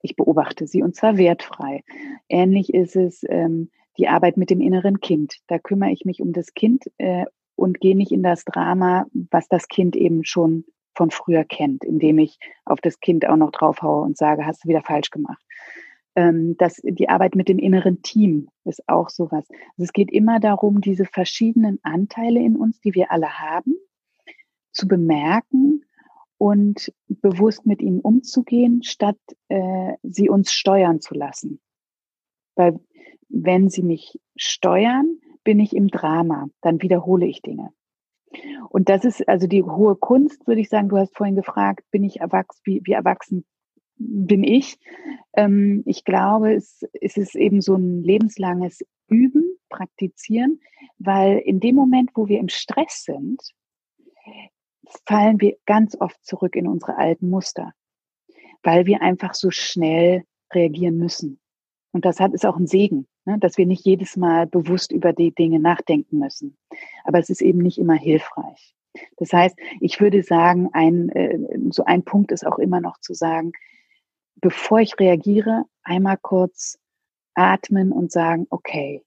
Ich 0.00 0.14
beobachte 0.14 0.66
sie 0.66 0.82
und 0.82 0.94
zwar 0.94 1.16
wertfrei. 1.16 1.82
Ähnlich 2.28 2.72
ist 2.72 2.96
es 2.96 3.24
ähm, 3.28 3.70
die 3.98 4.08
Arbeit 4.08 4.36
mit 4.36 4.50
dem 4.50 4.60
inneren 4.60 5.00
Kind. 5.00 5.36
Da 5.48 5.58
kümmere 5.58 5.90
ich 5.90 6.04
mich 6.04 6.20
um 6.20 6.32
das 6.32 6.54
Kind 6.54 6.84
äh, 6.98 7.26
und 7.56 7.80
gehe 7.80 7.96
nicht 7.96 8.12
in 8.12 8.22
das 8.22 8.44
Drama, 8.44 9.06
was 9.30 9.48
das 9.48 9.68
Kind 9.68 9.96
eben 9.96 10.24
schon 10.24 10.64
von 10.94 11.10
früher 11.10 11.44
kennt, 11.44 11.84
indem 11.84 12.18
ich 12.18 12.38
auf 12.64 12.80
das 12.80 13.00
Kind 13.00 13.26
auch 13.26 13.36
noch 13.36 13.50
draufhaue 13.50 14.02
und 14.02 14.16
sage, 14.16 14.46
hast 14.46 14.64
du 14.64 14.68
wieder 14.68 14.82
falsch 14.82 15.10
gemacht. 15.10 15.42
Ähm, 16.14 16.56
das, 16.58 16.80
die 16.82 17.08
Arbeit 17.08 17.34
mit 17.34 17.48
dem 17.48 17.58
inneren 17.58 18.02
Team 18.02 18.48
ist 18.64 18.86
auch 18.88 19.08
sowas. 19.08 19.46
Also 19.48 19.84
es 19.84 19.92
geht 19.92 20.10
immer 20.10 20.40
darum, 20.40 20.80
diese 20.80 21.06
verschiedenen 21.06 21.78
Anteile 21.82 22.40
in 22.40 22.56
uns, 22.56 22.80
die 22.80 22.94
wir 22.94 23.10
alle 23.10 23.38
haben, 23.38 23.74
zu 24.72 24.86
bemerken 24.86 25.84
und 26.38 26.92
bewusst 27.08 27.66
mit 27.66 27.80
ihnen 27.80 28.00
umzugehen, 28.00 28.82
statt 28.82 29.18
äh, 29.48 29.94
sie 30.02 30.28
uns 30.28 30.52
steuern 30.52 31.00
zu 31.00 31.14
lassen. 31.14 31.60
Weil 32.56 32.80
wenn 33.32 33.68
sie 33.68 33.82
mich 33.82 34.20
steuern, 34.36 35.18
bin 35.44 35.58
ich 35.58 35.74
im 35.74 35.88
Drama, 35.88 36.48
dann 36.60 36.80
wiederhole 36.82 37.26
ich 37.26 37.42
Dinge. 37.42 37.70
Und 38.68 38.88
das 38.88 39.04
ist 39.04 39.28
also 39.28 39.46
die 39.46 39.62
hohe 39.62 39.96
Kunst, 39.96 40.46
würde 40.46 40.60
ich 40.60 40.68
sagen. 40.68 40.88
Du 40.88 40.96
hast 40.96 41.16
vorhin 41.16 41.36
gefragt, 41.36 41.84
bin 41.90 42.04
ich 42.04 42.20
erwachsen, 42.20 42.60
wie, 42.64 42.80
wie 42.84 42.92
erwachsen 42.92 43.44
bin 43.96 44.44
ich? 44.44 44.78
Ähm, 45.34 45.82
ich 45.86 46.04
glaube, 46.04 46.54
es, 46.54 46.84
es 47.00 47.16
ist 47.16 47.34
eben 47.34 47.60
so 47.60 47.74
ein 47.74 48.02
lebenslanges 48.02 48.80
Üben, 49.08 49.58
Praktizieren, 49.68 50.60
weil 50.98 51.38
in 51.38 51.58
dem 51.58 51.74
Moment, 51.74 52.10
wo 52.14 52.28
wir 52.28 52.38
im 52.38 52.48
Stress 52.48 53.04
sind, 53.04 53.40
fallen 55.06 55.40
wir 55.40 55.56
ganz 55.64 55.96
oft 55.98 56.22
zurück 56.24 56.56
in 56.56 56.68
unsere 56.68 56.96
alten 56.96 57.30
Muster, 57.30 57.72
weil 58.62 58.86
wir 58.86 59.00
einfach 59.00 59.34
so 59.34 59.50
schnell 59.50 60.24
reagieren 60.52 60.98
müssen. 60.98 61.40
Und 61.92 62.04
das 62.04 62.20
hat 62.20 62.34
ist 62.34 62.44
auch 62.44 62.56
ein 62.56 62.66
Segen, 62.66 63.06
dass 63.24 63.56
wir 63.56 63.66
nicht 63.66 63.84
jedes 63.84 64.16
Mal 64.16 64.46
bewusst 64.46 64.92
über 64.92 65.12
die 65.12 65.32
Dinge 65.32 65.60
nachdenken 65.60 66.18
müssen. 66.18 66.56
Aber 67.04 67.18
es 67.18 67.30
ist 67.30 67.42
eben 67.42 67.58
nicht 67.58 67.78
immer 67.78 67.94
hilfreich. 67.94 68.74
Das 69.16 69.32
heißt, 69.32 69.56
ich 69.80 70.00
würde 70.00 70.22
sagen, 70.22 70.68
ein, 70.72 71.08
äh, 71.10 71.38
so 71.70 71.84
ein 71.84 72.02
Punkt 72.02 72.32
ist 72.32 72.46
auch 72.46 72.58
immer 72.58 72.80
noch 72.80 72.98
zu 72.98 73.14
sagen, 73.14 73.52
bevor 74.36 74.80
ich 74.80 74.98
reagiere, 74.98 75.64
einmal 75.82 76.18
kurz 76.20 76.78
atmen 77.34 77.92
und 77.92 78.12
sagen, 78.12 78.46
okay, 78.50 79.02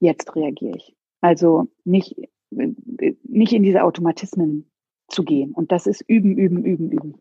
jetzt 0.00 0.34
reagiere 0.34 0.76
ich. 0.76 0.96
Also 1.20 1.68
nicht, 1.84 2.16
nicht 2.50 3.52
in 3.52 3.62
diese 3.62 3.84
Automatismen 3.84 4.70
zu 5.08 5.22
gehen. 5.22 5.52
Und 5.52 5.70
das 5.70 5.86
ist 5.86 6.02
üben, 6.08 6.36
üben, 6.36 6.64
üben, 6.64 6.90
üben. 6.90 7.14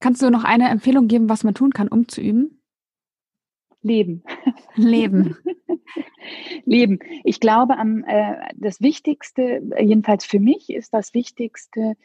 Kannst 0.00 0.22
du 0.22 0.30
noch 0.30 0.44
eine 0.44 0.68
Empfehlung 0.68 1.08
geben, 1.08 1.28
was 1.28 1.42
man 1.42 1.54
tun 1.54 1.72
kann, 1.72 1.88
um 1.88 2.06
zu 2.06 2.20
üben? 2.20 2.57
Leben. 3.88 4.22
Leben. 4.76 5.36
Leben. 6.64 6.98
Ich 7.24 7.40
glaube, 7.40 7.78
am, 7.78 8.04
äh, 8.04 8.36
das 8.54 8.80
Wichtigste, 8.80 9.62
jedenfalls 9.80 10.24
für 10.24 10.38
mich, 10.38 10.70
ist 10.70 10.92
das 10.94 11.14
Wichtigste, 11.14 11.96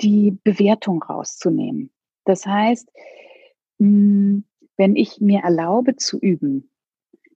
die 0.00 0.38
Bewertung 0.44 1.02
rauszunehmen. 1.02 1.90
Das 2.24 2.46
heißt, 2.46 2.90
mh, 3.78 3.88
hm, 3.88 4.44
wenn 4.78 4.94
ich 4.94 5.20
mir 5.20 5.40
erlaube 5.40 5.96
zu 5.96 6.18
üben, 6.18 6.70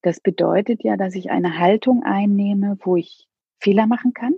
das 0.03 0.20
bedeutet 0.20 0.82
ja, 0.82 0.97
dass 0.97 1.14
ich 1.14 1.30
eine 1.30 1.59
Haltung 1.59 2.03
einnehme, 2.03 2.78
wo 2.80 2.97
ich 2.97 3.28
Fehler 3.59 3.86
machen 3.86 4.14
kann 4.14 4.34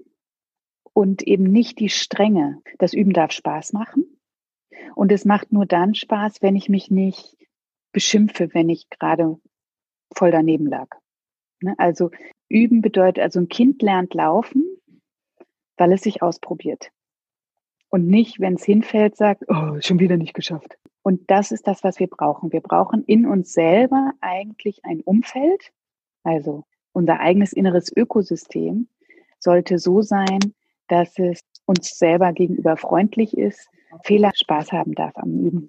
und 0.92 1.22
eben 1.22 1.44
nicht 1.44 1.78
die 1.78 1.88
Strenge. 1.88 2.60
Das 2.78 2.92
Üben 2.92 3.12
darf 3.12 3.32
Spaß 3.32 3.72
machen. 3.72 4.04
Und 4.94 5.12
es 5.12 5.24
macht 5.24 5.52
nur 5.52 5.66
dann 5.66 5.94
Spaß, 5.94 6.42
wenn 6.42 6.56
ich 6.56 6.68
mich 6.68 6.90
nicht 6.90 7.36
beschimpfe, 7.92 8.52
wenn 8.54 8.68
ich 8.68 8.88
gerade 8.90 9.38
voll 10.14 10.30
daneben 10.30 10.66
lag. 10.66 10.88
Ne? 11.62 11.74
Also 11.78 12.10
üben 12.48 12.82
bedeutet, 12.82 13.22
also 13.22 13.40
ein 13.40 13.48
Kind 13.48 13.82
lernt 13.82 14.14
laufen, 14.14 14.64
weil 15.76 15.92
es 15.92 16.02
sich 16.02 16.22
ausprobiert. 16.22 16.90
Und 17.88 18.06
nicht, 18.06 18.40
wenn 18.40 18.54
es 18.54 18.64
hinfällt, 18.64 19.16
sagt, 19.16 19.44
oh, 19.48 19.80
schon 19.80 19.98
wieder 19.98 20.16
nicht 20.16 20.34
geschafft. 20.34 20.78
Und 21.02 21.30
das 21.30 21.50
ist 21.50 21.66
das, 21.66 21.84
was 21.84 21.98
wir 21.98 22.06
brauchen. 22.06 22.52
Wir 22.52 22.60
brauchen 22.60 23.04
in 23.04 23.26
uns 23.26 23.52
selber 23.52 24.12
eigentlich 24.20 24.84
ein 24.84 25.00
Umfeld. 25.00 25.72
Also 26.22 26.64
unser 26.92 27.20
eigenes 27.20 27.52
inneres 27.52 27.94
Ökosystem 27.94 28.88
sollte 29.38 29.78
so 29.78 30.02
sein, 30.02 30.38
dass 30.88 31.18
es 31.18 31.40
uns 31.66 31.98
selber 31.98 32.32
gegenüber 32.32 32.76
freundlich 32.76 33.36
ist, 33.36 33.68
Fehler 34.04 34.32
Spaß 34.34 34.72
haben 34.72 34.94
darf 34.94 35.16
am 35.16 35.32
Üben. 35.38 35.68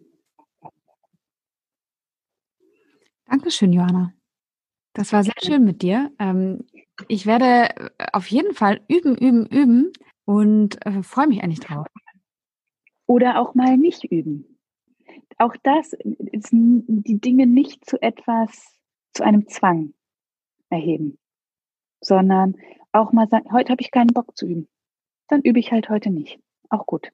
Dankeschön, 3.43 3.73
Johanna. 3.73 4.13
Das 4.93 5.11
war 5.11 5.21
sehr 5.21 5.33
schön 5.43 5.65
mit 5.65 5.81
dir. 5.81 6.13
Ähm, 6.17 6.65
ich 7.09 7.25
werde 7.25 7.75
äh, 7.75 7.89
auf 8.13 8.27
jeden 8.27 8.53
Fall 8.53 8.79
üben, 8.87 9.17
üben, 9.17 9.45
üben 9.47 9.91
und 10.23 10.85
äh, 10.85 11.03
freue 11.03 11.27
mich 11.27 11.43
eigentlich 11.43 11.59
drauf. 11.59 11.85
Oder 13.05 13.41
auch 13.41 13.53
mal 13.53 13.75
nicht 13.75 14.05
üben. 14.05 14.57
Auch 15.39 15.57
das 15.61 15.91
ist 15.91 16.51
die 16.53 17.19
Dinge 17.19 17.45
nicht 17.45 17.83
zu 17.83 18.01
etwas, 18.01 18.77
zu 19.13 19.25
einem 19.25 19.45
Zwang 19.49 19.93
erheben, 20.69 21.19
sondern 21.99 22.55
auch 22.93 23.11
mal 23.11 23.27
sagen, 23.27 23.51
heute 23.51 23.73
habe 23.73 23.81
ich 23.81 23.91
keinen 23.91 24.13
Bock 24.13 24.37
zu 24.37 24.45
üben. 24.45 24.69
Dann 25.27 25.41
übe 25.41 25.59
ich 25.59 25.73
halt 25.73 25.89
heute 25.89 26.11
nicht. 26.11 26.39
Auch 26.69 26.85
gut. 26.85 27.11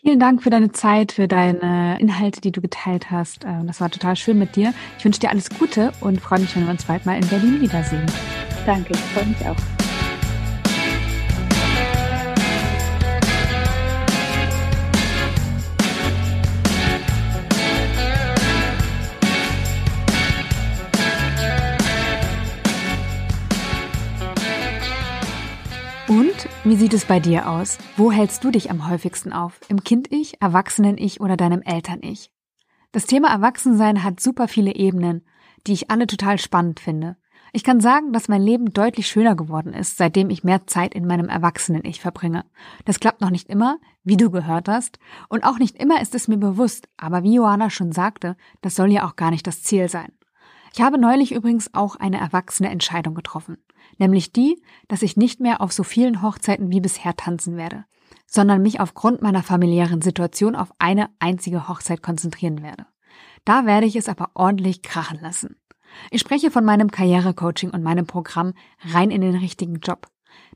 Vielen 0.00 0.20
Dank 0.20 0.42
für 0.42 0.50
deine 0.50 0.72
Zeit, 0.72 1.12
für 1.12 1.26
deine 1.26 1.98
Inhalte, 2.00 2.40
die 2.40 2.52
du 2.52 2.60
geteilt 2.60 3.10
hast. 3.10 3.44
Ähm, 3.44 3.66
das 3.66 3.80
war 3.80 3.90
total 3.90 4.16
schön 4.16 4.38
mit 4.38 4.54
dir. 4.54 4.72
Ich 4.98 5.04
wünsche 5.04 5.20
dir 5.20 5.30
alles 5.30 5.50
Gute 5.50 5.92
und 6.00 6.20
freue 6.20 6.40
mich, 6.40 6.54
wenn 6.54 6.64
wir 6.64 6.70
uns 6.70 6.84
bald 6.84 7.04
mal 7.04 7.16
in 7.16 7.26
Berlin 7.26 7.60
wiedersehen. 7.60 8.06
Danke, 8.64 8.92
ich 8.92 9.00
freue 9.00 9.26
mich 9.26 9.46
auch. 9.46 9.77
Wie 26.64 26.76
sieht 26.76 26.92
es 26.92 27.04
bei 27.04 27.20
dir 27.20 27.48
aus? 27.48 27.78
Wo 27.96 28.10
hältst 28.10 28.42
du 28.42 28.50
dich 28.50 28.70
am 28.70 28.88
häufigsten 28.88 29.32
auf? 29.32 29.60
Im 29.68 29.84
Kind-Ich, 29.84 30.40
Erwachsenen-Ich 30.40 31.20
oder 31.20 31.36
deinem 31.36 31.62
Eltern-Ich? 31.62 32.30
Das 32.92 33.06
Thema 33.06 33.30
Erwachsensein 33.30 34.02
hat 34.02 34.20
super 34.20 34.48
viele 34.48 34.74
Ebenen, 34.74 35.26
die 35.66 35.72
ich 35.72 35.90
alle 35.90 36.06
total 36.06 36.38
spannend 36.38 36.80
finde. 36.80 37.16
Ich 37.52 37.64
kann 37.64 37.80
sagen, 37.80 38.12
dass 38.12 38.28
mein 38.28 38.42
Leben 38.42 38.72
deutlich 38.72 39.06
schöner 39.06 39.34
geworden 39.34 39.72
ist, 39.72 39.96
seitdem 39.96 40.30
ich 40.30 40.44
mehr 40.44 40.66
Zeit 40.66 40.94
in 40.94 41.06
meinem 41.06 41.28
Erwachsenen-Ich 41.28 42.00
verbringe. 42.00 42.44
Das 42.84 43.00
klappt 43.00 43.20
noch 43.20 43.30
nicht 43.30 43.48
immer, 43.48 43.78
wie 44.02 44.16
du 44.16 44.30
gehört 44.30 44.68
hast, 44.68 44.98
und 45.28 45.44
auch 45.44 45.58
nicht 45.58 45.76
immer 45.76 46.02
ist 46.02 46.14
es 46.14 46.28
mir 46.28 46.38
bewusst, 46.38 46.88
aber 46.96 47.22
wie 47.22 47.34
Johanna 47.34 47.70
schon 47.70 47.92
sagte, 47.92 48.36
das 48.60 48.74
soll 48.74 48.92
ja 48.92 49.06
auch 49.06 49.16
gar 49.16 49.30
nicht 49.30 49.46
das 49.46 49.62
Ziel 49.62 49.88
sein. 49.88 50.12
Ich 50.74 50.82
habe 50.82 50.98
neulich 50.98 51.32
übrigens 51.32 51.72
auch 51.72 51.96
eine 51.96 52.18
erwachsene 52.18 52.68
Entscheidung 52.68 53.14
getroffen 53.14 53.58
nämlich 53.98 54.32
die, 54.32 54.62
dass 54.88 55.02
ich 55.02 55.16
nicht 55.16 55.40
mehr 55.40 55.60
auf 55.60 55.72
so 55.72 55.82
vielen 55.82 56.22
Hochzeiten 56.22 56.70
wie 56.70 56.80
bisher 56.80 57.16
tanzen 57.16 57.56
werde, 57.56 57.84
sondern 58.26 58.62
mich 58.62 58.80
aufgrund 58.80 59.22
meiner 59.22 59.42
familiären 59.42 60.02
Situation 60.02 60.54
auf 60.54 60.72
eine 60.78 61.10
einzige 61.18 61.68
Hochzeit 61.68 62.02
konzentrieren 62.02 62.62
werde. 62.62 62.86
Da 63.44 63.66
werde 63.66 63.86
ich 63.86 63.96
es 63.96 64.08
aber 64.08 64.30
ordentlich 64.34 64.82
krachen 64.82 65.18
lassen. 65.20 65.56
Ich 66.10 66.20
spreche 66.20 66.50
von 66.50 66.64
meinem 66.64 66.90
Karrierecoaching 66.90 67.70
und 67.70 67.82
meinem 67.82 68.06
Programm 68.06 68.52
rein 68.92 69.10
in 69.10 69.20
den 69.20 69.34
richtigen 69.34 69.76
Job. 69.80 70.08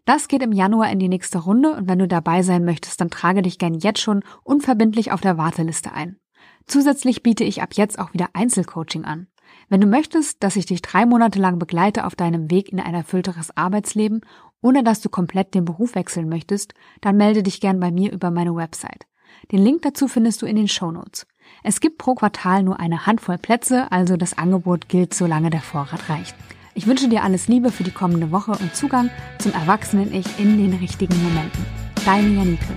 Das 0.04 0.28
geht 0.28 0.42
im 0.42 0.52
Januar 0.52 0.90
in 0.90 0.98
die 0.98 1.08
nächste 1.08 1.38
Runde 1.38 1.74
und 1.74 1.88
wenn 1.88 1.98
du 1.98 2.08
dabei 2.08 2.42
sein 2.42 2.64
möchtest, 2.64 3.00
dann 3.00 3.10
trage 3.10 3.42
dich 3.42 3.58
gern 3.58 3.74
jetzt 3.74 4.00
schon 4.00 4.22
unverbindlich 4.42 5.12
auf 5.12 5.20
der 5.20 5.38
Warteliste 5.38 5.92
ein. 5.92 6.18
Zusätzlich 6.66 7.22
biete 7.22 7.44
ich 7.44 7.62
ab 7.62 7.74
jetzt 7.74 7.98
auch 7.98 8.12
wieder 8.12 8.30
Einzelcoaching 8.34 9.04
an. 9.04 9.28
Wenn 9.68 9.80
du 9.80 9.86
möchtest, 9.86 10.42
dass 10.42 10.56
ich 10.56 10.66
dich 10.66 10.82
drei 10.82 11.06
Monate 11.06 11.38
lang 11.38 11.58
begleite 11.58 12.04
auf 12.04 12.14
deinem 12.14 12.50
Weg 12.50 12.70
in 12.72 12.80
ein 12.80 12.94
erfüllteres 12.94 13.56
Arbeitsleben, 13.56 14.20
ohne 14.60 14.84
dass 14.84 15.00
du 15.00 15.08
komplett 15.08 15.54
den 15.54 15.64
Beruf 15.64 15.94
wechseln 15.94 16.28
möchtest, 16.28 16.74
dann 17.00 17.16
melde 17.16 17.42
dich 17.42 17.60
gern 17.60 17.80
bei 17.80 17.90
mir 17.90 18.12
über 18.12 18.30
meine 18.30 18.54
Website. 18.54 19.06
Den 19.50 19.62
Link 19.62 19.82
dazu 19.82 20.08
findest 20.08 20.42
du 20.42 20.46
in 20.46 20.56
den 20.56 20.68
Show 20.68 20.90
Notes. 20.90 21.26
Es 21.62 21.80
gibt 21.80 21.98
pro 21.98 22.14
Quartal 22.14 22.62
nur 22.62 22.78
eine 22.78 23.06
Handvoll 23.06 23.38
Plätze, 23.38 23.90
also 23.90 24.16
das 24.16 24.38
Angebot 24.38 24.88
gilt, 24.88 25.14
solange 25.14 25.50
der 25.50 25.60
Vorrat 25.60 26.08
reicht. 26.08 26.36
Ich 26.74 26.86
wünsche 26.86 27.08
dir 27.08 27.22
alles 27.22 27.48
Liebe 27.48 27.70
für 27.70 27.84
die 27.84 27.90
kommende 27.90 28.30
Woche 28.30 28.52
und 28.52 28.74
Zugang 28.74 29.10
zum 29.38 29.52
Erwachsenen-Ich 29.52 30.38
in 30.38 30.58
den 30.58 30.74
richtigen 30.74 31.20
Momenten. 31.22 31.66
Deine 32.04 32.28
Janike. 32.28 32.74